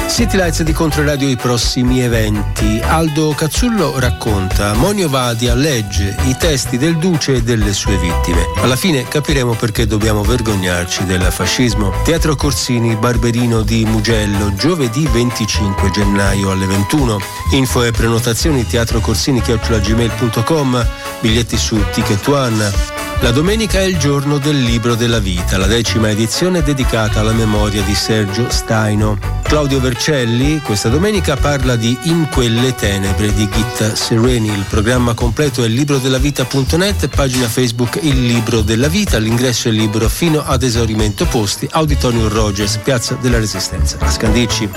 City 0.07 0.36
Lights 0.36 0.62
di 0.62 0.72
Controradio 0.72 1.28
i 1.28 1.34
prossimi 1.34 2.03
eventi. 2.03 2.80
Aldo 2.80 3.32
Cazzullo 3.32 3.98
racconta, 3.98 4.74
Monio 4.74 5.09
Vadia 5.09 5.55
legge 5.55 6.14
i 6.26 6.36
testi 6.36 6.78
del 6.78 6.96
Duce 6.98 7.34
e 7.34 7.42
delle 7.42 7.72
sue 7.72 7.96
vittime. 7.96 8.46
Alla 8.57 8.76
fine 8.76 9.09
capiremo 9.09 9.55
perché 9.55 9.88
dobbiamo 9.88 10.22
vergognarci 10.22 11.05
del 11.05 11.22
fascismo. 11.22 11.92
Teatro 12.05 12.36
Corsini 12.36 12.94
Barberino 12.94 13.62
di 13.62 13.84
Mugello, 13.84 14.55
giovedì 14.55 15.05
25 15.07 15.90
gennaio 15.90 16.53
alle 16.53 16.66
21. 16.66 17.18
Info 17.53 17.82
e 17.82 17.90
prenotazioni 17.90 18.64
teatrocorsini.gmail.com 18.66 20.86
Biglietti 21.20 21.56
su 21.56 21.78
Ticket 21.92 22.26
One. 22.28 22.72
La 23.20 23.30
domenica 23.30 23.78
è 23.78 23.82
il 23.82 23.98
giorno 23.98 24.38
del 24.38 24.58
libro 24.62 24.94
della 24.94 25.18
vita, 25.18 25.58
la 25.58 25.66
decima 25.66 26.08
edizione 26.08 26.62
dedicata 26.62 27.20
alla 27.20 27.34
memoria 27.34 27.82
di 27.82 27.94
Sergio 27.94 28.48
Staino. 28.48 29.18
Claudio 29.42 29.78
Vercelli 29.80 30.60
questa 30.60 30.88
domenica 30.88 31.36
parla 31.36 31.76
di 31.76 31.94
In 32.04 32.28
quelle 32.32 32.74
tenebre 32.74 33.34
di 33.34 33.46
Gitta 33.52 33.94
Sereni. 33.94 34.48
Il 34.48 34.64
programma 34.66 35.12
completo 35.12 35.62
è 35.62 35.68
librodellavita.net, 35.68 37.08
pagina 37.08 37.46
Facebook 37.46 37.98
Il 38.00 38.24
Libro 38.24 38.62
della 38.62 38.88
Vita, 38.88 39.18
l'ingresso 39.18 39.68
è 39.68 39.72
libero 39.72 40.08
fino 40.08 40.42
ad 40.42 40.62
esaurimento 40.62 41.26
posti, 41.26 41.68
Auditorium 41.70 42.28
Rogers, 42.28 42.78
Piazza 42.78 43.18
della 43.20 43.38
Resistenza. 43.38 43.98
A 44.00 44.10
Scandicci. 44.10 44.70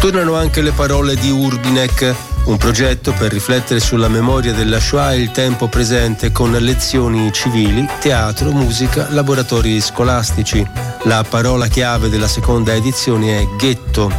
Tornano 0.00 0.34
anche 0.34 0.60
le 0.62 0.72
parole 0.72 1.14
di 1.14 1.30
Urbinek, 1.30 2.14
un 2.44 2.56
progetto 2.56 3.12
per 3.12 3.32
riflettere 3.32 3.80
sulla 3.80 4.08
memoria 4.08 4.52
della 4.52 4.80
Shoah 4.80 5.12
e 5.12 5.20
il 5.20 5.30
tempo 5.30 5.68
presente 5.68 6.32
con 6.32 6.52
lezioni 6.52 7.32
civili, 7.32 7.86
teatro, 8.00 8.52
musica, 8.52 9.08
laboratori 9.10 9.80
scolastici. 9.80 10.66
La 11.04 11.24
parola 11.28 11.68
chiave 11.68 12.08
della 12.08 12.28
seconda 12.28 12.74
edizione 12.74 13.40
è 13.40 13.46
ghetto. 13.56 14.12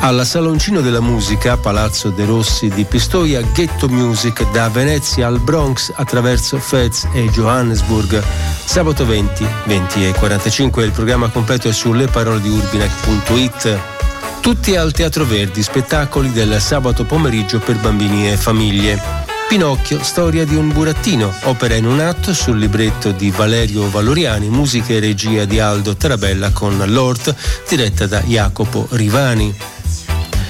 Alla 0.00 0.24
Saloncino 0.24 0.80
della 0.80 1.00
Musica, 1.00 1.56
Palazzo 1.56 2.10
De 2.10 2.24
Rossi 2.24 2.68
di 2.68 2.84
Pistoia, 2.84 3.40
Ghetto 3.52 3.88
Music 3.88 4.48
da 4.52 4.68
Venezia 4.68 5.26
al 5.26 5.40
Bronx 5.40 5.92
attraverso 5.94 6.58
Fez 6.58 7.08
e 7.12 7.28
Johannesburg. 7.30 8.22
Sabato 8.64 9.04
20, 9.04 9.44
20 9.64 10.06
e 10.06 10.14
45 10.14 10.84
il 10.84 10.92
programma 10.92 11.28
completo 11.28 11.68
è 11.68 11.72
su 11.72 11.92
leparolediurbinek.it. 11.92 13.97
Tutti 14.40 14.76
al 14.76 14.92
Teatro 14.92 15.24
Verdi, 15.24 15.62
spettacoli 15.62 16.32
del 16.32 16.60
sabato 16.60 17.04
pomeriggio 17.04 17.58
per 17.58 17.76
bambini 17.76 18.30
e 18.30 18.36
famiglie. 18.36 19.00
Pinocchio, 19.48 20.02
storia 20.02 20.44
di 20.44 20.54
un 20.54 20.72
burattino, 20.72 21.32
opera 21.44 21.74
in 21.74 21.86
un 21.86 22.00
atto 22.00 22.34
sul 22.34 22.58
libretto 22.58 23.12
di 23.12 23.30
Valerio 23.30 23.88
Valoriani, 23.90 24.48
musica 24.48 24.92
e 24.92 25.00
regia 25.00 25.44
di 25.44 25.58
Aldo 25.58 25.96
Tarabella 25.96 26.50
con 26.50 26.82
Lord, 26.86 27.34
diretta 27.68 28.06
da 28.06 28.20
Jacopo 28.20 28.86
Rivani. 28.90 29.54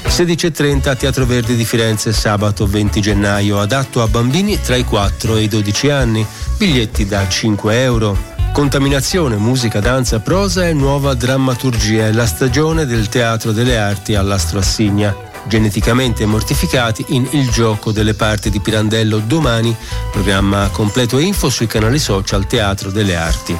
16.30 0.04 0.88
a 0.88 0.94
Teatro 0.96 1.26
Verdi 1.26 1.54
di 1.54 1.64
Firenze, 1.64 2.12
sabato 2.12 2.66
20 2.66 3.00
gennaio, 3.00 3.60
adatto 3.60 4.02
a 4.02 4.08
bambini 4.08 4.60
tra 4.60 4.74
i 4.74 4.84
4 4.84 5.36
e 5.36 5.42
i 5.42 5.48
12 5.48 5.90
anni, 5.90 6.26
biglietti 6.56 7.06
da 7.06 7.28
5 7.28 7.82
euro. 7.82 8.37
Contaminazione, 8.52 9.36
musica, 9.36 9.80
danza, 9.80 10.20
prosa 10.20 10.66
e 10.66 10.72
nuova 10.72 11.14
drammaturgia 11.14 12.06
è 12.06 12.12
la 12.12 12.26
stagione 12.26 12.86
del 12.86 13.08
Teatro 13.08 13.52
delle 13.52 13.78
Arti 13.78 14.14
all'Astro 14.14 14.58
Assigna. 14.58 15.14
Geneticamente 15.46 16.26
mortificati 16.26 17.04
in 17.08 17.26
Il 17.30 17.50
gioco 17.50 17.92
delle 17.92 18.14
parti 18.14 18.50
di 18.50 18.60
Pirandello 18.60 19.18
domani, 19.18 19.74
programma 20.10 20.68
completo 20.72 21.18
info 21.18 21.48
sui 21.48 21.66
canali 21.66 21.98
social 21.98 22.46
Teatro 22.46 22.90
delle 22.90 23.16
Arti. 23.16 23.58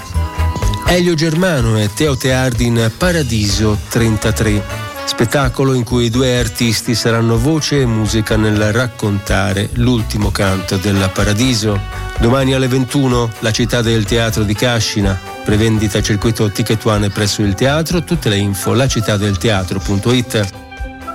Elio 0.87 1.15
Germano 1.15 1.79
e 1.79 1.91
Teo 1.95 2.17
Teardi 2.17 2.67
in 2.67 2.91
Paradiso 2.97 3.79
33. 3.89 4.88
Spettacolo 5.09 5.73
in 5.73 5.85
cui 5.85 6.05
i 6.05 6.11
due 6.11 6.39
artisti 6.39 6.95
saranno 6.95 7.39
voce 7.39 7.81
e 7.81 7.87
musica 7.87 8.37
nel 8.37 8.73
raccontare 8.73 9.71
l'ultimo 9.73 10.31
canto 10.31 10.77
del 10.77 11.11
Paradiso. 11.15 11.81
Domani 12.19 12.53
alle 12.53 12.69
21 12.69 13.31
la 13.39 13.51
città 13.51 13.81
del 13.81 14.05
teatro 14.05 14.45
di 14.45 14.55
Cascina. 14.55 15.19
Prevendita 15.43 16.03
circuito 16.03 16.51
Ticket 16.51 16.85
One 16.85 17.09
presso 17.09 17.41
il 17.41 17.55
teatro. 17.55 18.05
Tutte 18.05 18.29
le 18.29 18.37
info 18.37 18.75
lacittadelteatro.it. 18.75 20.49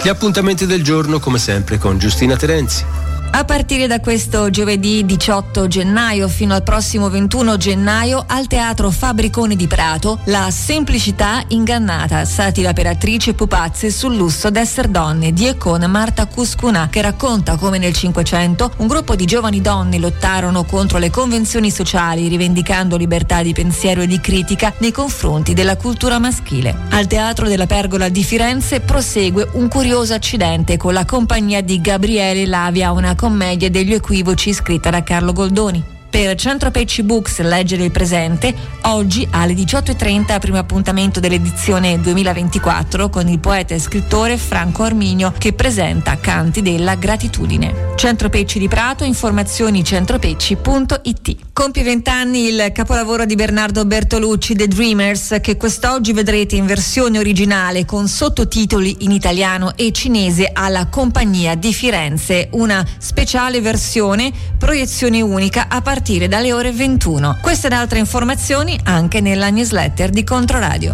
Gli 0.02 0.10
appuntamenti 0.10 0.66
del 0.66 0.84
giorno 0.84 1.20
come 1.20 1.38
sempre 1.38 1.78
con 1.78 2.00
Giustina 2.00 2.36
Terenzi. 2.36 3.03
A 3.36 3.46
partire 3.46 3.88
da 3.88 4.00
questo 4.00 4.52
giovedì 4.52 5.04
18 5.06 5.66
gennaio 5.66 6.28
fino 6.28 6.54
al 6.54 6.62
prossimo 6.62 7.10
21 7.10 7.58
gennaio 7.58 8.24
al 8.28 8.46
Teatro 8.46 8.92
Fabricone 8.92 9.56
di 9.56 9.66
Prato 9.66 10.20
La 10.26 10.52
semplicità 10.52 11.42
ingannata, 11.48 12.26
satira 12.26 12.74
per 12.74 12.86
attrici 12.86 13.32
e 13.32 13.34
pupazze 13.34 13.90
sul 13.90 14.16
lusso 14.16 14.52
d'essere 14.52 14.92
donne 14.92 15.34
di 15.34 15.48
e 15.48 15.88
Marta 15.88 16.28
Cuscuna 16.28 16.90
che 16.92 17.02
racconta 17.02 17.56
come 17.56 17.80
nel 17.80 17.96
Cinquecento 17.96 18.74
un 18.78 18.86
gruppo 18.86 19.16
di 19.16 19.26
giovani 19.26 19.62
donne 19.62 19.98
lottarono 19.98 20.64
contro 20.64 21.00
le 21.00 21.10
convenzioni 21.10 21.72
sociali 21.72 22.28
rivendicando 22.28 22.98
libertà 22.98 23.42
di 23.42 23.52
pensiero 23.52 24.02
e 24.02 24.08
di 24.08 24.22
critica 24.22 24.72
nei 24.78 24.92
confronti 24.92 25.56
della 25.56 25.76
cultura 25.76 26.20
maschile. 26.20 26.78
Al 26.92 27.08
Teatro 27.08 27.48
della 27.48 27.66
Pergola 27.66 28.10
di 28.10 28.24
Firenze 28.24 28.80
prosegue 28.80 29.50
un 29.54 29.70
curioso 29.70 30.14
accidente 30.14 30.78
con 30.78 30.94
la 30.94 31.04
compagnia 31.04 31.62
di 31.62 31.82
Gabriele 31.82 32.46
Lavia, 32.46 32.92
una 32.92 33.16
commedia 33.24 33.70
degli 33.70 33.94
equivoci 33.94 34.52
scritta 34.52 34.90
da 34.90 35.02
Carlo 35.02 35.32
Goldoni. 35.32 35.93
Per 36.14 36.36
Centro 36.36 36.70
Pecci 36.70 37.02
Books 37.02 37.40
Leggere 37.40 37.86
il 37.86 37.92
presente, 37.92 38.54
oggi 38.84 39.28
alle 39.32 39.54
18.30 39.54 40.40
primo 40.40 40.60
appuntamento 40.60 41.20
dell'edizione 41.20 42.00
2024 42.00 43.10
con 43.10 43.28
il 43.28 43.40
poeta 43.40 43.74
e 43.74 43.80
scrittore 43.80 44.38
Franco 44.38 44.84
Arminio 44.84 45.34
che 45.36 45.54
presenta 45.54 46.20
Canti 46.20 46.62
della 46.62 46.94
gratitudine. 46.94 47.94
Centro 47.96 48.30
Pecci 48.30 48.60
di 48.60 48.68
Prato, 48.68 49.04
informazioni 49.04 49.84
centropecci.it. 49.84 51.36
Compie 51.52 51.84
20 51.84 52.10
anni 52.10 52.48
il 52.48 52.72
capolavoro 52.74 53.26
di 53.26 53.36
Bernardo 53.36 53.84
Bertolucci, 53.86 54.56
The 54.56 54.68
Dreamers, 54.68 55.38
che 55.42 55.58
quest'oggi 55.58 56.14
vedrete 56.14 56.56
in 56.56 56.68
versione 56.68 57.18
originale 57.18 57.86
con 57.86 58.08
sottotitoli 58.08 58.98
in 59.00 59.12
italiano 59.12 59.76
e 59.76 59.92
cinese 59.92 60.52
alla 60.54 60.88
Compagnia 60.88 61.56
di 61.56 61.74
Firenze, 61.74 62.50
una 62.52 62.86
speciale 63.00 63.62
versione, 63.62 64.32
proiezione 64.60 65.22
unica 65.22 65.68
a 65.70 65.82
partire 65.82 66.02
dalle 66.04 66.52
ore 66.52 66.74
21. 66.74 67.38
Queste 67.42 67.68
ed 67.68 67.74
altre 67.74 67.98
informazioni 67.98 68.78
anche 68.84 69.22
nella 69.22 69.50
newsletter 69.50 70.10
di 70.10 70.26
Controradio. 70.26 70.94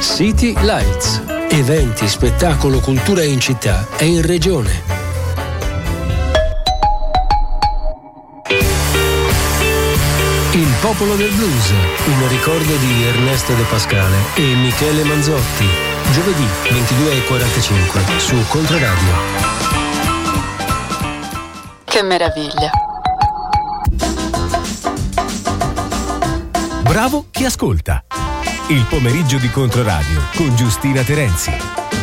City 0.00 0.52
Lights. 0.60 1.22
Eventi, 1.48 2.08
spettacolo, 2.08 2.80
cultura 2.80 3.22
in 3.22 3.38
città 3.38 3.86
e 3.96 4.06
in 4.06 4.22
regione. 4.22 4.70
Il 10.54 10.74
popolo 10.80 11.14
del 11.14 11.30
blues, 11.30 11.70
un 12.06 12.28
ricordo 12.28 12.76
di 12.76 13.04
Ernesto 13.04 13.54
De 13.54 13.62
Pascale 13.70 14.16
e 14.34 14.42
Michele 14.56 15.04
Manzotti. 15.04 15.66
Giovedì 16.10 16.46
22.45 16.64 18.18
su 18.18 18.36
Controradio. 18.48 19.14
Che 21.84 22.02
meraviglia. 22.02 22.91
Bravo 26.92 27.28
chi 27.30 27.46
ascolta. 27.46 28.04
Il 28.68 28.84
pomeriggio 28.86 29.38
di 29.38 29.48
Controradio 29.48 30.20
con 30.36 30.54
Giustina 30.54 31.02
Terenzi. 31.02 32.01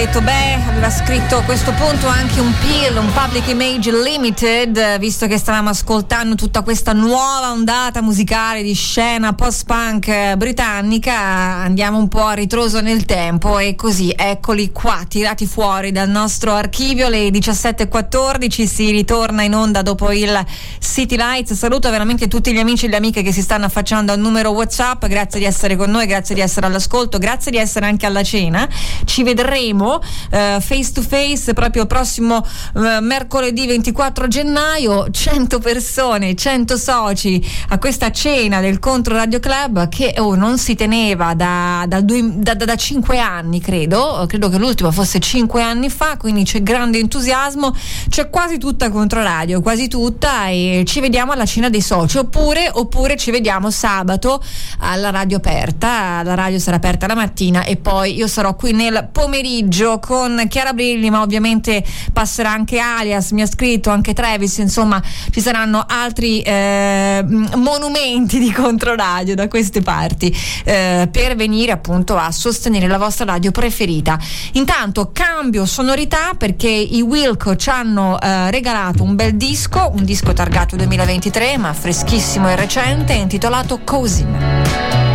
Ascoltatore 0.00 0.02
aveva 0.02 0.06
detto, 0.06 0.20
beh, 0.22 0.54
aveva 0.54 0.59
scritto 0.90 1.36
a 1.36 1.42
questo 1.42 1.72
punto 1.72 2.08
anche 2.08 2.40
un 2.40 2.52
PIL, 2.58 2.96
un 2.96 3.12
Public 3.12 3.46
Image 3.48 3.92
Limited, 3.92 4.98
visto 4.98 5.28
che 5.28 5.38
stavamo 5.38 5.68
ascoltando 5.68 6.34
tutta 6.34 6.62
questa 6.62 6.92
nuova 6.92 7.52
ondata 7.52 8.02
musicale 8.02 8.60
di 8.62 8.74
scena 8.74 9.32
post-punk 9.32 10.34
britannica, 10.34 11.14
andiamo 11.14 11.98
un 11.98 12.08
po' 12.08 12.24
a 12.24 12.32
ritroso 12.32 12.80
nel 12.80 13.04
tempo 13.04 13.60
e 13.60 13.76
così 13.76 14.12
eccoli 14.16 14.72
qua, 14.72 15.04
tirati 15.06 15.46
fuori 15.46 15.92
dal 15.92 16.08
nostro 16.08 16.54
archivio, 16.54 17.08
le 17.08 17.28
17.14 17.28 18.66
si 18.66 18.90
ritorna 18.90 19.42
in 19.42 19.54
onda 19.54 19.82
dopo 19.82 20.10
il 20.10 20.44
City 20.80 21.16
Lights. 21.16 21.52
Saluto 21.52 21.88
veramente 21.90 22.26
tutti 22.26 22.52
gli 22.52 22.58
amici 22.58 22.86
e 22.86 22.88
le 22.88 22.96
amiche 22.96 23.22
che 23.22 23.32
si 23.32 23.42
stanno 23.42 23.66
affacciando 23.66 24.10
al 24.10 24.18
numero 24.18 24.50
WhatsApp, 24.50 25.06
grazie 25.06 25.38
di 25.38 25.46
essere 25.46 25.76
con 25.76 25.88
noi, 25.90 26.06
grazie 26.06 26.34
di 26.34 26.40
essere 26.40 26.66
all'ascolto, 26.66 27.18
grazie 27.18 27.52
di 27.52 27.58
essere 27.58 27.86
anche 27.86 28.06
alla 28.06 28.24
cena. 28.24 28.68
Ci 29.04 29.22
vedremo 29.22 30.00
eh, 30.30 30.58
face 30.80 30.92
to 30.92 31.02
face 31.02 31.52
proprio 31.52 31.86
prossimo 31.86 32.44
eh, 32.74 33.00
mercoledì 33.00 33.66
24 33.66 34.28
gennaio. 34.28 35.10
100 35.10 35.58
persone, 35.58 36.34
100 36.34 36.76
soci 36.76 37.44
a 37.68 37.78
questa 37.78 38.10
cena 38.10 38.60
del 38.60 38.78
Contro 38.78 39.14
Radio 39.14 39.38
Club 39.38 39.88
che 39.88 40.14
oh, 40.18 40.34
non 40.34 40.58
si 40.58 40.74
teneva 40.74 41.34
da, 41.34 41.84
da, 41.86 42.00
due, 42.00 42.22
da, 42.36 42.54
da 42.54 42.76
5 42.76 43.18
anni, 43.18 43.60
credo. 43.60 44.24
Credo 44.26 44.48
che 44.48 44.58
l'ultima 44.58 44.90
fosse 44.90 45.18
5 45.18 45.62
anni 45.62 45.90
fa, 45.90 46.16
quindi 46.16 46.44
c'è 46.44 46.62
grande 46.62 46.98
entusiasmo. 46.98 47.74
C'è 48.08 48.30
quasi 48.30 48.58
tutta 48.58 48.90
Controradio, 48.90 49.60
quasi 49.60 49.88
tutta, 49.88 50.48
e 50.48 50.84
ci 50.86 51.00
vediamo 51.00 51.32
alla 51.32 51.44
cena 51.44 51.68
dei 51.68 51.82
soci. 51.82 52.18
Oppure, 52.18 52.70
oppure 52.72 53.16
ci 53.16 53.30
vediamo 53.30 53.70
sabato 53.70 54.42
alla 54.78 55.10
radio 55.10 55.36
aperta. 55.36 56.22
La 56.22 56.34
radio 56.34 56.58
sarà 56.58 56.76
aperta 56.76 57.06
la 57.06 57.14
mattina 57.14 57.64
e 57.64 57.76
poi 57.76 58.14
io 58.14 58.26
sarò 58.26 58.54
qui 58.54 58.72
nel 58.72 59.08
pomeriggio 59.12 59.98
con 59.98 60.46
Chiara 60.48 60.69
Brilli, 60.72 61.10
ma 61.10 61.22
ovviamente 61.22 61.84
passerà 62.12 62.50
anche 62.50 62.78
Alias, 62.78 63.30
mi 63.32 63.42
ha 63.42 63.46
scritto 63.46 63.90
anche 63.90 64.12
Travis, 64.12 64.58
insomma 64.58 65.02
ci 65.30 65.40
saranno 65.40 65.84
altri 65.86 66.40
eh, 66.42 67.24
monumenti 67.56 68.38
di 68.38 68.52
controradio 68.52 69.34
da 69.34 69.48
queste 69.48 69.80
parti 69.82 70.34
eh, 70.64 71.08
per 71.10 71.36
venire 71.36 71.72
appunto 71.72 72.16
a 72.16 72.30
sostenere 72.30 72.86
la 72.86 72.98
vostra 72.98 73.24
radio 73.24 73.50
preferita. 73.50 74.18
Intanto 74.52 75.10
cambio 75.12 75.66
sonorità 75.66 76.34
perché 76.36 76.68
i 76.68 77.00
Wilco 77.00 77.56
ci 77.56 77.70
hanno 77.70 78.20
eh, 78.20 78.50
regalato 78.50 79.02
un 79.02 79.14
bel 79.14 79.36
disco, 79.36 79.90
un 79.94 80.04
disco 80.04 80.32
targato 80.32 80.76
2023 80.76 81.58
ma 81.58 81.72
freschissimo 81.72 82.48
e 82.48 82.56
recente 82.56 83.12
intitolato 83.12 83.80
Cousin. 83.84 85.09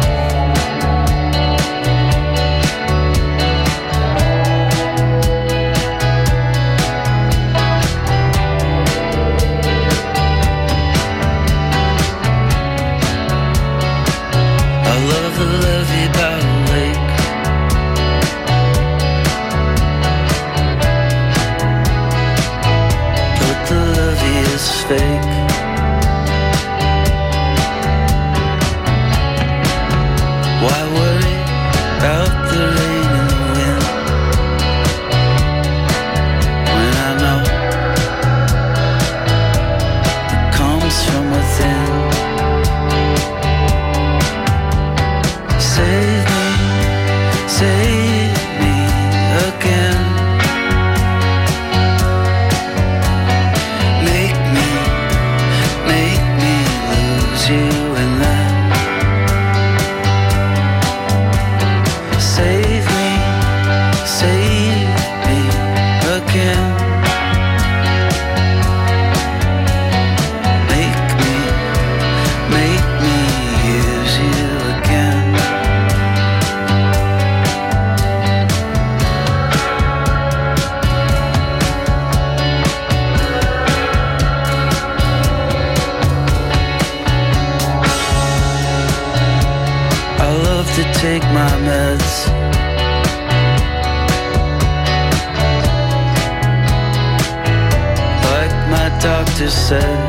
Said. 99.65 100.04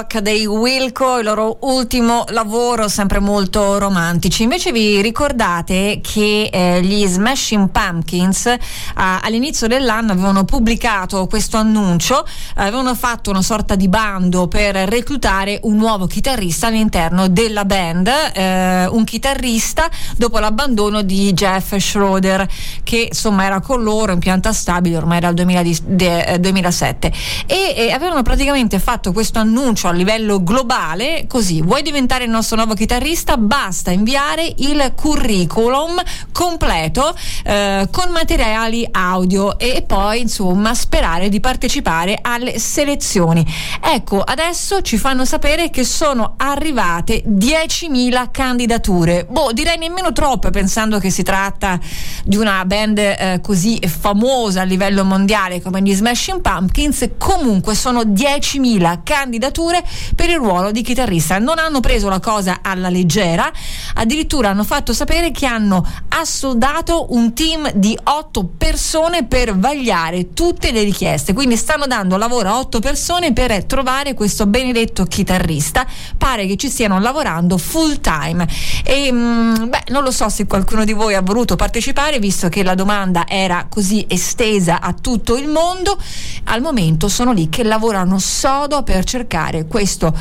Rock 0.00 0.20
dei 0.20 0.46
Wilco, 0.46 1.18
il 1.18 1.24
loro 1.24 1.58
ultimo 1.60 2.24
lavoro, 2.28 2.88
sempre 2.88 3.18
molto 3.18 3.76
romantici. 3.76 4.44
Invece 4.44 4.72
vi 4.72 5.02
ricordate 5.02 6.00
che 6.02 6.48
eh, 6.50 6.80
gli 6.82 7.06
Smashing 7.06 7.68
Pumpkins 7.68 8.46
eh, 8.46 8.58
all'inizio 8.94 9.66
dell'anno 9.66 10.12
avevano 10.12 10.44
pubblicato 10.44 11.26
questo 11.26 11.58
annuncio, 11.58 12.24
eh, 12.24 12.62
avevano 12.62 12.94
fatto 12.94 13.28
una 13.28 13.42
sorta 13.42 13.74
di 13.74 13.88
bando 13.88 14.48
per 14.48 14.74
reclutare 14.74 15.60
un 15.64 15.76
nuovo 15.76 16.06
chitarrista 16.06 16.68
all'interno 16.68 17.28
della 17.28 17.66
band, 17.66 18.10
eh, 18.32 18.86
un 18.86 19.04
chitarrista 19.04 19.90
dopo 20.16 20.38
l'abbandono 20.38 21.02
di 21.02 21.30
Jeff 21.34 21.76
Schroeder, 21.76 22.48
che 22.84 23.08
insomma 23.08 23.44
era 23.44 23.60
con 23.60 23.82
loro 23.82 24.12
in 24.12 24.18
pianta 24.18 24.54
stabile 24.54 24.96
ormai 24.96 25.20
dal 25.20 25.34
2000 25.34 25.62
di- 25.62 25.78
de- 25.84 26.22
eh, 26.22 26.38
2007 26.40 27.12
e, 27.44 27.59
e 27.74 27.90
avevano 27.92 28.22
praticamente 28.22 28.78
fatto 28.78 29.12
questo 29.12 29.38
annuncio 29.38 29.88
a 29.88 29.92
livello 29.92 30.42
globale 30.42 31.24
così 31.26 31.62
vuoi 31.62 31.82
diventare 31.82 32.24
il 32.24 32.30
nostro 32.30 32.56
nuovo 32.56 32.74
chitarrista? 32.74 33.36
Basta 33.36 33.90
inviare 33.90 34.52
il 34.58 34.92
curriculum 34.96 36.00
completo 36.32 37.14
eh, 37.44 37.88
con 37.90 38.10
materiali 38.10 38.86
audio 38.90 39.58
e 39.58 39.84
poi 39.86 40.20
insomma 40.20 40.74
sperare 40.74 41.28
di 41.28 41.40
partecipare 41.40 42.18
alle 42.20 42.58
selezioni. 42.58 43.46
Ecco 43.80 44.20
adesso 44.20 44.82
ci 44.82 44.98
fanno 44.98 45.24
sapere 45.24 45.70
che 45.70 45.84
sono 45.84 46.34
arrivate 46.36 47.22
10.000 47.26 48.30
candidature. 48.30 49.26
Boh 49.28 49.52
direi 49.52 49.78
nemmeno 49.78 50.12
troppe 50.12 50.50
pensando 50.50 50.98
che 50.98 51.10
si 51.10 51.22
tratta 51.22 51.78
di 52.24 52.36
una 52.36 52.64
band 52.64 52.98
eh, 52.98 53.40
così 53.42 53.78
famosa 53.86 54.62
a 54.62 54.64
livello 54.64 55.04
mondiale 55.04 55.60
come 55.60 55.82
gli 55.82 55.94
Smashing 55.94 56.40
Pumpkins. 56.40 57.08
Comunque 57.18 57.59
sono 57.74 58.02
10.000 58.02 59.00
candidature 59.02 59.82
per 60.14 60.28
il 60.28 60.36
ruolo 60.36 60.70
di 60.70 60.82
chitarrista. 60.82 61.38
Non 61.38 61.58
hanno 61.58 61.80
preso 61.80 62.08
la 62.08 62.20
cosa 62.20 62.58
alla 62.62 62.88
leggera. 62.88 63.50
Addirittura 63.94 64.50
hanno 64.50 64.64
fatto 64.64 64.92
sapere 64.92 65.30
che 65.30 65.46
hanno 65.46 65.86
assoldato 66.08 67.06
un 67.10 67.32
team 67.34 67.70
di 67.72 67.96
8 68.02 68.44
persone 68.56 69.24
per 69.24 69.56
vagliare 69.56 70.32
tutte 70.32 70.72
le 70.72 70.82
richieste. 70.82 71.32
Quindi 71.32 71.56
stanno 71.56 71.86
dando 71.86 72.16
lavoro 72.16 72.48
a 72.48 72.58
8 72.58 72.80
persone 72.80 73.32
per 73.32 73.64
trovare 73.64 74.14
questo 74.14 74.46
benedetto 74.46 75.04
chitarrista. 75.04 75.86
Pare 76.16 76.46
che 76.46 76.56
ci 76.56 76.68
stiano 76.70 76.98
lavorando 76.98 77.58
full 77.58 78.00
time. 78.00 78.48
E 78.84 79.12
mm, 79.12 79.68
beh 79.68 79.84
non 79.88 80.02
lo 80.02 80.10
so 80.10 80.28
se 80.28 80.46
qualcuno 80.46 80.84
di 80.84 80.92
voi 80.92 81.14
ha 81.14 81.22
voluto 81.22 81.56
partecipare 81.56 82.18
visto 82.18 82.48
che 82.48 82.62
la 82.62 82.74
domanda 82.74 83.26
era 83.28 83.66
così 83.68 84.04
estesa 84.08 84.80
a 84.80 84.92
tutto 84.92 85.36
il 85.36 85.48
mondo. 85.48 85.98
Al 86.44 86.60
momento 86.60 87.08
sono 87.08 87.32
lì 87.32 87.48
che 87.50 87.62
lavorano 87.64 88.18
sodo 88.18 88.82
per 88.82 89.04
cercare 89.04 89.66
questo 89.66 90.14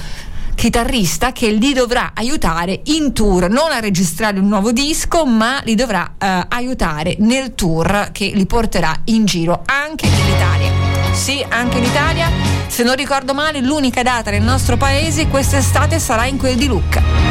chitarrista 0.59 1.31
che 1.31 1.51
li 1.51 1.71
dovrà 1.71 2.11
aiutare 2.13 2.81
in 2.85 3.13
tour, 3.13 3.49
non 3.49 3.71
a 3.71 3.79
registrare 3.79 4.39
un 4.39 4.49
nuovo 4.49 4.73
disco, 4.73 5.25
ma 5.25 5.61
li 5.63 5.73
dovrà 5.73 6.15
eh, 6.17 6.45
aiutare 6.49 7.15
nel 7.19 7.55
tour 7.55 8.09
che 8.11 8.29
li 8.33 8.45
porterà 8.45 8.93
in 9.05 9.23
giro 9.23 9.61
anche 9.65 10.05
in 10.07 10.35
Italia. 10.35 11.13
Sì, 11.13 11.45
anche 11.47 11.77
in 11.77 11.85
Italia. 11.85 12.29
Se 12.67 12.83
non 12.83 12.95
ricordo 12.95 13.33
male, 13.33 13.61
l'unica 13.61 14.03
data 14.03 14.31
nel 14.31 14.43
nostro 14.43 14.75
paese 14.75 15.27
quest'estate 15.27 15.97
sarà 15.97 16.25
in 16.25 16.37
quel 16.37 16.57
di 16.57 16.67
Lucca. 16.67 17.28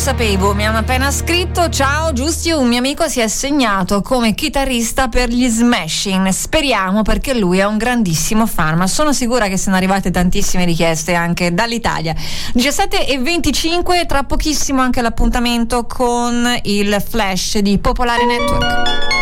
Sapevo, 0.00 0.54
mi 0.54 0.64
hanno 0.64 0.78
appena 0.78 1.10
scritto: 1.10 1.68
Ciao 1.68 2.14
Giusti, 2.14 2.50
un 2.50 2.66
mio 2.66 2.78
amico 2.78 3.06
si 3.06 3.20
è 3.20 3.24
assegnato 3.24 4.00
come 4.00 4.34
chitarrista 4.34 5.08
per 5.08 5.28
gli 5.28 5.46
Smashing. 5.46 6.28
Speriamo 6.28 7.02
perché 7.02 7.38
lui 7.38 7.58
è 7.58 7.66
un 7.66 7.76
grandissimo 7.76 8.46
fan. 8.46 8.78
Ma 8.78 8.86
sono 8.86 9.12
sicura 9.12 9.48
che 9.48 9.58
sono 9.58 9.76
arrivate 9.76 10.10
tantissime 10.10 10.64
richieste 10.64 11.12
anche 11.12 11.52
dall'Italia. 11.52 12.14
17 12.54 13.08
e 13.08 13.18
25, 13.18 14.06
tra 14.06 14.22
pochissimo 14.22 14.80
anche 14.80 15.02
l'appuntamento 15.02 15.84
con 15.84 16.48
il 16.62 17.04
flash 17.06 17.58
di 17.58 17.76
Popolare 17.76 18.24
Network. 18.24 19.19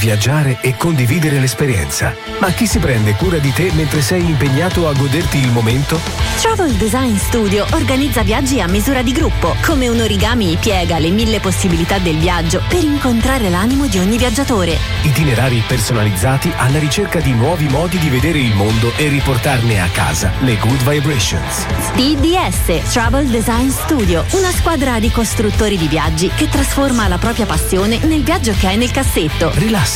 Viaggiare 0.00 0.56
e 0.62 0.78
condividere 0.78 1.38
l'esperienza. 1.38 2.16
Ma 2.38 2.50
chi 2.52 2.66
si 2.66 2.78
prende 2.78 3.12
cura 3.16 3.36
di 3.36 3.52
te 3.52 3.70
mentre 3.74 4.00
sei 4.00 4.24
impegnato 4.24 4.88
a 4.88 4.94
goderti 4.94 5.36
il 5.36 5.50
momento? 5.50 6.00
Travel 6.40 6.72
Design 6.72 7.16
Studio 7.16 7.66
organizza 7.72 8.22
viaggi 8.22 8.62
a 8.62 8.66
misura 8.66 9.02
di 9.02 9.12
gruppo. 9.12 9.54
Come 9.62 9.88
un 9.88 10.00
origami 10.00 10.56
piega 10.58 10.98
le 10.98 11.10
mille 11.10 11.38
possibilità 11.38 11.98
del 11.98 12.16
viaggio 12.16 12.62
per 12.66 12.82
incontrare 12.82 13.50
l'animo 13.50 13.88
di 13.88 13.98
ogni 13.98 14.16
viaggiatore. 14.16 14.78
Itinerari 15.02 15.62
personalizzati 15.66 16.50
alla 16.56 16.78
ricerca 16.78 17.20
di 17.20 17.34
nuovi 17.34 17.68
modi 17.68 17.98
di 17.98 18.08
vedere 18.08 18.38
il 18.38 18.54
mondo 18.54 18.94
e 18.96 19.06
riportarne 19.08 19.82
a 19.82 19.88
casa 19.92 20.32
le 20.40 20.56
good 20.56 20.82
vibrations. 20.82 21.66
TDS 21.92 22.90
Travel 22.90 23.26
Design 23.26 23.68
Studio, 23.68 24.24
una 24.30 24.50
squadra 24.50 24.98
di 24.98 25.10
costruttori 25.10 25.76
di 25.76 25.88
viaggi 25.88 26.30
che 26.34 26.48
trasforma 26.48 27.06
la 27.06 27.18
propria 27.18 27.44
passione 27.44 27.98
nel 28.04 28.22
viaggio 28.22 28.54
che 28.58 28.66
hai 28.66 28.78
nel 28.78 28.90
cassetto. 28.90 29.50
Rilassati, 29.56 29.89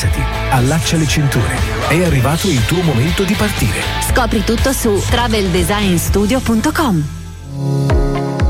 allaccia 0.51 0.97
le 0.97 1.07
cinture. 1.07 1.57
È 1.89 2.03
arrivato 2.03 2.49
il 2.49 2.65
tuo 2.67 2.83
momento 2.83 3.23
di 3.23 3.35
partire. 3.35 3.81
Scopri 4.11 4.43
tutto 4.43 4.73
su 4.73 5.01
traveldesignstudio.com. 5.09 7.05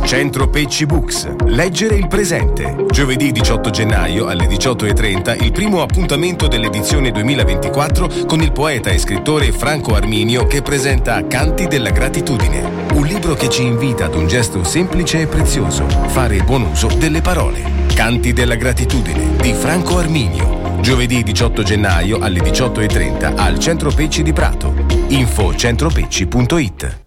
Centro 0.04 0.48
Pecci 0.48 0.86
Books. 0.86 1.34
Leggere 1.46 1.96
il 1.96 2.08
presente. 2.08 2.86
Giovedì 2.90 3.30
18 3.30 3.70
gennaio 3.70 4.26
alle 4.26 4.46
18.30 4.46 5.44
il 5.44 5.52
primo 5.52 5.82
appuntamento 5.82 6.46
dell'edizione 6.46 7.10
2024 7.10 8.26
con 8.26 8.40
il 8.40 8.52
poeta 8.52 8.90
e 8.90 8.98
scrittore 8.98 9.52
Franco 9.52 9.94
Arminio 9.94 10.46
che 10.46 10.62
presenta 10.62 11.26
Canti 11.26 11.66
della 11.66 11.90
gratitudine. 11.90 12.86
Un 12.94 13.04
libro 13.04 13.34
che 13.34 13.50
ci 13.50 13.64
invita 13.64 14.06
ad 14.06 14.14
un 14.14 14.26
gesto 14.26 14.64
semplice 14.64 15.20
e 15.22 15.26
prezioso, 15.26 15.86
fare 15.88 16.42
buon 16.42 16.62
uso 16.62 16.86
delle 16.86 17.20
parole. 17.20 17.62
Canti 17.94 18.32
della 18.32 18.56
gratitudine 18.56 19.36
di 19.40 19.52
Franco 19.52 19.98
Arminio. 19.98 20.64
Giovedì 20.85 21.23
18 21.23 21.62
gennaio 21.62 22.19
alle 22.19 22.40
18.30 22.40 23.39
al 23.39 23.59
Centro 23.59 23.90
Pecci 23.90 24.23
di 24.23 24.35
Prato. 24.35 24.85
Info 25.09 25.55
centropecci.it. 25.55 27.05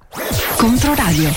Controradio. 0.55 1.29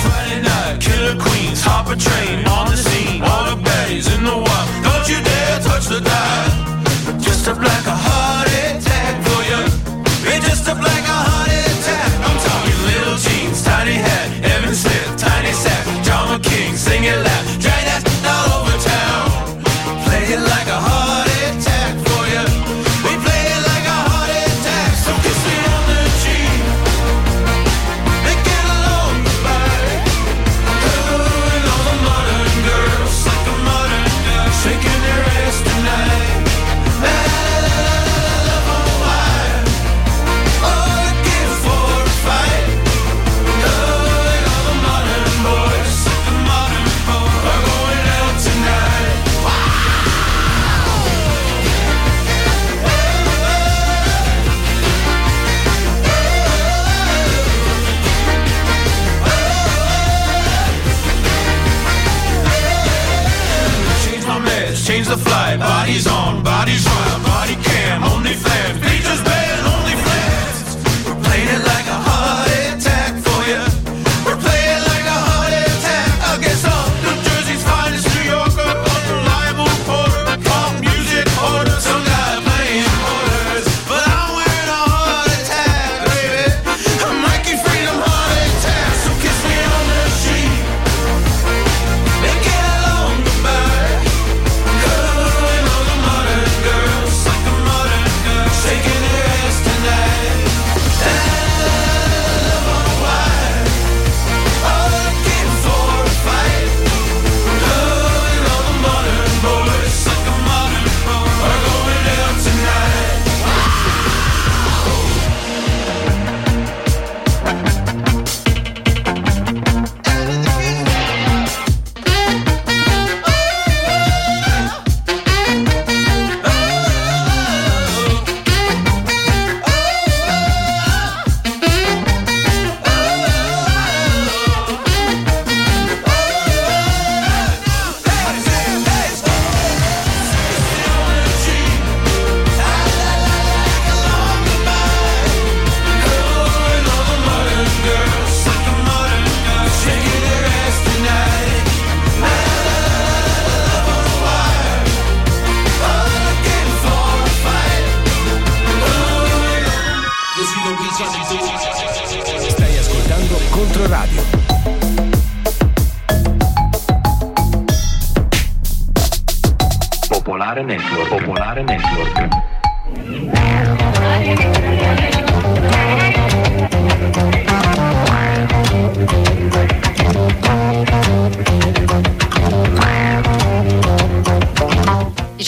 Friday 0.00 0.40
night, 0.40 0.78
killer 0.78 1.16
queens, 1.16 1.62
hop 1.62 1.90
a 1.90 1.96
train 1.96 2.42
on 2.46 2.70
the 2.70 2.76
scene. 2.76 3.22
All 3.22 3.54
the 3.54 3.60
baddies 3.60 4.08
in 4.16 4.24
the 4.24 4.34
wild. 4.34 4.82
Don't 4.82 5.06
you 5.06 5.22
dare 5.22 5.60
touch 5.60 5.88
the 5.88 6.00
dial. 6.00 6.69
Just 7.50 7.62
up 7.62 7.79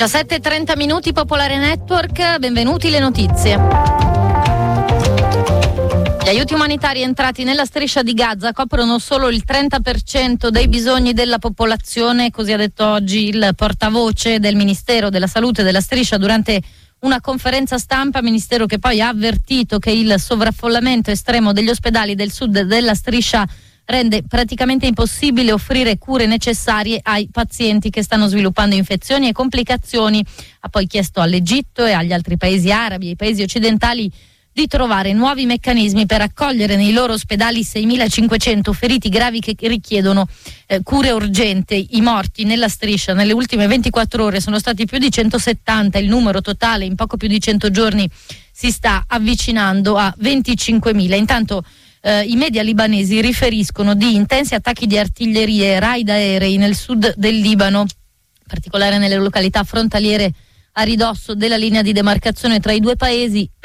17.30 0.03 0.77
minuti 0.77 1.13
Popolare 1.13 1.59
Network, 1.59 2.39
benvenuti 2.39 2.91
le 2.91 2.99
notizie. 2.99 3.57
Gli 6.25 6.29
aiuti 6.29 6.55
umanitari 6.55 7.03
entrati 7.03 7.45
nella 7.45 7.65
striscia 7.65 8.03
di 8.03 8.13
Gaza 8.13 8.53
coprono 8.53 8.99
solo 8.99 9.29
il 9.29 9.45
30% 9.47 10.49
dei 10.49 10.67
bisogni 10.67 11.13
della 11.13 11.39
popolazione, 11.39 12.33
così 12.33 12.51
ha 12.53 12.57
detto 12.57 12.85
oggi 12.85 13.29
il 13.29 13.53
portavoce 13.55 14.41
del 14.41 14.57
Ministero 14.57 15.09
della 15.09 15.29
Salute 15.29 15.63
della 15.63 15.81
striscia 15.81 16.19
durante 16.19 16.61
una 17.03 17.21
conferenza 17.21 17.79
stampa, 17.79 18.23
ministero 18.23 18.67
che 18.67 18.81
poi 18.81 19.01
ha 19.01 19.07
avvertito 19.07 19.79
che 19.79 19.93
il 19.93 20.17
sovraffollamento 20.19 21.13
estremo 21.13 21.53
degli 21.53 21.69
ospedali 21.69 22.17
del 22.17 22.33
sud 22.33 22.63
della 22.63 22.95
striscia 22.95 23.47
rende 23.85 24.23
praticamente 24.23 24.87
impossibile 24.87 25.53
offrire 25.53 25.99
cure 25.99 26.27
necessarie 26.27 27.01
ai 27.03 27.29
pazienti 27.31 27.91
che 27.91 28.03
stanno 28.03 28.27
sviluppando 28.27 28.75
infezioni 28.75 29.29
e 29.29 29.33
complicazioni. 29.33 30.25
Ha 30.61 30.69
poi 30.69 30.87
chiesto 30.87 31.21
all'Egitto 31.21 31.85
e 31.85 31.93
agli 31.93 32.13
altri 32.13 32.37
paesi 32.37 32.71
arabi 32.71 33.11
e 33.11 33.17
paesi 33.17 33.43
occidentali 33.43 34.11
di 34.55 34.67
trovare 34.67 35.15
nuovi 35.15 35.47
meccanismi 35.47 36.05
per 36.05 36.21
accogliere 36.21 36.77
nei 36.77 36.93
loro 36.93 37.15
ospedali 37.15 37.63
6.500 37.63 38.73
feriti 38.73 39.09
gravi 39.09 39.41
che 39.41 39.57
richiedono 39.61 40.29
eh, 40.67 40.83
cure 40.83 41.11
urgenti. 41.11 41.89
I 41.93 42.03
morti 42.03 42.45
nella 42.45 42.69
striscia 42.69 43.15
nelle 43.15 43.33
ultime 43.33 43.67
24 43.67 44.23
ore 44.23 44.41
sono 44.41 44.59
stati 44.59 44.85
più 44.85 44.99
di 44.99 45.11
170, 45.11 45.99
il 45.99 46.09
numero 46.09 46.43
totale 46.43 46.85
in 46.85 46.95
poco 46.95 47.17
più 47.17 47.29
di 47.29 47.41
100 47.41 47.71
giorni 47.71 48.09
si 48.53 48.71
sta 48.71 49.05
avvicinando 49.07 49.97
a 49.97 50.15
25.000. 50.21 51.15
Intanto 51.17 51.65
eh, 52.03 52.25
i 52.25 52.35
media 52.37 52.63
libanesi 52.63 53.21
riferiscono 53.21 53.95
di 53.95 54.15
intensi 54.15 54.55
attacchi 54.55 54.87
di 54.87 54.99
artiglierie 54.99 55.75
e 55.75 55.81
raid 55.81 56.09
aerei 56.09 56.57
nel 56.57 56.75
sud 56.75 57.15
del 57.17 57.39
Libano, 57.39 57.81
in 57.81 58.47
particolare 58.47 58.99
nelle 58.99 59.17
località 59.17 59.63
frontaliere 59.63 60.33
a 60.73 60.83
ridosso 60.83 61.35
della 61.35 61.57
linea 61.57 61.83
di 61.83 61.93
demarcazione 61.93 62.59
tra 62.59 62.73
i 62.73 62.81
due 62.81 62.97
paesi. 62.97 63.49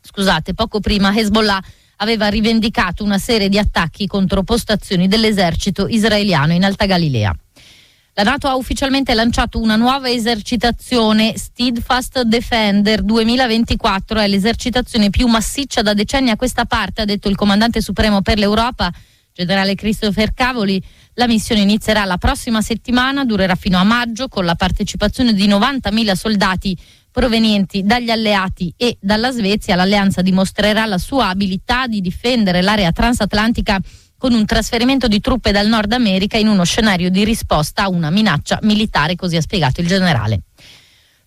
Scusate, 0.00 0.54
poco 0.54 0.78
prima 0.80 1.14
Hezbollah 1.14 1.62
aveva 1.96 2.28
rivendicato 2.28 3.02
una 3.02 3.18
serie 3.18 3.48
di 3.48 3.58
attacchi 3.58 4.06
contro 4.06 4.44
postazioni 4.44 5.08
dell'esercito 5.08 5.88
israeliano 5.88 6.52
in 6.52 6.64
Alta 6.64 6.86
Galilea. 6.86 7.34
La 8.18 8.24
Nato 8.24 8.48
ha 8.48 8.56
ufficialmente 8.56 9.14
lanciato 9.14 9.60
una 9.60 9.76
nuova 9.76 10.10
esercitazione, 10.10 11.38
Steadfast 11.38 12.22
Defender 12.22 13.02
2024, 13.02 14.18
è 14.18 14.26
l'esercitazione 14.26 15.08
più 15.08 15.28
massiccia 15.28 15.82
da 15.82 15.94
decenni 15.94 16.30
a 16.30 16.36
questa 16.36 16.64
parte, 16.64 17.02
ha 17.02 17.04
detto 17.04 17.28
il 17.28 17.36
comandante 17.36 17.80
supremo 17.80 18.20
per 18.20 18.38
l'Europa, 18.38 18.92
generale 19.32 19.76
Christopher 19.76 20.34
Cavoli. 20.34 20.82
La 21.14 21.28
missione 21.28 21.60
inizierà 21.60 22.04
la 22.06 22.18
prossima 22.18 22.60
settimana, 22.60 23.24
durerà 23.24 23.54
fino 23.54 23.78
a 23.78 23.84
maggio 23.84 24.26
con 24.26 24.44
la 24.44 24.56
partecipazione 24.56 25.32
di 25.32 25.46
90.000 25.46 26.12
soldati 26.14 26.76
provenienti 27.12 27.84
dagli 27.84 28.10
alleati 28.10 28.74
e 28.76 28.98
dalla 29.00 29.30
Svezia. 29.30 29.76
L'alleanza 29.76 30.22
dimostrerà 30.22 30.86
la 30.86 30.98
sua 30.98 31.28
abilità 31.28 31.86
di 31.86 32.00
difendere 32.00 32.62
l'area 32.62 32.90
transatlantica 32.90 33.80
con 34.18 34.34
un 34.34 34.44
trasferimento 34.44 35.06
di 35.06 35.20
truppe 35.20 35.52
dal 35.52 35.68
Nord 35.68 35.92
America 35.92 36.36
in 36.36 36.48
uno 36.48 36.64
scenario 36.64 37.08
di 37.08 37.24
risposta 37.24 37.84
a 37.84 37.88
una 37.88 38.10
minaccia 38.10 38.58
militare, 38.62 39.14
così 39.14 39.36
ha 39.36 39.40
spiegato 39.40 39.80
il 39.80 39.86
generale. 39.86 40.40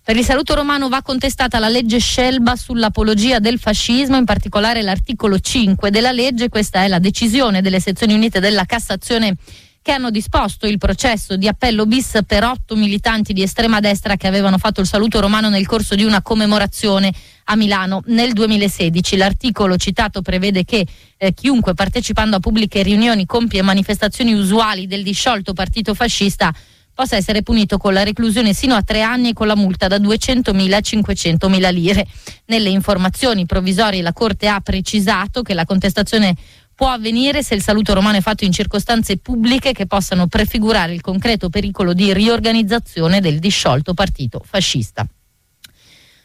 Per 0.03 0.17
il 0.17 0.25
saluto 0.25 0.55
romano 0.55 0.89
va 0.89 1.01
contestata 1.01 1.57
la 1.57 1.69
legge 1.69 1.99
Scelba 1.99 2.55
sull'apologia 2.55 3.39
del 3.39 3.59
fascismo, 3.59 4.17
in 4.17 4.25
particolare 4.25 4.81
l'articolo 4.81 5.39
5 5.39 5.89
della 5.89 6.11
legge. 6.11 6.49
Questa 6.49 6.83
è 6.83 6.87
la 6.87 6.99
decisione 6.99 7.61
delle 7.61 7.79
sezioni 7.79 8.13
unite 8.13 8.39
della 8.39 8.65
Cassazione 8.65 9.35
che 9.83 9.91
hanno 9.91 10.11
disposto 10.11 10.67
il 10.67 10.77
processo 10.77 11.35
di 11.35 11.47
appello 11.47 11.87
bis 11.87 12.19
per 12.25 12.43
otto 12.43 12.75
militanti 12.75 13.33
di 13.33 13.41
estrema 13.41 13.79
destra 13.79 14.15
che 14.15 14.27
avevano 14.27 14.59
fatto 14.59 14.79
il 14.79 14.87
saluto 14.87 15.19
romano 15.19 15.49
nel 15.49 15.65
corso 15.65 15.95
di 15.95 16.03
una 16.03 16.21
commemorazione 16.21 17.11
a 17.45 17.55
Milano 17.55 18.03
nel 18.05 18.33
2016. 18.33 19.17
L'articolo 19.17 19.77
citato 19.77 20.21
prevede 20.21 20.63
che 20.65 20.85
eh, 21.17 21.33
chiunque 21.33 21.73
partecipando 21.73 22.35
a 22.35 22.39
pubbliche 22.39 22.83
riunioni 22.83 23.25
compie 23.25 23.63
manifestazioni 23.63 24.33
usuali 24.33 24.85
del 24.85 25.01
disciolto 25.01 25.53
partito 25.53 25.95
fascista 25.95 26.53
possa 26.93 27.15
essere 27.15 27.41
punito 27.41 27.77
con 27.77 27.93
la 27.93 28.03
reclusione 28.03 28.53
sino 28.53 28.75
a 28.75 28.83
tre 28.83 29.01
anni 29.01 29.29
e 29.29 29.33
con 29.33 29.47
la 29.47 29.55
multa 29.55 29.87
da 29.87 29.97
200.000 29.97 30.73
a 30.73 30.77
500.000 30.77 31.73
lire. 31.73 32.07
Nelle 32.45 32.69
informazioni 32.69 33.45
provvisorie 33.47 34.03
la 34.03 34.13
Corte 34.13 34.47
ha 34.47 34.59
precisato 34.59 35.41
che 35.41 35.55
la 35.55 35.65
contestazione 35.65 36.35
può 36.81 36.89
avvenire 36.89 37.43
se 37.43 37.53
il 37.53 37.61
saluto 37.61 37.93
romano 37.93 38.17
è 38.17 38.21
fatto 38.21 38.43
in 38.43 38.51
circostanze 38.51 39.17
pubbliche 39.17 39.71
che 39.71 39.85
possano 39.85 40.25
prefigurare 40.25 40.95
il 40.95 41.01
concreto 41.01 41.47
pericolo 41.47 41.93
di 41.93 42.11
riorganizzazione 42.11 43.21
del 43.21 43.37
disciolto 43.37 43.93
partito 43.93 44.41
fascista. 44.43 45.05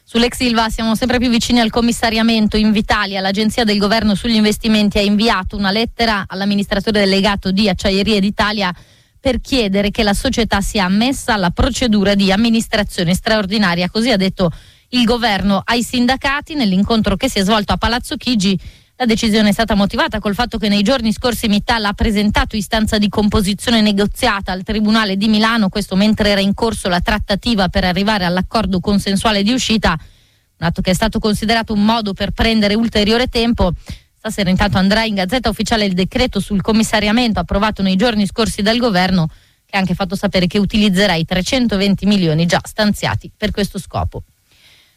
Sull'ex 0.02 0.34
Silva 0.34 0.70
siamo 0.70 0.94
sempre 0.94 1.18
più 1.18 1.28
vicini 1.28 1.60
al 1.60 1.68
commissariamento. 1.68 2.56
Invitalia, 2.56 3.20
l'agenzia 3.20 3.64
del 3.64 3.76
governo 3.76 4.14
sugli 4.14 4.36
investimenti, 4.36 4.96
ha 4.96 5.02
inviato 5.02 5.58
una 5.58 5.70
lettera 5.70 6.24
all'amministratore 6.26 7.00
delegato 7.00 7.50
di 7.50 7.68
Acciaierie 7.68 8.18
d'Italia 8.18 8.74
per 9.20 9.42
chiedere 9.42 9.90
che 9.90 10.02
la 10.02 10.14
società 10.14 10.62
sia 10.62 10.86
ammessa 10.86 11.34
alla 11.34 11.50
procedura 11.50 12.14
di 12.14 12.32
amministrazione 12.32 13.12
straordinaria. 13.12 13.90
Così 13.90 14.10
ha 14.10 14.16
detto 14.16 14.50
il 14.90 15.04
governo 15.04 15.60
ai 15.62 15.82
sindacati 15.82 16.54
nell'incontro 16.54 17.16
che 17.16 17.28
si 17.28 17.40
è 17.40 17.44
svolto 17.44 17.74
a 17.74 17.76
Palazzo 17.76 18.16
Chigi. 18.16 18.58
La 18.98 19.04
decisione 19.04 19.50
è 19.50 19.52
stata 19.52 19.74
motivata 19.74 20.20
col 20.20 20.32
fatto 20.32 20.56
che 20.56 20.70
nei 20.70 20.80
giorni 20.80 21.12
scorsi 21.12 21.48
Mittal 21.48 21.84
ha 21.84 21.92
presentato 21.92 22.56
istanza 22.56 22.96
di 22.96 23.10
composizione 23.10 23.82
negoziata 23.82 24.52
al 24.52 24.62
Tribunale 24.62 25.18
di 25.18 25.28
Milano, 25.28 25.68
questo 25.68 25.96
mentre 25.96 26.30
era 26.30 26.40
in 26.40 26.54
corso 26.54 26.88
la 26.88 27.02
trattativa 27.02 27.68
per 27.68 27.84
arrivare 27.84 28.24
all'accordo 28.24 28.80
consensuale 28.80 29.42
di 29.42 29.52
uscita, 29.52 29.90
un 29.90 30.66
atto 30.66 30.80
che 30.80 30.92
è 30.92 30.94
stato 30.94 31.18
considerato 31.18 31.74
un 31.74 31.84
modo 31.84 32.14
per 32.14 32.30
prendere 32.30 32.72
ulteriore 32.72 33.26
tempo. 33.26 33.72
Stasera 34.16 34.48
intanto 34.48 34.78
andrà 34.78 35.04
in 35.04 35.16
gazzetta 35.16 35.50
ufficiale 35.50 35.84
il 35.84 35.92
decreto 35.92 36.40
sul 36.40 36.62
commissariamento 36.62 37.38
approvato 37.38 37.82
nei 37.82 37.96
giorni 37.96 38.24
scorsi 38.24 38.62
dal 38.62 38.78
governo 38.78 39.28
che 39.66 39.76
ha 39.76 39.78
anche 39.78 39.94
fatto 39.94 40.16
sapere 40.16 40.46
che 40.46 40.58
utilizzerà 40.58 41.12
i 41.16 41.26
320 41.26 42.06
milioni 42.06 42.46
già 42.46 42.62
stanziati 42.64 43.30
per 43.36 43.50
questo 43.50 43.78
scopo. 43.78 44.22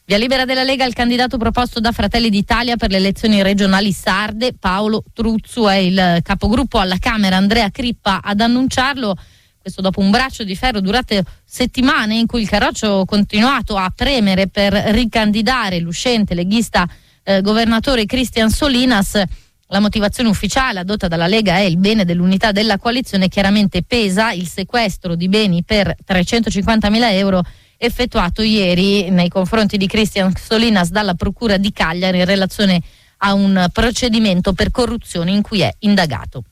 Via 0.09 0.17
libera 0.17 0.43
della 0.43 0.63
Lega 0.63 0.85
il 0.85 0.95
candidato 0.95 1.37
proposto 1.37 1.79
da 1.79 1.91
Fratelli 1.91 2.31
d'Italia 2.31 2.77
per 2.77 2.89
le 2.89 2.97
elezioni 2.97 3.43
regionali 3.43 3.91
sarde, 3.91 4.55
Paolo 4.57 5.03
Truzzu, 5.13 5.65
è 5.65 5.75
il 5.75 6.21
capogruppo 6.23 6.79
alla 6.79 6.97
Camera 6.97 7.35
Andrea 7.35 7.69
Crippa 7.69 8.19
ad 8.23 8.39
annunciarlo. 8.39 9.15
Questo 9.61 9.81
dopo 9.81 9.99
un 9.99 10.09
braccio 10.09 10.43
di 10.43 10.55
ferro 10.55 10.81
durate 10.81 11.23
settimane 11.45 12.15
in 12.15 12.25
cui 12.25 12.41
il 12.41 12.49
Carroccio 12.49 13.01
ha 13.01 13.05
continuato 13.05 13.77
a 13.77 13.93
premere 13.95 14.47
per 14.47 14.73
ricandidare 14.73 15.77
l'uscente 15.77 16.33
leghista 16.33 16.89
eh, 17.23 17.41
governatore 17.41 18.07
Cristian 18.07 18.49
Solinas. 18.49 19.21
La 19.67 19.79
motivazione 19.79 20.29
ufficiale 20.29 20.79
adotta 20.79 21.07
dalla 21.07 21.27
Lega 21.27 21.57
è 21.57 21.59
il 21.59 21.77
bene 21.77 22.03
dell'unità 22.03 22.51
della 22.51 22.79
coalizione, 22.79 23.27
chiaramente 23.27 23.83
pesa 23.83 24.31
il 24.31 24.47
sequestro 24.47 25.13
di 25.13 25.29
beni 25.29 25.63
per 25.63 25.95
350 26.03 26.89
mila 26.89 27.13
euro 27.13 27.43
effettuato 27.81 28.41
ieri 28.41 29.09
nei 29.09 29.29
confronti 29.29 29.77
di 29.77 29.87
Cristian 29.87 30.33
Solinas 30.35 30.89
dalla 30.89 31.13
Procura 31.13 31.55
di 31.55 31.71
Cagliari 31.71 32.19
in 32.19 32.25
relazione 32.25 32.81
a 33.19 33.33
un 33.33 33.67
procedimento 33.71 34.51
per 34.53 34.69
corruzione 34.69 35.31
in 35.31 35.41
cui 35.41 35.61
è 35.61 35.73
indagato. 35.79 36.43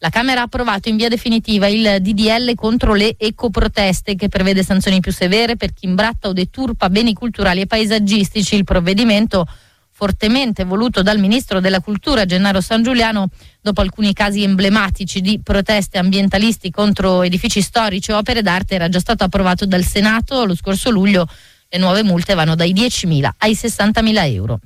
La 0.00 0.10
Camera 0.10 0.42
ha 0.42 0.44
approvato 0.44 0.88
in 0.88 0.96
via 0.96 1.08
definitiva 1.08 1.66
il 1.66 1.96
DDL 2.00 2.54
contro 2.54 2.94
le 2.94 3.16
ecoproteste 3.18 4.14
che 4.14 4.28
prevede 4.28 4.62
sanzioni 4.62 5.00
più 5.00 5.10
severe 5.10 5.56
per 5.56 5.72
chi 5.72 5.86
imbratta 5.86 6.28
o 6.28 6.32
deturpa 6.32 6.88
beni 6.88 7.14
culturali 7.14 7.62
e 7.62 7.66
paesaggistici. 7.66 8.54
Il 8.54 8.62
provvedimento 8.62 9.44
fortemente 9.98 10.62
voluto 10.62 11.02
dal 11.02 11.18
ministro 11.18 11.58
della 11.58 11.80
cultura 11.80 12.24
Gennaro 12.24 12.60
San 12.60 12.84
Giuliano 12.84 13.30
dopo 13.60 13.80
alcuni 13.80 14.12
casi 14.12 14.44
emblematici 14.44 15.20
di 15.20 15.40
proteste 15.42 15.98
ambientalisti 15.98 16.70
contro 16.70 17.22
edifici 17.22 17.60
storici 17.60 18.12
o 18.12 18.16
opere 18.18 18.40
d'arte 18.40 18.76
era 18.76 18.88
già 18.88 19.00
stato 19.00 19.24
approvato 19.24 19.66
dal 19.66 19.82
Senato 19.82 20.44
lo 20.44 20.54
scorso 20.54 20.90
luglio 20.90 21.26
le 21.68 21.78
nuove 21.78 22.04
multe 22.04 22.34
vanno 22.34 22.54
dai 22.54 22.72
10.000 22.72 23.28
ai 23.38 23.52
60.000 23.54 24.32
euro 24.32 24.60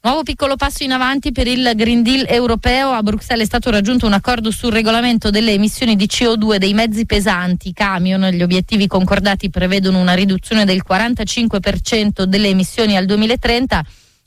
Nuovo 0.00 0.22
piccolo 0.22 0.56
passo 0.56 0.84
in 0.84 0.92
avanti 0.92 1.32
per 1.32 1.46
il 1.46 1.72
Green 1.74 2.02
Deal 2.02 2.26
europeo. 2.28 2.90
A 2.90 3.02
Bruxelles 3.02 3.44
è 3.44 3.46
stato 3.46 3.70
raggiunto 3.70 4.04
un 4.04 4.12
accordo 4.12 4.50
sul 4.50 4.70
regolamento 4.70 5.30
delle 5.30 5.52
emissioni 5.52 5.96
di 5.96 6.04
CO2 6.04 6.56
dei 6.56 6.74
mezzi 6.74 7.06
pesanti, 7.06 7.72
camion. 7.72 8.28
Gli 8.28 8.42
obiettivi 8.42 8.86
concordati 8.86 9.48
prevedono 9.48 9.98
una 9.98 10.12
riduzione 10.12 10.66
del 10.66 10.82
45% 10.86 12.24
delle 12.24 12.48
emissioni 12.48 12.98
al 12.98 13.06
2030 13.06 13.82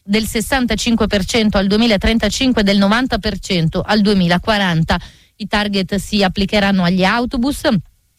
del 0.07 0.23
65% 0.23 1.57
al 1.57 1.67
2035 1.67 2.61
e 2.61 2.63
del 2.63 2.79
90% 2.79 3.81
al 3.83 4.01
2040. 4.01 4.99
I 5.35 5.47
target 5.47 5.95
si 5.95 6.23
applicheranno 6.23 6.83
agli 6.83 7.03
autobus, 7.03 7.67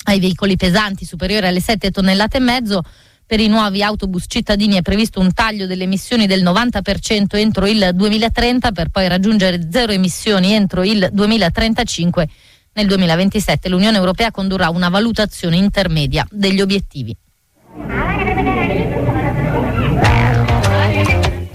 ai 0.05 0.21
veicoli 0.21 0.57
pesanti 0.57 1.07
superiori 1.07 1.47
alle 1.47 1.61
7 1.61 1.91
tonnellate 1.91 2.37
e 2.37 2.41
mezzo. 2.41 2.83
Per 3.27 3.41
i 3.41 3.49
nuovi 3.49 3.83
autobus 3.83 4.25
cittadini 4.27 4.77
è 4.77 4.83
previsto 4.83 5.19
un 5.19 5.33
taglio 5.33 5.67
delle 5.67 5.85
emissioni 5.85 6.27
del 6.27 6.43
90% 6.43 7.37
entro 7.37 7.67
il 7.67 7.91
2030 7.95 8.73
per 8.73 8.89
poi 8.89 9.09
raggiungere 9.09 9.69
zero 9.71 9.93
emissioni 9.93 10.53
entro 10.53 10.85
il 10.85 11.09
2035. 11.11 12.29
Nel 12.75 12.87
2027 12.87 13.69
l'Unione 13.69 13.97
Europea 13.97 14.31
condurrà 14.31 14.69
una 14.69 14.89
valutazione 14.89 15.57
intermedia 15.57 16.27
degli 16.31 16.61
obiettivi. 16.61 17.17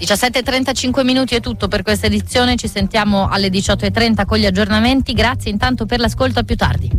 17.35 0.04 1.02
minuti 1.02 1.34
è 1.34 1.40
tutto 1.40 1.66
per 1.66 1.82
questa 1.82 2.06
edizione, 2.06 2.56
ci 2.56 2.68
sentiamo 2.68 3.26
alle 3.30 3.48
18.30 3.48 4.26
con 4.26 4.36
gli 4.36 4.44
aggiornamenti, 4.44 5.14
grazie 5.14 5.50
intanto 5.50 5.86
per 5.86 5.98
l'ascolto 5.98 6.40
a 6.40 6.42
più 6.42 6.56
tardi. 6.56 6.90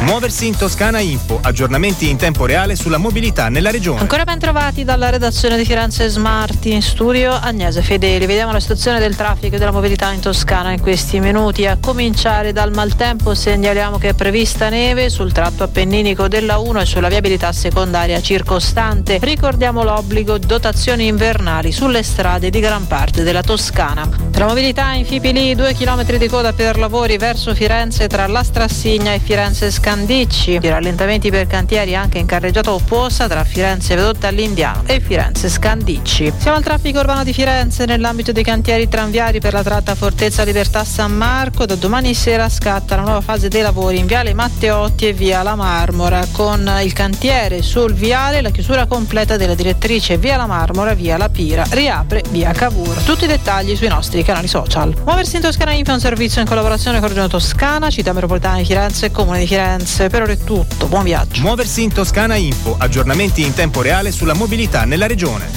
Muoversi 0.00 0.46
in 0.46 0.56
Toscana 0.56 0.98
Info, 0.98 1.38
aggiornamenti 1.42 2.08
in 2.08 2.16
tempo 2.16 2.46
reale 2.46 2.74
sulla 2.74 2.96
mobilità 2.96 3.48
nella 3.50 3.70
regione. 3.70 4.00
Ancora 4.00 4.24
ben 4.24 4.38
trovati 4.38 4.82
dalla 4.82 5.10
redazione 5.10 5.58
di 5.58 5.64
Firenze 5.64 6.08
Smart 6.08 6.64
in 6.64 6.80
studio 6.80 7.32
Agnese 7.32 7.82
Fedeli. 7.82 8.24
Vediamo 8.24 8.52
la 8.52 8.60
situazione 8.60 8.98
del 8.98 9.14
traffico 9.14 9.56
e 9.56 9.58
della 9.58 9.70
mobilità 9.70 10.10
in 10.12 10.20
Toscana 10.20 10.72
in 10.72 10.80
questi 10.80 11.20
minuti. 11.20 11.66
A 11.66 11.76
cominciare 11.78 12.52
dal 12.52 12.72
maltempo 12.72 13.34
segnaliamo 13.34 13.98
che 13.98 14.10
è 14.10 14.14
prevista 14.14 14.70
neve 14.70 15.10
sul 15.10 15.32
tratto 15.32 15.64
appenninico 15.64 16.28
della 16.28 16.58
1 16.58 16.80
e 16.80 16.86
sulla 16.86 17.08
viabilità 17.08 17.52
secondaria 17.52 18.20
circostante. 18.22 19.18
Ricordiamo 19.20 19.84
l'obbligo 19.84 20.38
dotazioni 20.38 21.06
invernali 21.06 21.72
sulle 21.90 22.02
strade 22.04 22.50
di 22.50 22.60
gran 22.60 22.86
parte 22.86 23.24
della 23.24 23.42
Toscana. 23.42 24.08
Tra 24.30 24.46
mobilità 24.46 24.92
in 24.92 25.04
Fipili, 25.04 25.56
due 25.56 25.74
chilometri 25.74 26.18
di 26.18 26.28
coda 26.28 26.52
per 26.52 26.78
lavori 26.78 27.16
verso 27.16 27.52
Firenze 27.52 28.06
tra 28.06 28.28
la 28.28 28.44
Strassigna 28.44 29.12
e 29.12 29.18
Firenze 29.18 29.72
Scandicci. 29.72 30.60
I 30.62 30.68
rallentamenti 30.68 31.30
per 31.30 31.48
cantieri 31.48 31.96
anche 31.96 32.18
in 32.18 32.26
carreggiata 32.26 32.72
opposta 32.72 33.26
tra 33.26 33.42
Firenze 33.42 33.96
Vedotta 33.96 34.28
all'Indiano 34.28 34.84
e 34.86 35.00
Firenze 35.00 35.48
Scandicci. 35.48 36.32
Siamo 36.38 36.58
al 36.58 36.62
traffico 36.62 37.00
urbano 37.00 37.24
di 37.24 37.32
Firenze 37.32 37.86
nell'ambito 37.86 38.30
dei 38.30 38.44
cantieri 38.44 38.88
tranviari 38.88 39.40
per 39.40 39.52
la 39.52 39.64
tratta 39.64 39.96
Fortezza 39.96 40.44
Libertà 40.44 40.84
San 40.84 41.10
Marco. 41.10 41.66
Da 41.66 41.74
domani 41.74 42.14
sera 42.14 42.48
scatta 42.48 42.94
la 42.94 43.02
nuova 43.02 43.20
fase 43.20 43.48
dei 43.48 43.62
lavori 43.62 43.98
in 43.98 44.06
Viale 44.06 44.32
Matteotti 44.32 45.08
e 45.08 45.12
Via 45.12 45.42
La 45.42 45.56
Marmora 45.56 46.24
con 46.30 46.70
il 46.84 46.92
cantiere 46.92 47.62
sul 47.62 47.94
viale 47.94 48.42
la 48.42 48.50
chiusura 48.50 48.86
completa 48.86 49.36
della 49.36 49.54
direttrice 49.54 50.18
Via 50.18 50.36
La 50.36 50.46
Marmora, 50.46 50.94
Via 50.94 51.16
La 51.16 51.28
Pira, 51.28 51.64
riapre 51.80 52.22
Via 52.30 52.52
Cavour. 52.52 52.94
Tutti 53.02 53.24
i 53.24 53.26
dettagli 53.26 53.74
sui 53.74 53.88
nostri 53.88 54.22
canali 54.22 54.46
social. 54.46 54.94
Muoversi 55.04 55.36
in 55.36 55.42
Toscana 55.42 55.72
Info 55.72 55.92
è 55.92 55.94
un 55.94 56.00
servizio 56.00 56.42
in 56.42 56.46
collaborazione 56.46 57.00
con 57.00 57.08
Regione 57.08 57.28
Toscana, 57.28 57.88
Città 57.88 58.12
Metropolitana 58.12 58.58
di 58.58 58.64
Firenze 58.64 59.06
e 59.06 59.10
Comune 59.10 59.38
di 59.40 59.46
Firenze. 59.46 60.08
Per 60.08 60.22
ora 60.22 60.32
è 60.32 60.36
tutto, 60.36 60.86
buon 60.86 61.04
viaggio. 61.04 61.40
Muoversi 61.40 61.82
in 61.82 61.92
Toscana 61.92 62.34
Info, 62.34 62.76
aggiornamenti 62.78 63.42
in 63.42 63.54
tempo 63.54 63.80
reale 63.80 64.12
sulla 64.12 64.34
mobilità 64.34 64.84
nella 64.84 65.06
regione. 65.06 65.48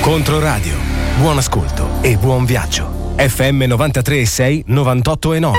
Controradio. 0.00 0.74
Buon 1.18 1.36
ascolto 1.36 1.98
e 2.00 2.16
buon 2.16 2.46
viaggio. 2.46 3.14
FM 3.16 3.64
93.6 3.64 4.64
98.9. 4.68 5.52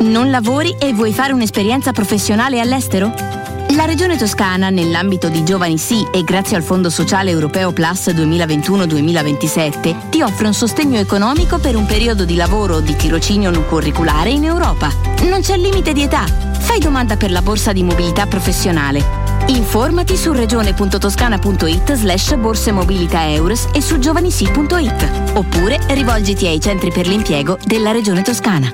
Non 0.00 0.30
lavori 0.30 0.74
e 0.78 0.92
vuoi 0.92 1.12
fare 1.12 1.32
un'esperienza 1.32 1.92
professionale 1.92 2.60
all'estero? 2.60 3.41
La 3.74 3.86
Regione 3.86 4.16
Toscana, 4.16 4.70
nell'ambito 4.70 5.28
di 5.28 5.44
Giovani 5.44 5.78
Sì 5.78 6.06
e 6.12 6.24
grazie 6.24 6.56
al 6.56 6.62
Fondo 6.62 6.90
Sociale 6.90 7.30
Europeo 7.30 7.72
Plus 7.72 8.08
2021-2027, 8.08 10.10
ti 10.10 10.20
offre 10.20 10.48
un 10.48 10.54
sostegno 10.54 10.98
economico 10.98 11.58
per 11.58 11.76
un 11.76 11.86
periodo 11.86 12.24
di 12.24 12.34
lavoro 12.34 12.76
o 12.76 12.80
di 12.80 12.94
tirocinio 12.96 13.50
non 13.50 13.66
curriculare 13.66 14.30
in 14.30 14.44
Europa. 14.44 14.90
Non 15.22 15.40
c'è 15.40 15.56
limite 15.56 15.92
di 15.92 16.02
età. 16.02 16.24
Fai 16.58 16.80
domanda 16.80 17.16
per 17.16 17.30
la 17.30 17.40
borsa 17.40 17.72
di 17.72 17.82
mobilità 17.82 18.26
professionale. 18.26 19.20
Informati 19.46 20.16
su 20.16 20.32
regione.toscana.it 20.32 21.94
slash 21.94 22.36
borse 22.36 22.72
mobilità 22.72 23.30
eures 23.30 23.68
e 23.72 23.80
su 23.80 23.98
giovanisi.it 23.98 25.32
oppure 25.34 25.78
rivolgiti 25.88 26.46
ai 26.46 26.60
centri 26.60 26.92
per 26.92 27.06
l'impiego 27.06 27.58
della 27.64 27.90
Regione 27.90 28.22
Toscana. 28.22 28.72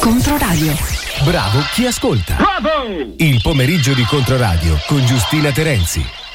Controradio. 0.00 1.05
Bravo 1.24 1.60
chi 1.72 1.86
ascolta. 1.86 2.36
Il 3.16 3.40
pomeriggio 3.42 3.92
di 3.94 4.04
Controradio 4.04 4.78
con 4.86 5.04
Giustina 5.04 5.50
Terenzi. 5.50 6.25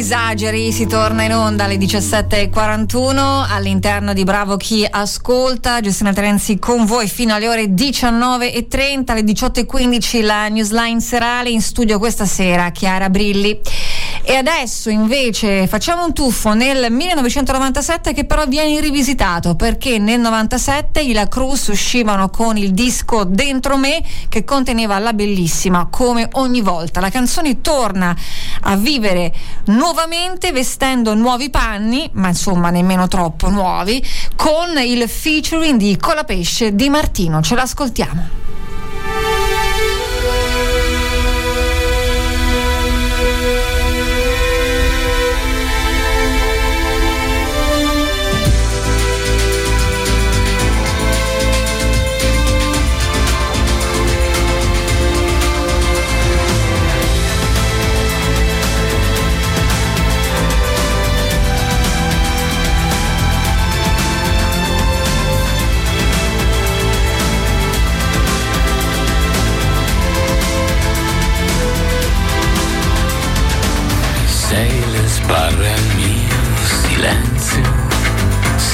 Esageri, 0.00 0.72
si 0.72 0.86
torna 0.86 1.24
in 1.24 1.34
onda 1.34 1.64
alle 1.64 1.76
17.41 1.76 3.46
all'interno 3.50 4.14
di 4.14 4.24
Bravo 4.24 4.56
Chi 4.56 4.86
Ascolta, 4.90 5.80
Giustina 5.80 6.14
Terenzi 6.14 6.58
con 6.58 6.86
voi 6.86 7.06
fino 7.06 7.34
alle 7.34 7.48
ore 7.48 7.64
19.30, 7.66 9.10
alle 9.10 9.20
18.15 9.20 10.24
la 10.24 10.48
newsline 10.48 11.00
serale 11.00 11.50
in 11.50 11.60
studio 11.60 11.98
questa 11.98 12.24
sera, 12.24 12.70
Chiara 12.70 13.10
Brilli. 13.10 13.60
E 14.22 14.36
adesso 14.36 14.90
invece 14.90 15.66
facciamo 15.66 16.04
un 16.04 16.12
tuffo 16.12 16.54
nel 16.54 16.90
1997 16.92 18.12
che 18.12 18.24
però 18.24 18.46
viene 18.46 18.78
rivisitato 18.80 19.54
perché 19.56 19.98
nel 19.98 20.20
97 20.20 21.00
i 21.00 21.12
La 21.12 21.26
Cruz 21.26 21.68
uscivano 21.68 22.28
con 22.28 22.56
il 22.56 22.72
disco 22.72 23.24
Dentro 23.24 23.76
me 23.76 24.02
che 24.28 24.44
conteneva 24.44 24.98
la 24.98 25.12
bellissima 25.12 25.88
come 25.90 26.28
ogni 26.32 26.60
volta. 26.60 27.00
La 27.00 27.10
canzone 27.10 27.60
torna 27.60 28.16
a 28.62 28.76
vivere 28.76 29.32
nuovamente 29.66 30.52
vestendo 30.52 31.14
nuovi 31.14 31.50
panni, 31.50 32.08
ma 32.14 32.28
insomma 32.28 32.70
nemmeno 32.70 33.08
troppo 33.08 33.48
nuovi, 33.48 34.04
con 34.36 34.78
il 34.78 35.08
featuring 35.08 35.78
di 35.78 35.96
Colapesce 35.96 36.74
di 36.74 36.88
Martino. 36.88 37.40
Ce 37.42 37.54
l'ascoltiamo. 37.54 38.39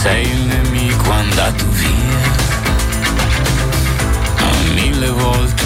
Sei 0.07 0.23
il 0.31 0.43
nemico 0.47 1.11
andato 1.11 1.65
via. 1.70 2.20
Mille 4.74 5.11
volte 5.11 5.65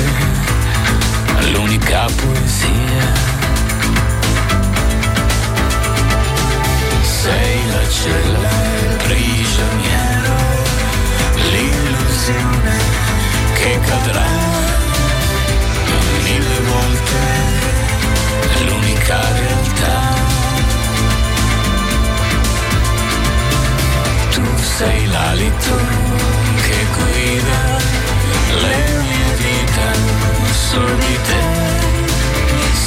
l'unica 1.53 2.07
poesia. 2.21 3.07
Sei 7.03 7.59
la 7.73 7.85
cella 8.01 8.55
prigioniero, 9.05 10.35
l'illusione 11.53 12.77
che 13.59 13.79
cadrà. 13.89 14.29
Mille 16.25 16.61
volte 16.73 17.19
l'unica 18.65 19.19
realtà. 19.19 19.50
Sei 24.81 25.07
l'alito 25.09 25.77
che 26.65 26.79
guida 26.97 27.61
le 28.65 28.79
mie 29.03 29.29
dita 29.43 29.89
su 30.69 30.81
di 31.05 31.17
te. 31.29 31.43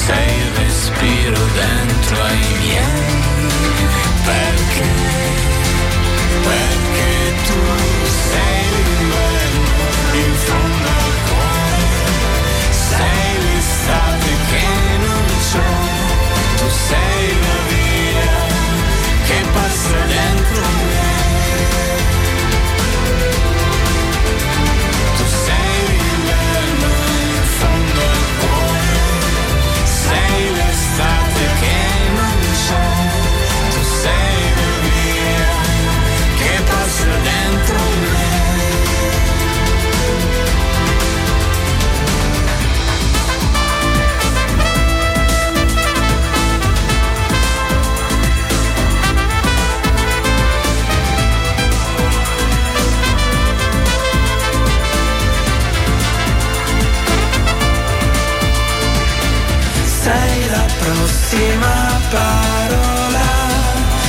Sei 0.06 0.30
il 0.44 0.50
respiro 0.64 1.38
dentro 1.62 2.16
ai 2.24 2.46
miei. 2.62 3.22
Perché? 4.26 4.90
Perché 6.48 7.12
tu 7.46 7.83
prossima 61.34 62.00
parola, 62.12 63.30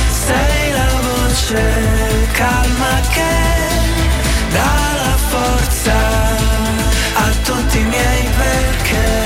sei 0.09 0.71
la 0.71 0.89
voce 1.01 2.27
calma 2.33 2.99
che 3.09 3.33
dà 4.51 4.73
la 5.03 5.17
forza 5.29 5.93
a 7.13 7.29
tutti 7.43 7.79
i 7.79 7.83
miei. 7.83 8.23
Perché 8.37 9.24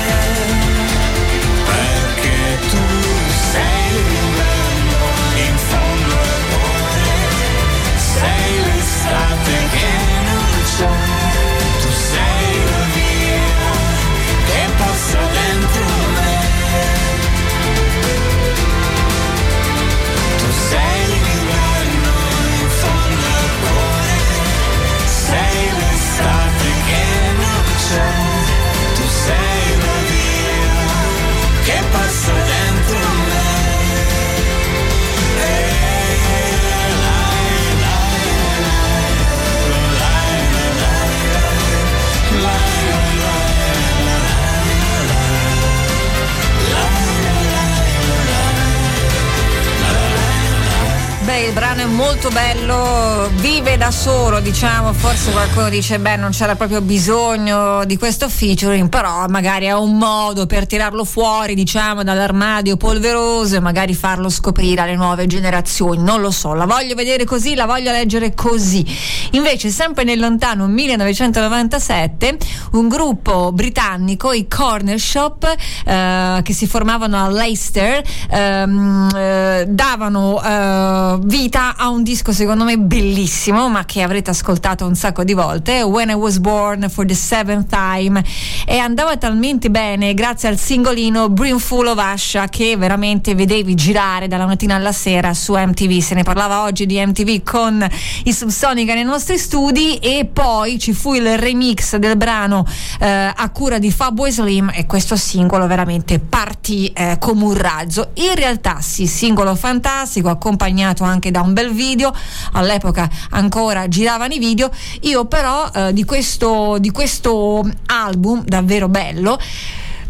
brano 51.80 51.82
è 51.82 51.86
molto 51.86 52.28
bello, 52.30 53.30
vive 53.36 53.76
da 53.76 53.90
solo, 53.90 54.40
diciamo, 54.40 54.92
forse 54.92 55.30
qualcuno 55.30 55.68
dice 55.68 55.98
beh 55.98 56.16
non 56.16 56.30
c'era 56.30 56.54
proprio 56.54 56.80
bisogno 56.80 57.84
di 57.84 57.96
questo 57.96 58.28
featuring, 58.28 58.88
però 58.88 59.26
magari 59.28 59.66
è 59.66 59.74
un 59.74 59.96
modo 59.96 60.46
per 60.46 60.66
tirarlo 60.66 61.04
fuori, 61.04 61.54
diciamo, 61.54 62.02
dall'armadio 62.02 62.76
polveroso 62.76 63.56
e 63.56 63.60
magari 63.60 63.94
farlo 63.94 64.28
scoprire 64.28 64.82
alle 64.82 64.96
nuove 64.96 65.26
generazioni, 65.26 66.02
non 66.02 66.20
lo 66.20 66.30
so, 66.30 66.54
la 66.54 66.66
voglio 66.66 66.94
vedere 66.94 67.24
così, 67.24 67.54
la 67.54 67.66
voglio 67.66 67.92
leggere 67.92 68.34
così. 68.34 68.84
Invece, 69.32 69.70
sempre 69.70 70.04
nel 70.04 70.18
lontano 70.18 70.66
1997, 70.66 72.36
un 72.72 72.88
gruppo 72.88 73.52
britannico, 73.52 74.32
i 74.32 74.46
Corner 74.48 74.98
Shop, 74.98 75.54
eh, 75.86 76.40
che 76.42 76.52
si 76.52 76.66
formavano 76.66 77.22
a 77.22 77.28
Leicester, 77.28 78.02
ehm, 78.30 79.08
eh, 79.14 79.64
davano 79.68 80.42
eh, 80.42 81.18
vita 81.22 81.69
a 81.76 81.88
un 81.88 82.02
disco 82.02 82.32
secondo 82.32 82.64
me 82.64 82.78
bellissimo, 82.78 83.68
ma 83.68 83.84
che 83.84 84.02
avrete 84.02 84.30
ascoltato 84.30 84.86
un 84.86 84.94
sacco 84.94 85.24
di 85.24 85.32
volte, 85.32 85.82
When 85.82 86.10
I 86.10 86.14
Was 86.14 86.38
Born 86.38 86.88
for 86.88 87.04
the 87.04 87.14
Seventh 87.14 87.68
Time, 87.68 88.22
e 88.66 88.78
andava 88.78 89.16
talmente 89.16 89.70
bene 89.70 90.14
grazie 90.14 90.48
al 90.48 90.58
singolino 90.58 91.28
Brimful 91.28 91.86
of 91.88 91.98
Asha 91.98 92.48
che 92.48 92.76
veramente 92.76 93.34
vedevi 93.34 93.74
girare 93.74 94.28
dalla 94.28 94.46
mattina 94.46 94.74
alla 94.74 94.92
sera 94.92 95.34
su 95.34 95.54
MTV. 95.54 96.00
Se 96.00 96.14
ne 96.14 96.22
parlava 96.22 96.62
oggi 96.62 96.86
di 96.86 97.04
MTV 97.04 97.42
con 97.42 97.86
i 98.24 98.32
Subsonica 98.32 98.94
nei 98.94 99.04
nostri 99.04 99.38
studi 99.38 99.96
e 99.96 100.28
poi 100.32 100.78
ci 100.78 100.92
fu 100.92 101.14
il 101.14 101.38
remix 101.38 101.96
del 101.96 102.16
brano 102.16 102.66
eh, 102.98 103.32
a 103.34 103.50
cura 103.50 103.78
di 103.78 103.90
Fatboy 103.90 104.30
Slim 104.30 104.70
e 104.74 104.86
questo 104.86 105.16
singolo 105.16 105.66
veramente 105.66 106.18
partì 106.18 106.88
eh, 106.88 107.16
come 107.18 107.44
un 107.44 107.54
razzo. 107.54 108.10
In 108.14 108.34
realtà 108.34 108.80
sì, 108.80 109.06
singolo 109.06 109.54
fantastico, 109.54 110.28
accompagnato 110.28 111.04
anche 111.04 111.30
da 111.30 111.40
un 111.40 111.52
bel 111.52 111.59
video, 111.68 112.12
all'epoca 112.52 113.08
ancora 113.30 113.88
giravano 113.88 114.32
i 114.32 114.38
video, 114.38 114.70
io 115.02 115.26
però 115.26 115.68
eh, 115.72 115.92
di, 115.92 116.04
questo, 116.04 116.78
di 116.78 116.90
questo 116.90 117.68
album 117.86 118.42
davvero 118.44 118.88
bello 118.88 119.38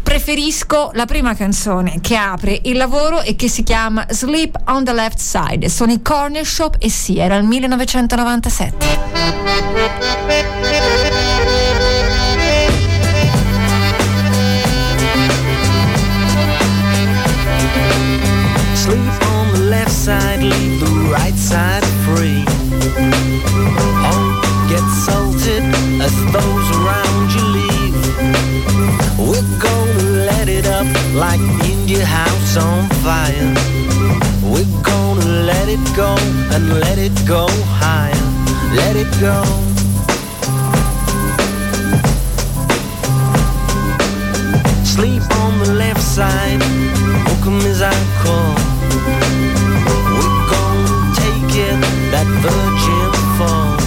preferisco 0.03 0.91
la 0.93 1.05
prima 1.05 1.35
canzone 1.35 1.99
che 2.01 2.15
apre 2.15 2.59
il 2.63 2.75
lavoro 2.75 3.21
e 3.21 3.35
che 3.35 3.47
si 3.47 3.63
chiama 3.63 4.05
Sleep 4.09 4.57
on 4.65 4.83
the 4.83 4.93
Left 4.93 5.19
Side. 5.19 5.69
Sono 5.69 5.91
i 5.91 6.01
Corner 6.01 6.45
Shop 6.45 6.75
e 6.79 6.89
sì, 6.89 7.17
era 7.17 7.35
il 7.35 7.45
1997. 7.45 8.99
Sleep 18.73 19.30
the 21.41 21.55
right 21.55 21.81
side 21.81 21.83
free. 22.05 22.45
Oh, 24.03 24.41
get 24.69 24.85
salted 25.05 25.63
as 26.01 26.13
those 26.31 26.67
around 26.77 27.31
you 27.33 27.43
leave. 27.57 27.95
We're 29.17 29.51
gonna 29.59 30.03
let 30.25 30.47
it 30.49 30.65
up 30.65 30.87
like 31.13 31.39
India 31.65 32.05
House 32.05 32.57
on 32.57 32.89
fire. 33.03 33.53
We're 34.43 34.65
gonna 34.83 35.25
let 35.45 35.69
it 35.69 35.79
go 35.95 36.15
and 36.53 36.79
let 36.79 36.97
it 36.97 37.13
go 37.27 37.47
higher. 37.79 38.25
Let 38.75 38.95
it 38.95 39.11
go. 39.19 39.43
Sleep 44.83 45.23
on 45.37 45.59
the 45.59 45.73
left 45.73 46.01
side, 46.01 46.59
welcome 47.25 47.61
is 47.61 47.81
our 47.81 48.05
call. 48.23 48.55
Virgin 52.41 53.11
fall. 53.37 53.77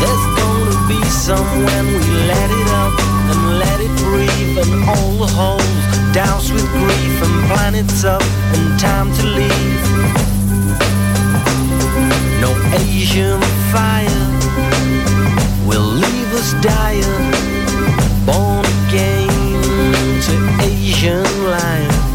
There's 0.00 0.26
gonna 0.40 0.78
be 0.88 1.00
some 1.04 1.48
when 1.66 1.86
we 1.86 2.04
let 2.32 2.50
it 2.50 2.68
up 2.82 2.94
and 3.30 3.58
let 3.58 3.78
it 3.80 3.94
breathe, 4.04 4.56
and 4.64 4.88
all 4.88 5.12
the 5.24 5.30
holes 5.40 5.84
doused 6.12 6.52
with 6.52 6.66
grief, 6.72 7.14
and 7.26 7.34
planets 7.50 8.04
up 8.04 8.22
and 8.54 8.80
time 8.80 9.12
to 9.18 9.24
leave. 9.38 9.84
No 12.40 12.50
Asian 12.80 13.40
fire 13.72 14.24
will 15.68 15.90
leave 16.04 16.30
us 16.40 16.52
dire, 16.62 17.18
born 18.24 18.64
again 18.88 19.28
to 20.26 20.34
Asian 20.62 21.24
life. 21.44 22.13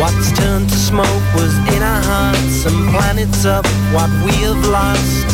What's 0.00 0.32
turned 0.32 0.70
to 0.70 0.74
smoke 0.74 1.04
was 1.34 1.52
in 1.76 1.82
our 1.82 2.00
hearts, 2.02 2.64
and 2.64 2.88
planets 2.88 3.44
up 3.44 3.66
what 3.92 4.08
we 4.24 4.32
have 4.48 4.64
lost. 4.66 5.28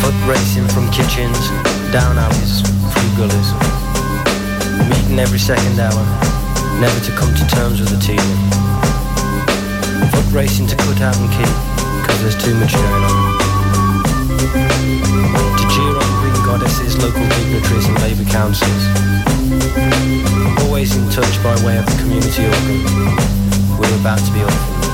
Foot 0.00 0.14
racing 0.30 0.68
from 0.68 0.88
kitchens, 0.92 1.50
down 1.90 2.18
alleys, 2.18 2.62
through 2.62 3.12
gullies. 3.18 3.50
Meeting 4.88 5.18
every 5.18 5.40
second 5.40 5.80
hour, 5.80 6.04
never 6.78 7.00
to 7.00 7.10
come 7.18 7.34
to 7.34 7.44
terms 7.48 7.80
with 7.80 7.90
the 7.90 7.98
teasing. 7.98 8.42
Foot 10.14 10.32
racing 10.32 10.68
to 10.68 10.76
cut 10.76 11.00
out 11.00 11.16
and 11.18 11.28
keep, 11.34 12.06
cause 12.06 12.22
there's 12.22 12.40
too 12.44 12.54
much 12.54 12.72
going 12.72 13.02
on. 13.02 13.45
To 14.56 15.64
cheer 15.68 15.92
on 15.92 16.10
green 16.20 16.44
goddesses, 16.44 16.96
local 17.02 17.26
dignitaries 17.28 17.86
and 17.88 18.00
labour 18.00 18.24
councils. 18.30 18.82
Always 20.64 20.96
in 20.96 21.08
touch 21.10 21.42
by 21.42 21.54
way 21.64 21.76
of 21.76 21.86
the 21.86 21.96
community 22.00 22.44
organ. 22.44 23.78
We're 23.78 24.00
about 24.00 24.18
to 24.18 24.32
be 24.32 24.42
orphaned. 24.42 24.85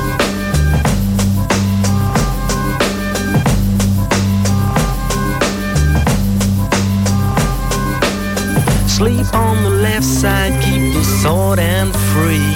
Sleep 8.98 9.34
on 9.34 9.62
the 9.62 9.70
left 9.70 10.04
side, 10.04 10.52
keep 10.62 10.92
the 10.92 11.02
sword 11.02 11.58
and 11.58 11.94
free. 12.12 12.54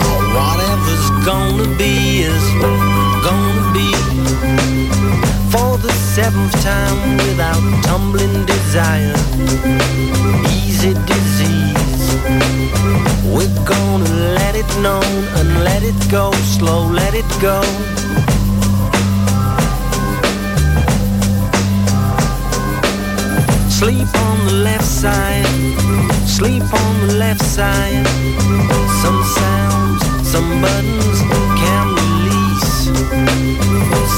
Oh, 0.00 0.20
whatever's 0.34 1.08
gonna 1.26 1.68
be 1.76 2.22
is 2.22 2.46
gonna 3.22 3.72
be. 3.74 3.92
For 5.52 5.76
the 5.76 5.92
seventh 5.92 6.52
time 6.62 7.18
without 7.18 7.62
tumbling 7.84 8.46
desire. 8.46 9.14
Easy 10.48 10.94
disease. 11.04 12.06
We're 13.26 13.64
gonna 13.66 14.08
let 14.40 14.56
it 14.56 14.70
known 14.80 15.14
and 15.36 15.64
let 15.64 15.82
it 15.82 16.10
go. 16.10 16.32
Slow, 16.56 16.86
let 16.86 17.12
it 17.14 17.28
go. 17.42 17.60
Sleep 23.84 24.14
on 24.16 24.46
the 24.46 24.52
left 24.64 24.86
side, 24.86 25.44
sleep 26.26 26.62
on 26.62 27.06
the 27.06 27.16
left 27.18 27.44
side. 27.44 28.06
Some 29.02 29.22
sounds, 29.22 30.00
some 30.26 30.62
buttons 30.62 31.20
can 31.60 31.86
release. 32.00 32.88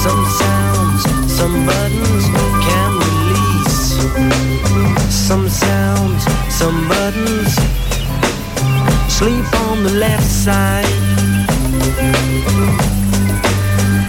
Some 0.05 0.25
sounds, 0.39 1.03
some 1.39 1.67
buttons 1.67 2.27
can 2.67 2.91
release. 3.07 3.79
Some 5.13 5.49
sounds, 5.49 6.23
some 6.49 6.87
buttons. 6.89 7.57
Sleep 9.13 9.53
on 9.67 9.83
the 9.83 9.95
left 9.99 10.31
side. 10.31 10.87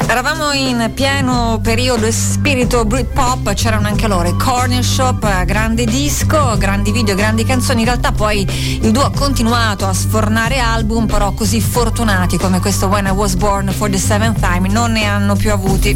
Eravamo 0.09 0.53
in 0.53 0.91
pieno 0.93 1.59
periodo 1.61 2.09
spirito 2.11 2.85
Britpop, 2.85 3.53
c'erano 3.53 3.87
anche 3.87 4.07
loro, 4.07 4.33
Corner 4.37 4.81
Shop, 4.81 5.43
grande 5.43 5.83
disco, 5.83 6.55
grandi 6.57 6.93
video, 6.93 7.13
grandi 7.13 7.43
canzoni. 7.43 7.81
In 7.81 7.87
realtà 7.87 8.13
poi 8.13 8.47
il 8.81 8.91
duo 8.91 9.03
ha 9.03 9.11
continuato 9.11 9.85
a 9.85 9.91
sfornare 9.93 10.59
album, 10.59 11.07
però 11.07 11.33
così 11.33 11.59
fortunati 11.59 12.37
come 12.37 12.61
questo 12.61 12.87
When 12.87 13.07
I 13.07 13.09
Was 13.09 13.35
Born 13.35 13.69
for 13.73 13.89
the 13.89 13.97
Seventh 13.97 14.39
Time 14.39 14.69
non 14.69 14.93
ne 14.93 15.03
hanno 15.03 15.35
più 15.35 15.51
avuti. 15.51 15.95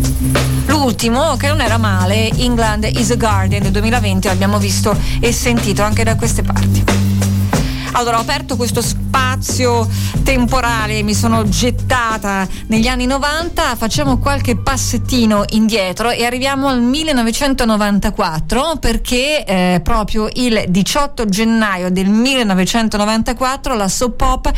L'ultimo, 0.65 1.37
che 1.37 1.47
non 1.47 1.61
era 1.61 1.77
male, 1.77 2.31
England 2.31 2.89
is 2.91 3.11
a 3.11 3.15
Guardian 3.15 3.61
del 3.61 3.71
2020, 3.71 4.27
l'abbiamo 4.27 4.59
visto 4.59 4.93
e 5.21 5.31
sentito 5.31 5.83
anche 5.83 6.03
da 6.03 6.17
queste 6.17 6.41
parti. 6.41 6.83
Allora 7.93 8.17
ho 8.17 8.21
aperto 8.21 8.57
questo 8.57 8.81
spazio 8.81 9.00
temporale, 10.23 11.01
mi 11.01 11.15
sono 11.15 11.49
gettata 11.49 12.47
negli 12.67 12.87
anni 12.87 13.07
90, 13.07 13.75
facciamo 13.75 14.19
qualche 14.19 14.55
passettino 14.55 15.43
indietro 15.49 16.11
e 16.11 16.25
arriviamo 16.25 16.67
al 16.67 16.81
1994 16.81 18.77
perché 18.79 19.43
eh, 19.43 19.81
proprio 19.83 20.29
il 20.33 20.65
18 20.67 21.25
gennaio 21.25 21.89
del 21.89 22.07
1994 22.07 23.73
la 23.75 23.87
Soap 23.87 24.15
Pop 24.15 24.51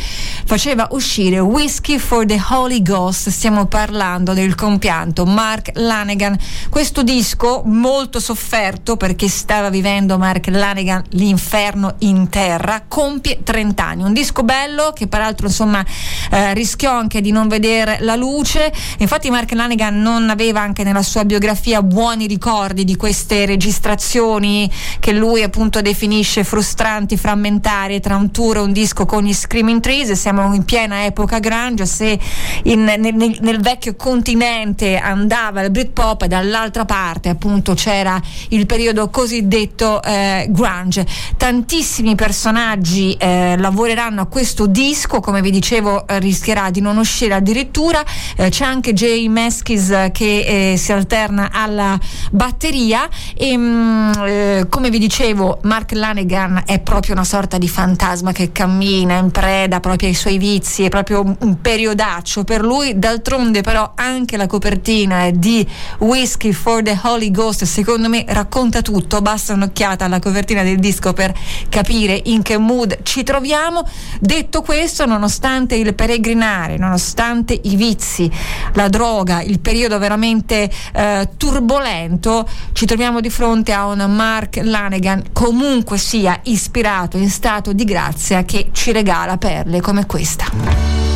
faceva 0.44 0.88
uscire 0.90 1.38
Whiskey 1.38 1.98
for 1.98 2.26
the 2.26 2.40
Holy 2.50 2.82
Ghost, 2.82 3.30
stiamo 3.30 3.64
parlando 3.64 4.34
del 4.34 4.54
compianto 4.54 5.24
Mark 5.24 5.70
Lanegan. 5.74 6.38
Questo 6.68 7.02
disco 7.02 7.62
molto 7.64 8.20
sofferto 8.20 8.96
perché 8.96 9.28
stava 9.28 9.70
vivendo 9.70 10.18
Mark 10.18 10.48
Lanegan 10.48 11.02
l'inferno 11.10 11.94
in 12.00 12.28
terra, 12.28 12.84
compie 12.86 13.40
30 13.42 13.84
anni, 13.84 14.02
un 14.02 14.12
disco 14.12 14.42
bello 14.42 14.72
che 14.92 15.06
peraltro 15.06 15.46
insomma 15.46 15.84
eh, 16.30 16.54
rischiò 16.54 16.92
anche 16.92 17.20
di 17.20 17.30
non 17.30 17.48
vedere 17.48 17.98
la 18.00 18.16
luce. 18.16 18.72
Infatti 18.98 19.30
Mark 19.30 19.52
Lanigan 19.52 20.00
non 20.00 20.30
aveva 20.30 20.60
anche 20.60 20.84
nella 20.84 21.02
sua 21.02 21.24
biografia 21.24 21.82
buoni 21.82 22.26
ricordi 22.26 22.84
di 22.84 22.96
queste 22.96 23.46
registrazioni 23.46 24.70
che 25.00 25.12
lui 25.12 25.42
appunto 25.42 25.80
definisce 25.80 26.44
frustranti, 26.44 27.16
frammentarie 27.16 28.00
tra 28.00 28.16
un 28.16 28.30
tour 28.30 28.56
e 28.56 28.60
un 28.60 28.72
disco 28.72 29.06
con 29.06 29.22
gli 29.22 29.32
Screaming 29.34 29.80
Trees. 29.80 30.12
Siamo 30.12 30.54
in 30.54 30.64
piena 30.64 31.04
epoca 31.04 31.38
grunge, 31.38 31.86
se 31.86 32.18
in- 32.64 32.84
nel, 32.84 33.00
nel- 33.00 33.38
nel 33.40 33.60
vecchio 33.60 33.94
continente 33.96 34.96
andava 34.96 35.62
il 35.62 35.70
Britpop 35.70 36.22
e 36.22 36.28
dall'altra 36.28 36.84
parte 36.84 37.28
appunto 37.28 37.74
c'era 37.74 38.20
il 38.48 38.66
periodo 38.66 39.10
cosiddetto 39.10 40.02
eh, 40.02 40.46
grunge. 40.48 41.06
Tantissimi 41.36 42.14
personaggi 42.14 43.14
eh, 43.14 43.56
lavoreranno 43.56 44.22
a 44.22 44.26
questo 44.26 44.63
disco, 44.66 45.20
come 45.20 45.40
vi 45.40 45.50
dicevo 45.50 46.06
eh, 46.06 46.18
rischierà 46.18 46.70
di 46.70 46.80
non 46.80 46.96
uscire 46.96 47.34
addirittura, 47.34 48.02
Eh, 48.36 48.48
c'è 48.48 48.64
anche 48.64 48.92
Jay 48.92 49.28
Meskis 49.28 49.90
eh, 49.90 50.10
che 50.12 50.72
eh, 50.72 50.76
si 50.76 50.92
alterna 50.92 51.50
alla 51.52 51.98
batteria. 52.30 53.08
E 53.36 53.56
mm, 53.56 54.12
eh, 54.26 54.66
come 54.68 54.90
vi 54.90 54.98
dicevo 54.98 55.58
Mark 55.62 55.92
Lanegan 55.92 56.62
è 56.66 56.80
proprio 56.80 57.14
una 57.14 57.24
sorta 57.24 57.58
di 57.58 57.68
fantasma 57.68 58.32
che 58.32 58.50
cammina 58.52 59.16
in 59.18 59.30
preda 59.30 59.80
proprio 59.80 60.08
ai 60.08 60.14
suoi 60.14 60.38
vizi, 60.38 60.84
è 60.84 60.88
proprio 60.88 61.22
un- 61.22 61.60
periodaccio 61.60 62.44
per 62.44 62.62
lui, 62.62 62.98
d'altronde 62.98 63.60
però 63.62 63.92
anche 63.94 64.36
la 64.36 64.46
copertina 64.46 65.30
di 65.30 65.66
Whiskey 65.98 66.52
for 66.52 66.82
the 66.82 66.98
Holy 67.02 67.30
Ghost, 67.30 67.64
secondo 67.64 68.08
me 68.08 68.24
racconta 68.28 68.82
tutto, 68.82 69.20
basta 69.20 69.52
un'occhiata 69.52 70.04
alla 70.04 70.18
copertina 70.18 70.62
del 70.62 70.78
disco 70.78 71.12
per 71.12 71.32
capire 71.68 72.20
in 72.24 72.42
che 72.42 72.58
mood 72.58 72.98
ci 73.02 73.22
troviamo. 73.22 73.86
Detto 74.20 74.53
questo, 74.62 75.06
nonostante 75.06 75.74
il 75.74 75.94
peregrinare, 75.94 76.76
nonostante 76.76 77.58
i 77.62 77.76
vizi, 77.76 78.30
la 78.74 78.88
droga, 78.88 79.42
il 79.42 79.60
periodo 79.60 79.98
veramente 79.98 80.70
eh, 80.92 81.28
turbolento, 81.36 82.48
ci 82.72 82.86
troviamo 82.86 83.20
di 83.20 83.30
fronte 83.30 83.72
a 83.72 83.86
un 83.86 84.04
Mark 84.14 84.60
Lanegan 84.62 85.24
comunque 85.32 85.98
sia 85.98 86.38
ispirato 86.44 87.16
in 87.16 87.30
stato 87.30 87.72
di 87.72 87.84
grazia 87.84 88.44
che 88.44 88.68
ci 88.72 88.92
regala 88.92 89.36
perle 89.36 89.80
come 89.80 90.06
questa. 90.06 91.13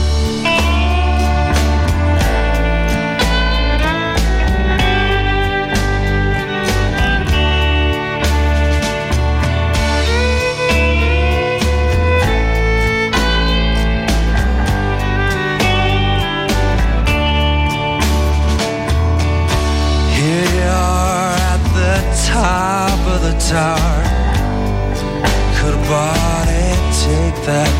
guitar. 23.48 23.78
Could 25.56 25.74
a 25.74 25.88
body 25.88 26.68
take 26.92 27.46
that? 27.46 27.77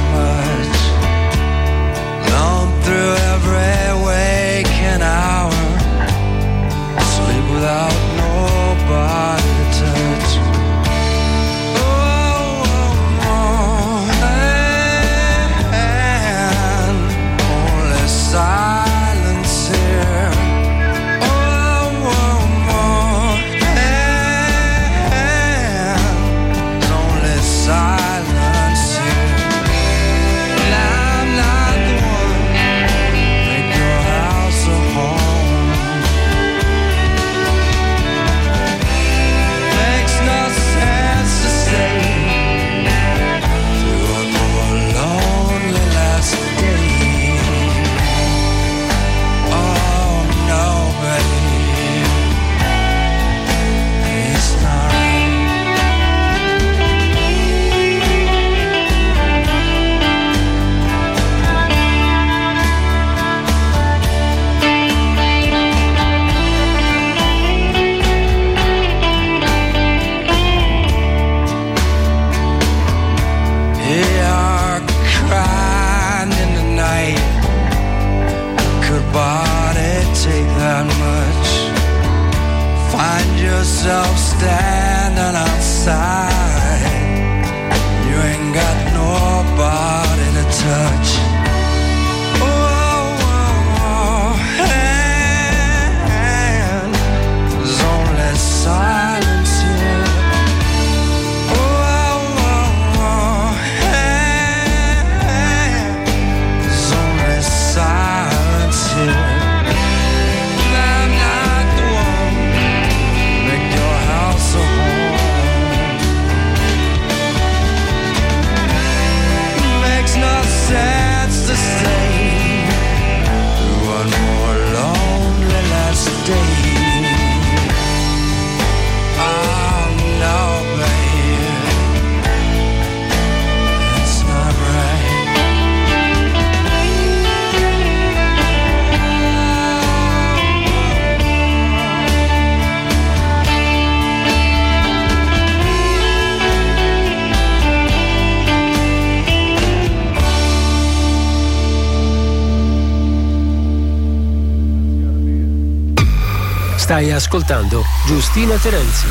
Stai 156.88 157.12
ascoltando 157.12 157.84
Giustina 158.06 158.56
Terenzi. 158.56 159.06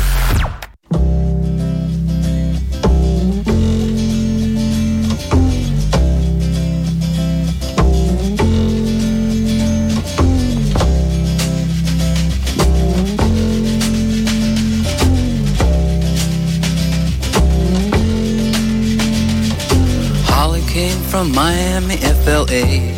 Miami, 21.32 21.96
FLA. 22.24 22.97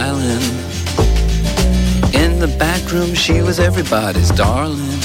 Island. 0.00 0.44
In 2.14 2.38
the 2.38 2.48
back 2.58 2.82
room, 2.90 3.14
she 3.14 3.42
was 3.42 3.60
everybody's 3.60 4.30
darling. 4.30 4.98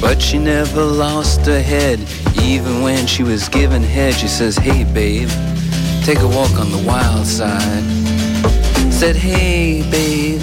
But 0.00 0.20
she 0.20 0.38
never 0.38 0.84
lost 0.84 1.46
her 1.46 1.62
head, 1.62 1.98
even 2.42 2.82
when 2.82 3.06
she 3.06 3.22
was 3.22 3.48
given 3.48 3.82
head. 3.82 4.14
She 4.14 4.28
says, 4.28 4.56
Hey, 4.56 4.84
babe, 4.84 5.30
take 6.04 6.18
a 6.18 6.28
walk 6.28 6.54
on 6.58 6.70
the 6.70 6.82
wild 6.86 7.26
side. 7.26 7.84
Said, 8.92 9.16
Hey, 9.16 9.82
babe, 9.90 10.42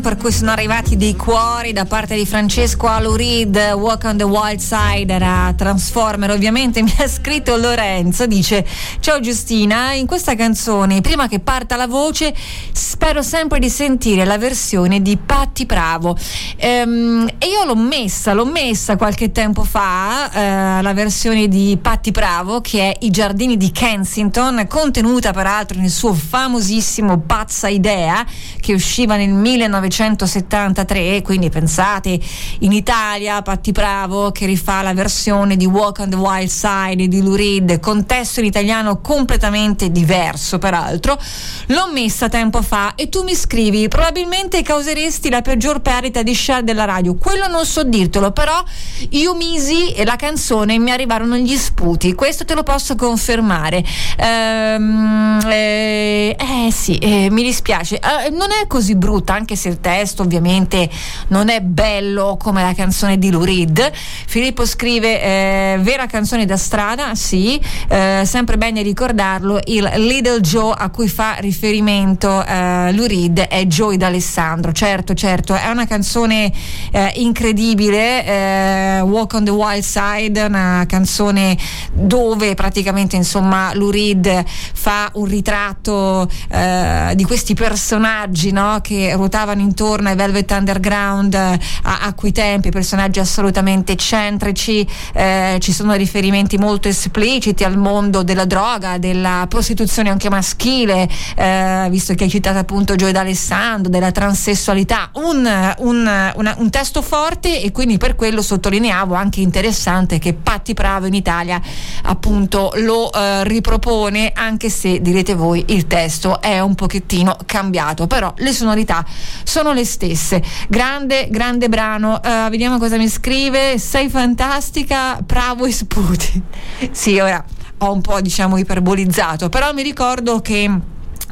per 0.00 0.16
cui 0.16 0.32
sono 0.32 0.50
arrivati 0.50 0.96
dei 0.96 1.14
cuori 1.14 1.72
da 1.72 1.84
parte 1.84 2.14
di 2.14 2.26
Francesco 2.26 2.86
Alurid, 2.86 3.56
Walk 3.76 4.04
on 4.04 4.16
the 4.16 4.24
Wild 4.24 4.58
Side 4.58 5.12
era 5.12 5.52
Transformer, 5.56 6.30
ovviamente 6.30 6.82
mi 6.82 6.94
ha 6.98 7.08
scritto 7.08 7.56
Lorenzo, 7.56 8.26
dice 8.26 8.66
Ciao 9.00 9.20
Giustina, 9.20 9.92
in 9.92 10.06
questa 10.06 10.34
canzone, 10.34 11.00
prima 11.00 11.28
che 11.28 11.40
parta 11.40 11.76
la 11.76 11.86
voce, 11.86 12.34
spero 12.72 13.22
sempre 13.22 13.58
di 13.58 13.70
sentire 13.70 14.24
la 14.24 14.38
versione 14.38 15.00
di 15.02 15.16
Patti 15.16 15.66
Bravo. 15.66 16.16
Ehm, 16.58 17.28
e 17.38 17.48
io 17.48 17.64
l'ho 17.64 17.76
messa, 17.76 18.32
l'ho 18.32 18.46
messa 18.46 18.96
qualche 18.96 19.30
tempo 19.30 19.62
fa, 19.62 20.30
eh, 20.30 20.82
la 20.82 20.94
versione 20.94 21.48
di 21.48 21.78
Patti 21.80 22.10
Bravo, 22.10 22.62
che 22.62 22.92
è 22.92 22.96
I 23.00 23.10
giardini 23.10 23.58
di 23.58 23.70
Kensington, 23.70 24.66
contenuta 24.66 25.32
peraltro 25.32 25.78
nel 25.78 25.90
suo 25.90 26.14
famosissimo 26.14 27.20
Pazza 27.20 27.68
Idea, 27.68 28.24
che 28.58 28.72
usciva 28.72 29.16
nel 29.16 29.32
1973, 29.32 31.20
quindi 31.22 31.50
pensate 31.50 32.18
in 32.60 32.72
Italia 32.72 33.42
Patti 33.42 33.72
Bravo 33.72 34.32
che 34.32 34.46
rifà 34.46 34.80
la 34.80 34.94
versione 34.94 35.56
di 35.56 35.66
Walk 35.66 35.98
on 35.98 36.10
the 36.10 36.16
Wild 36.16 36.48
Side 36.48 37.06
di 37.06 37.20
Lou 37.20 37.34
Reed, 37.34 37.80
contesto 37.80 38.40
in 38.40 38.46
italiano 38.46 39.00
completamente 39.02 39.90
diverso 39.90 40.58
peraltro, 40.58 41.18
l'ho 41.66 41.90
messa 41.92 42.30
tempo 42.30 42.62
fa 42.62 42.94
e 42.94 43.10
tu 43.10 43.24
mi 43.24 43.34
scrivi 43.34 43.88
probabilmente 43.88 44.62
causeresti 44.62 45.28
la 45.28 45.42
peggior 45.42 45.80
perdita 45.80 46.22
di 46.22 46.34
share 46.46 46.62
della 46.62 46.84
radio, 46.84 47.16
quello 47.16 47.48
non 47.48 47.64
so 47.64 47.82
dirtelo, 47.82 48.30
però 48.30 48.62
io 49.10 49.34
misi 49.34 49.94
la 50.04 50.16
canzone 50.16 50.74
e 50.74 50.78
mi 50.78 50.92
arrivarono 50.92 51.36
gli 51.36 51.56
sputi, 51.56 52.14
questo 52.14 52.44
te 52.44 52.54
lo 52.54 52.62
posso 52.62 52.94
confermare. 52.94 53.84
Ehm, 54.16 55.40
eh, 55.44 56.36
eh, 56.38 56.70
sì, 56.70 56.98
eh, 56.98 57.28
mi 57.30 57.42
dispiace, 57.42 57.96
Eh, 57.96 58.30
non 58.30 58.50
è 58.52 58.66
così 58.68 58.94
brutta, 58.94 59.34
anche 59.34 59.56
se 59.56 59.68
il 59.68 59.80
testo 59.80 60.22
ovviamente 60.22 60.88
non 61.28 61.48
è 61.48 61.60
bello 61.60 62.36
come 62.40 62.62
la 62.62 62.74
canzone 62.74 63.18
di 63.18 63.30
Lou 63.30 63.42
Reed. 63.42 63.90
Filippo 63.92 64.64
scrive: 64.64 65.20
eh, 65.20 65.78
vera 65.80 66.06
canzone 66.06 66.44
da 66.46 66.56
strada, 66.56 67.14
sì, 67.14 67.60
eh, 67.88 68.22
sempre 68.24 68.56
bene 68.56 68.82
ricordarlo. 68.82 69.58
Il 69.64 69.90
Little 69.96 70.40
Joe 70.40 70.74
a 70.76 70.90
cui 70.90 71.08
fa 71.08 71.36
riferimento 71.38 72.44
Reed 72.46 73.40
è 73.40 73.64
Joey 73.66 73.96
D'Alessandro. 73.96 74.72
Certo, 74.72 75.14
certo, 75.14 75.54
è 75.54 75.68
una 75.68 75.86
canzone 75.86 76.35
eh, 76.44 77.12
incredibile. 77.16 78.24
eh, 78.24 79.00
Walk 79.00 79.34
on 79.34 79.44
the 79.44 79.50
Wild 79.50 79.82
Side, 79.82 80.42
una 80.42 80.84
canzone 80.88 81.56
dove 81.92 82.54
praticamente 82.54 83.16
insomma 83.16 83.72
Lou 83.74 83.90
Reed 83.90 84.44
fa 84.46 85.10
un 85.14 85.24
ritratto 85.26 86.28
eh, 86.48 87.12
di 87.14 87.24
questi 87.24 87.54
personaggi 87.54 88.52
no, 88.52 88.78
che 88.82 89.12
ruotavano 89.14 89.60
intorno 89.60 90.08
ai 90.08 90.16
Velvet 90.16 90.50
Underground 90.50 91.34
eh, 91.34 91.58
a, 91.82 91.98
a 92.02 92.14
quei 92.14 92.32
tempi, 92.32 92.70
personaggi 92.70 93.20
assolutamente 93.20 93.92
eccentrici, 93.92 94.86
eh, 95.14 95.58
ci 95.60 95.72
sono 95.72 95.94
riferimenti 95.94 96.58
molto 96.58 96.88
espliciti 96.88 97.64
al 97.64 97.76
mondo 97.78 98.22
della 98.22 98.44
droga, 98.44 98.98
della 98.98 99.46
prostituzione 99.48 100.10
anche 100.10 100.28
maschile, 100.28 101.08
eh, 101.36 101.86
visto 101.90 102.14
che 102.14 102.24
hai 102.24 102.30
citato 102.30 102.58
appunto 102.58 102.94
Gioia 102.96 103.12
D'Alessandro, 103.12 103.90
della 103.90 104.10
transessualità, 104.12 105.10
un, 105.14 105.74
un- 105.78 106.25
una- 106.36 106.54
un 106.58 106.70
testo 106.70 107.02
forte 107.02 107.62
e 107.62 107.70
quindi 107.72 107.98
per 107.98 108.14
quello 108.16 108.42
sottolineavo 108.42 109.14
anche 109.14 109.40
interessante 109.40 110.18
che 110.18 110.34
Patti 110.34 110.74
Pravo 110.74 111.06
in 111.06 111.14
Italia 111.14 111.60
appunto 112.02 112.72
lo 112.76 113.12
eh, 113.12 113.44
ripropone 113.44 114.32
anche 114.34 114.68
se 114.70 115.00
direte 115.00 115.34
voi 115.34 115.64
il 115.68 115.86
testo 115.86 116.40
è 116.40 116.60
un 116.60 116.74
pochettino 116.74 117.36
cambiato. 117.46 118.06
Però 118.06 118.32
le 118.38 118.52
sonorità 118.52 119.04
sono 119.44 119.72
le 119.72 119.84
stesse. 119.84 120.42
Grande 120.68 121.28
grande 121.30 121.68
brano. 121.68 122.22
Eh, 122.22 122.46
vediamo 122.50 122.78
cosa 122.78 122.96
mi 122.96 123.08
scrive. 123.08 123.78
Sei 123.78 124.08
fantastica 124.08 125.20
bravo 125.24 125.66
e 125.66 125.72
sputi. 125.72 126.42
Sì 126.90 127.18
ora 127.18 127.44
ho 127.78 127.92
un 127.92 128.00
po' 128.00 128.20
diciamo 128.22 128.56
iperbolizzato 128.56 129.50
però 129.50 129.74
mi 129.74 129.82
ricordo 129.82 130.40
che 130.40 130.70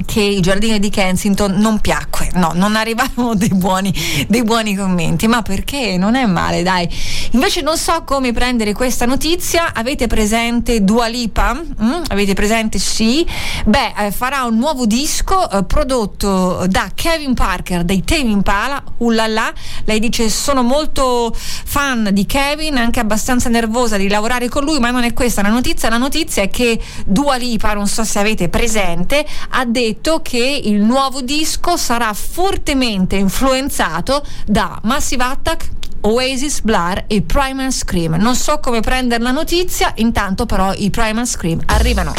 che 0.07 0.21
i 0.21 0.41
giardini 0.41 0.79
di 0.79 0.91
Kensington 0.91 1.53
non 1.53 1.81
piacque, 1.81 2.31
no, 2.35 2.53
non 2.55 2.77
arrivarono 2.77 3.35
dei 3.35 3.51
buoni, 3.53 3.95
dei 4.27 4.43
buoni 4.43 4.75
commenti, 4.75 5.27
ma 5.27 5.43
perché? 5.43 5.97
Non 5.97 6.15
è 6.15 6.27
male, 6.27 6.63
dai. 6.63 6.89
Invece 7.33 7.61
non 7.61 7.77
so 7.77 8.03
come 8.05 8.33
prendere 8.33 8.73
questa 8.73 9.07
notizia, 9.07 9.73
avete 9.73 10.07
presente 10.07 10.83
Dua 10.83 11.07
Lipa? 11.07 11.55
Mm? 11.55 12.03
Avete 12.09 12.35
presente? 12.35 12.79
Sì. 12.79 13.27
Beh, 13.65 13.93
eh, 13.99 14.11
farà 14.11 14.45
un 14.45 14.57
nuovo 14.57 14.87
disco 14.87 15.51
eh, 15.51 15.65
prodotto 15.65 16.67
da 16.69 16.91
Kevin 16.95 17.35
Parker 17.35 17.85
dei 17.85 18.03
Tame 18.05 18.31
Impala, 18.31 18.83
ullala, 18.99 19.53
lei 19.85 20.01
dice 20.01 20.29
sono 20.29 20.63
molto 20.63 21.35
fan 21.35 22.11
di 22.13 22.27
Kevin, 22.27 22.77
anche 22.77 23.01
abbastanza 23.01 23.49
nervosa 23.49 23.97
di 23.97 24.09
lavorare 24.09 24.49
con 24.49 24.65
lui, 24.65 24.79
ma 24.79 24.91
non 24.91 25.05
è 25.05 25.13
questa 25.13 25.43
la 25.43 25.49
notizia, 25.49 25.89
la 25.89 25.99
notizia 25.99 26.43
è 26.43 26.51
che 26.51 26.81
Dua 27.07 27.37
Lipa, 27.37 27.75
non 27.75 27.87
so 27.87 28.05
se 28.05 28.19
avete 28.19 28.49
presente, 28.49 29.25
ha 29.51 29.65
detto 29.75 30.23
che 30.23 30.61
il 30.63 30.81
nuovo 30.81 31.21
disco 31.21 31.77
sarà 31.77 32.13
fortemente 32.15 33.17
influenzato 33.17 34.25
da 34.47 34.79
Massive 34.85 35.25
Attack, 35.25 35.69
Oasis, 36.03 36.61
Blur 36.61 37.07
e 37.09 37.23
Primal 37.23 37.73
Scream. 37.73 38.15
Non 38.15 38.37
so 38.37 38.61
come 38.61 38.79
prendere 38.79 39.21
la 39.21 39.33
notizia, 39.33 39.93
intanto 39.97 40.47
però 40.47 40.73
i 40.75 40.91
Primal 40.91 41.27
Scream 41.27 41.61
arrivano. 41.67 42.15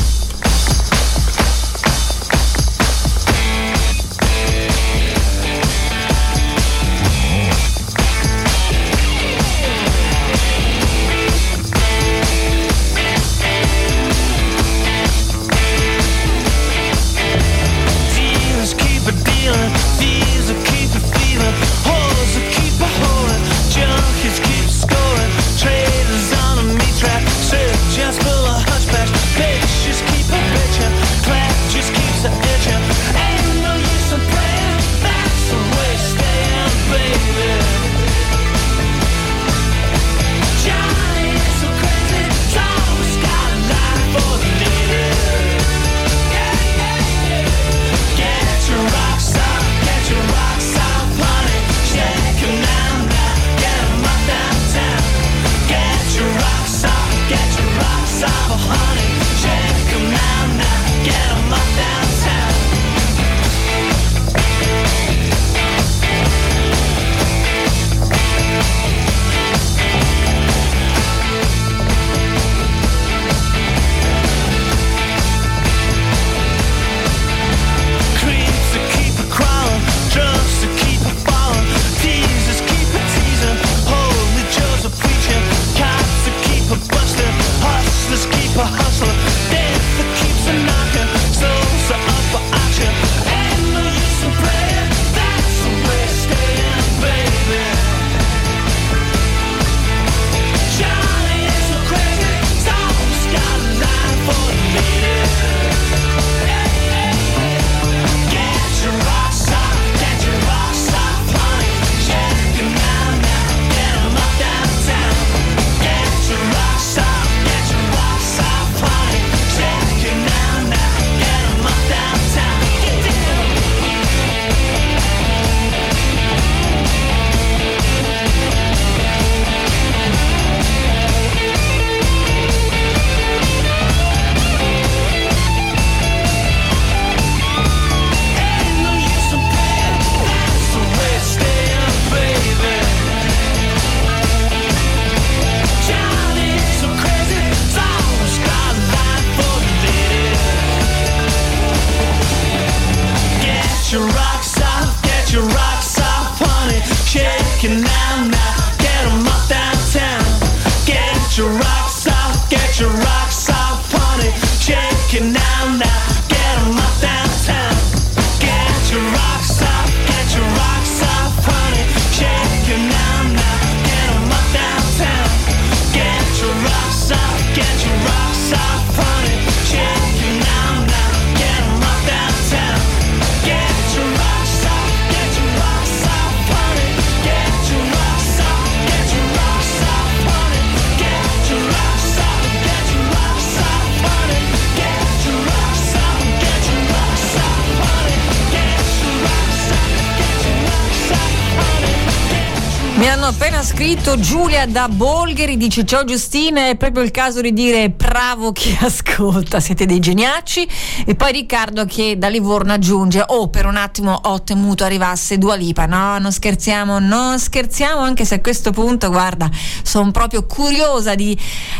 Scritto 204.05 204.19
Giulia 204.19 204.67
da 204.67 204.87
Bolgheri, 204.87 205.57
dice 205.57 205.83
ciao 205.83 206.03
Giustina, 206.03 206.67
è 206.67 206.75
proprio 206.75 207.01
il 207.01 207.09
caso 207.09 207.41
di 207.41 207.51
dire 207.53 207.89
bravo 207.89 208.51
chi 208.51 208.77
ascolta, 208.79 209.59
siete 209.59 209.87
dei 209.87 209.99
geniacci. 209.99 210.67
E 211.07 211.15
poi 211.15 211.31
Riccardo 211.31 211.85
che 211.85 212.15
da 212.15 212.27
Livorno 212.27 212.73
aggiunge, 212.73 213.23
oh 213.25 213.49
per 213.49 213.65
un 213.65 213.77
attimo 213.77 214.13
ho 214.13 214.43
temuto 214.43 214.83
arrivasse 214.83 215.39
Dua 215.39 215.55
Lipa, 215.55 215.87
no 215.87 216.19
non 216.19 216.31
scherziamo, 216.31 216.99
non 216.99 217.39
scherziamo 217.39 217.99
anche 217.99 218.25
se 218.25 218.35
a 218.35 218.41
questo 218.41 218.69
punto 218.71 219.09
guarda 219.09 219.49
sono 219.81 220.11
proprio 220.11 220.45
curiosa 220.45 221.15
di, 221.15 221.35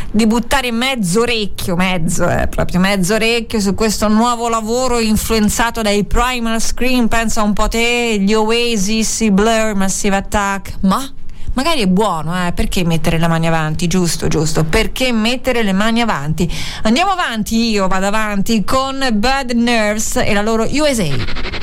di 0.10 0.26
buttare 0.26 0.72
mezzo 0.72 1.22
orecchio, 1.22 1.76
mezzo, 1.76 2.28
eh, 2.28 2.48
proprio 2.48 2.80
mezzo 2.80 3.14
orecchio 3.14 3.60
su 3.60 3.76
questo 3.76 4.08
nuovo 4.08 4.50
lavoro 4.50 4.98
influenzato 4.98 5.84
dai 5.84 6.04
Primal 6.06 6.60
Scream, 6.60 7.08
pensa 7.08 7.44
un 7.44 7.54
po' 7.54 7.68
te, 7.68 8.18
gli 8.20 8.34
Oasis, 8.34 9.20
i 9.20 9.30
Blur, 9.30 9.76
Massive 9.76 10.16
Attack, 10.16 10.78
ma 10.82 11.08
magari 11.56 11.82
è 11.82 11.88
buono, 11.88 12.48
eh? 12.48 12.54
perché 12.54 12.86
mettere 12.86 13.18
le 13.18 13.28
mani 13.28 13.48
avanti? 13.48 13.88
Giusto, 13.88 14.28
giusto, 14.28 14.64
perché 14.64 15.12
mettere 15.12 15.64
le 15.64 15.74
mani 15.74 16.02
avanti? 16.02 16.50
Andiamo 16.84 17.12
avanti, 17.12 17.70
io 17.72 17.88
vado 17.88 18.06
avanti 18.06 18.64
con 18.64 19.06
Bad 19.14 19.52
Nerves 19.52 20.18
e 20.18 20.34
la 20.34 20.42
loro 20.42 20.68
USA. 20.70 21.55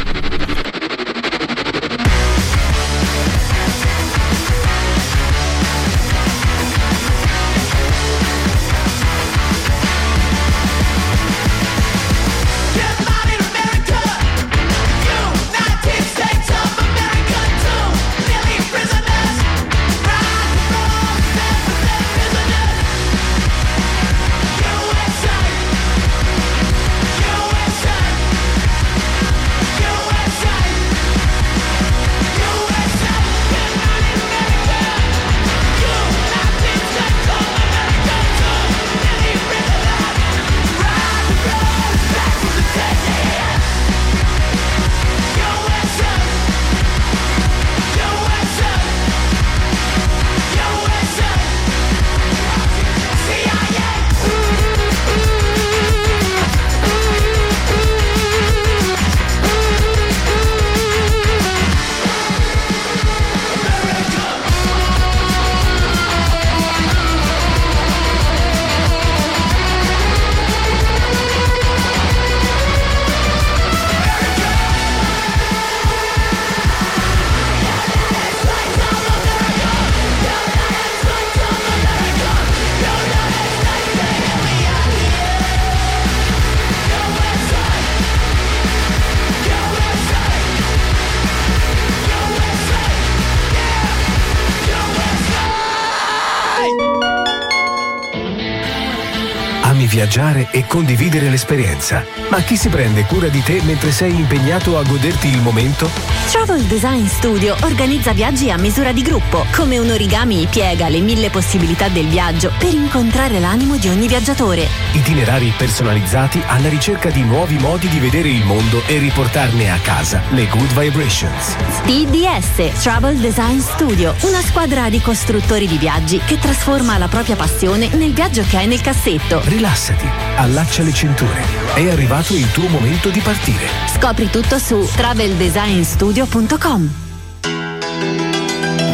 E 100.62 100.66
condividere 100.66 101.28
l'esperienza. 101.28 102.04
Ma 102.30 102.40
chi 102.40 102.56
si 102.56 102.68
prende 102.68 103.04
cura 103.04 103.28
di 103.28 103.42
te 103.42 103.60
mentre 103.64 103.90
sei 103.90 104.14
impegnato 104.14 104.78
a 104.78 104.82
goderti 104.82 105.28
il 105.28 105.40
momento? 105.40 105.90
Travel 106.30 106.62
Design 106.62 107.04
Studio 107.06 107.56
organizza 107.62 108.12
viaggi 108.12 108.50
a 108.50 108.56
misura 108.56 108.92
di 108.92 109.02
gruppo. 109.02 109.44
Come 109.54 109.78
un 109.78 109.90
origami 109.90 110.46
piega 110.48 110.88
le 110.88 111.00
mille 111.00 111.30
possibilità 111.30 111.88
del 111.88 112.06
viaggio 112.06 112.52
per 112.58 112.72
incontrare 112.72 113.40
l'animo 113.40 113.76
di 113.76 113.88
ogni 113.88 114.06
viaggiatore. 114.06 114.66
Itinerari 114.92 115.52
personalizzati 115.56 116.42
alla 116.46 116.68
ricerca 116.68 117.10
di 117.10 117.22
nuovi 117.22 117.58
modi 117.58 117.88
di 117.88 117.98
vedere 117.98 118.28
il 118.28 118.44
mondo 118.44 118.82
e 118.86 118.98
riportarne 118.98 119.70
a 119.70 119.78
casa 119.78 120.22
le 120.30 120.46
good 120.46 120.72
vibrations. 120.78 121.56
TDS 121.84 122.82
Travel 122.82 123.16
Design 123.16 123.58
Studio, 123.58 124.14
una 124.22 124.40
squadra 124.40 124.88
di 124.88 125.00
costruttori 125.00 125.66
di 125.66 125.76
viaggi 125.76 126.20
che 126.24 126.38
trasforma 126.38 126.96
la 126.98 127.08
propria 127.08 127.36
passione 127.36 127.88
nel 127.94 128.12
viaggio 128.12 128.44
che 128.48 128.58
hai 128.58 128.66
nel 128.66 128.80
cassetto. 128.80 129.42
Rilassati, 129.44 130.06
allaccia 130.52 130.82
le 130.82 130.92
cinture. 130.92 131.40
È 131.74 131.88
arrivato 131.88 132.34
il 132.34 132.50
tuo 132.52 132.68
momento 132.68 133.08
di 133.08 133.20
partire. 133.20 133.64
Scopri 133.88 134.28
tutto 134.28 134.58
su 134.58 134.86
traveldesignstudio.com. 134.94 137.11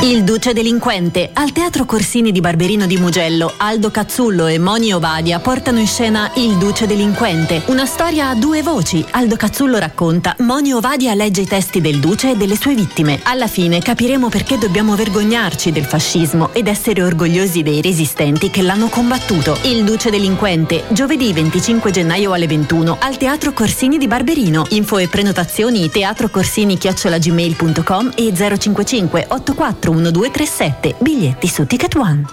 Il 0.01 0.23
Duce 0.23 0.53
Delinquente. 0.53 1.31
Al 1.33 1.51
Teatro 1.51 1.85
Corsini 1.85 2.31
di 2.31 2.41
Barberino 2.41 2.87
di 2.87 2.97
Mugello, 2.99 3.55
Aldo 3.57 3.91
Cazzullo 3.91 4.47
e 4.47 4.57
Moni 4.57 4.93
Ovadia 4.93 5.41
portano 5.41 5.81
in 5.81 5.89
scena 5.89 6.31
Il 6.37 6.57
Duce 6.57 6.87
Delinquente, 6.87 7.62
una 7.66 7.85
storia 7.85 8.29
a 8.29 8.37
due 8.37 8.62
voci. 8.62 9.05
Aldo 9.11 9.35
Cazzullo 9.35 9.77
racconta, 9.77 10.37
Moni 10.39 10.73
Ovadia 10.73 11.15
legge 11.15 11.41
i 11.41 11.47
testi 11.47 11.81
del 11.81 11.99
Duce 11.99 12.31
e 12.31 12.37
delle 12.37 12.57
sue 12.57 12.77
vittime. 12.77 13.19
Alla 13.25 13.49
fine 13.49 13.81
capiremo 13.81 14.29
perché 14.29 14.57
dobbiamo 14.57 14.95
vergognarci 14.95 15.73
del 15.73 15.85
fascismo 15.85 16.55
ed 16.55 16.69
essere 16.69 17.03
orgogliosi 17.03 17.65
dei 17.65 17.83
resistenti 17.83 18.51
che 18.51 18.62
l'hanno 18.62 18.87
combattuto. 18.87 19.59
Il 19.65 19.83
Duce 19.83 20.11
Delinquente, 20.11 20.85
giovedì 20.91 21.33
25 21.33 21.91
gennaio 21.91 22.33
alle 22.33 22.47
21 22.47 22.99
al 23.01 23.16
Teatro 23.16 23.53
Corsini 23.53 23.99
di 23.99 24.07
Barberino. 24.07 24.65
Info 24.70 24.99
e 24.99 25.09
prenotazioni 25.09 25.91
teatrocorsini-gmail.com 25.91 28.12
e 28.15 28.33
055 28.33 29.27
84 29.29 29.87
1237. 29.93 30.97
Biglietti 30.98 31.48
su 31.48 31.66
Ticket 31.66 31.94
One. 31.94 32.24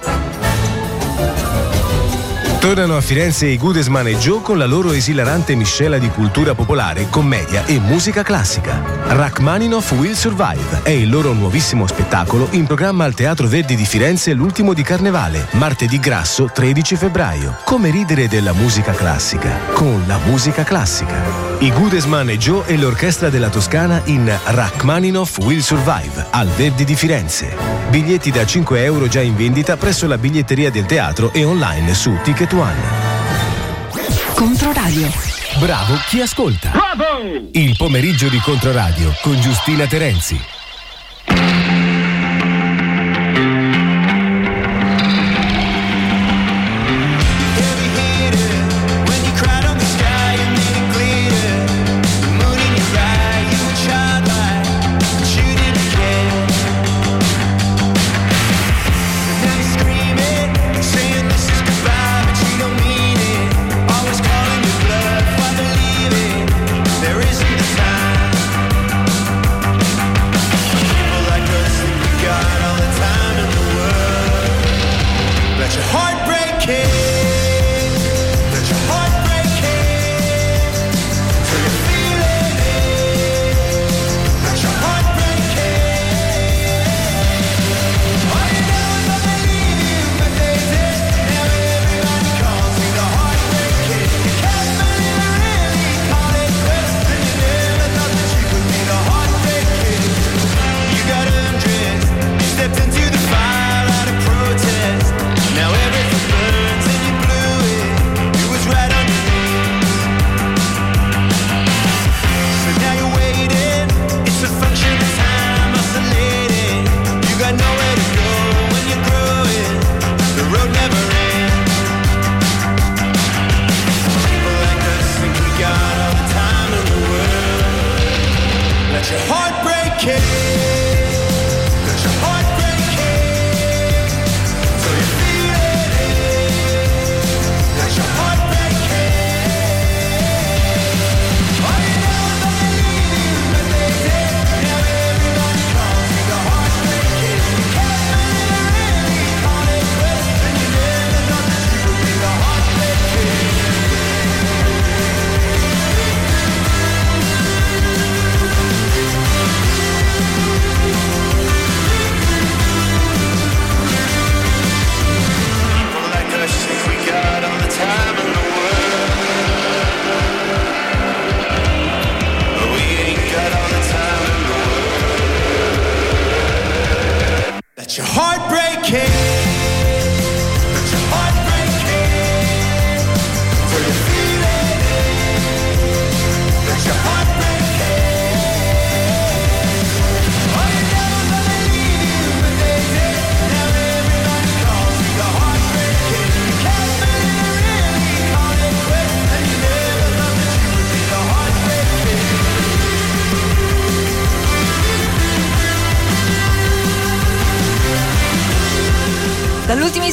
Tornano 2.65 2.97
a 2.97 3.01
Firenze 3.01 3.45
i 3.45 3.59
Goodesman 3.59 4.07
e 4.07 4.17
Joe 4.17 4.41
con 4.41 4.57
la 4.57 4.65
loro 4.65 4.91
esilarante 4.91 5.53
miscela 5.53 5.99
di 5.99 6.09
cultura 6.09 6.55
popolare, 6.55 7.05
commedia 7.11 7.63
e 7.65 7.79
musica 7.79 8.23
classica. 8.23 8.81
Rachmaninoff 9.05 9.91
Will 9.91 10.13
Survive 10.13 10.81
è 10.81 10.89
il 10.89 11.11
loro 11.11 11.33
nuovissimo 11.33 11.85
spettacolo 11.85 12.47
in 12.53 12.65
programma 12.65 13.03
al 13.03 13.13
Teatro 13.13 13.47
Verdi 13.47 13.75
di 13.75 13.85
Firenze 13.85 14.33
l'ultimo 14.33 14.73
di 14.73 14.81
Carnevale, 14.81 15.45
martedì 15.51 15.99
grasso 15.99 16.49
13 16.51 16.95
febbraio. 16.95 17.57
Come 17.65 17.91
ridere 17.91 18.27
della 18.27 18.53
musica 18.53 18.93
classica 18.93 19.55
con 19.73 20.03
la 20.07 20.17
musica 20.25 20.63
classica. 20.63 21.54
I 21.59 21.71
Goodesman 21.71 22.29
e 22.29 22.37
Joe 22.37 22.65
e 22.67 22.77
l'orchestra 22.77 23.29
della 23.29 23.49
Toscana 23.49 24.01
in 24.05 24.31
Rachmaninoff 24.45 25.37
Will 25.39 25.59
Survive 25.59 26.27
al 26.31 26.47
Verdi 26.49 26.83
di 26.83 26.95
Firenze. 26.95 27.55
Biglietti 27.89 28.29
da 28.29 28.45
5 28.45 28.83
euro 28.83 29.07
già 29.07 29.21
in 29.21 29.35
vendita 29.35 29.77
presso 29.77 30.05
la 30.05 30.17
biglietteria 30.17 30.69
del 30.69 30.85
teatro 30.85 31.31
e 31.31 31.45
online 31.45 31.93
su 31.93 32.17
Ticket 32.23 32.51
One. 32.51 32.81
Controradio. 34.33 35.09
Bravo 35.59 35.95
chi 36.07 36.19
ascolta. 36.19 36.71
Bravo! 36.71 37.47
Il 37.51 37.75
pomeriggio 37.77 38.27
di 38.27 38.39
Controradio 38.39 39.15
con 39.21 39.39
Giustina 39.39 39.85
Terenzi. 39.85 40.39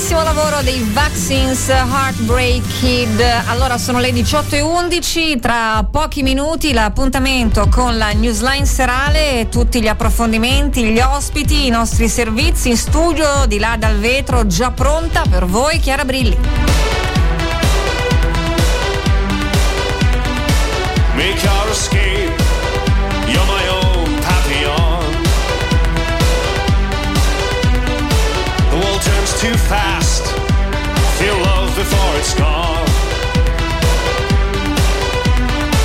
bellissimo 0.02 0.22
lavoro 0.24 0.62
dei 0.62 0.84
Vaccines 0.92 1.68
Heartbreak 1.68 2.62
Kid. 2.80 3.20
Allora 3.46 3.78
sono 3.78 4.00
le 4.00 4.10
18.11, 4.10 5.38
tra 5.38 5.86
pochi 5.88 6.24
minuti 6.24 6.72
l'appuntamento 6.72 7.68
con 7.70 7.96
la 7.96 8.10
newsline 8.12 8.66
serale, 8.66 9.48
tutti 9.48 9.80
gli 9.80 9.86
approfondimenti, 9.86 10.86
gli 10.86 10.98
ospiti, 10.98 11.66
i 11.66 11.70
nostri 11.70 12.08
servizi 12.08 12.70
in 12.70 12.76
studio 12.76 13.44
di 13.46 13.60
là 13.60 13.76
dal 13.78 13.96
vetro, 13.98 14.44
già 14.46 14.72
pronta 14.72 15.22
per 15.30 15.46
voi 15.46 15.78
Chiara 15.78 16.04
Brilli. 16.04 16.36
Make 21.14 21.46
our 21.46 21.70
escape. 21.70 22.31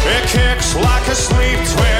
It 0.09 0.29
kicks 0.29 0.75
like 0.75 1.07
a 1.07 1.15
sleep 1.15 1.57
twin. 1.67 1.96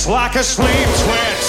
It's 0.00 0.08
like 0.08 0.34
a 0.34 0.42
sleep 0.42 0.86
twist. 1.04 1.39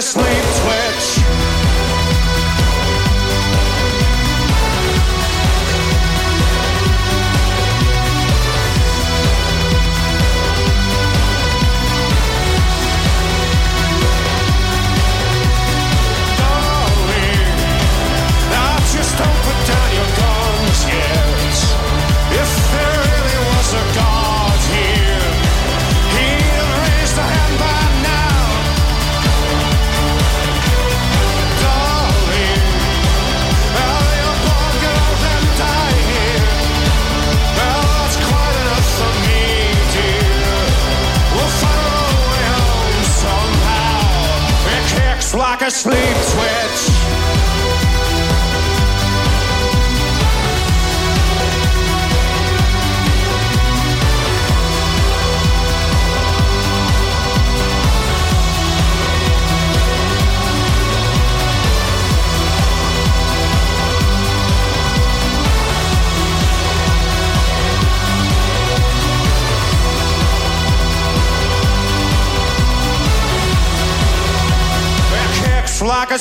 Sleep 0.00 0.24
where 0.64 0.87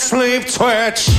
sleep 0.08 0.46
twitch. 0.46 1.17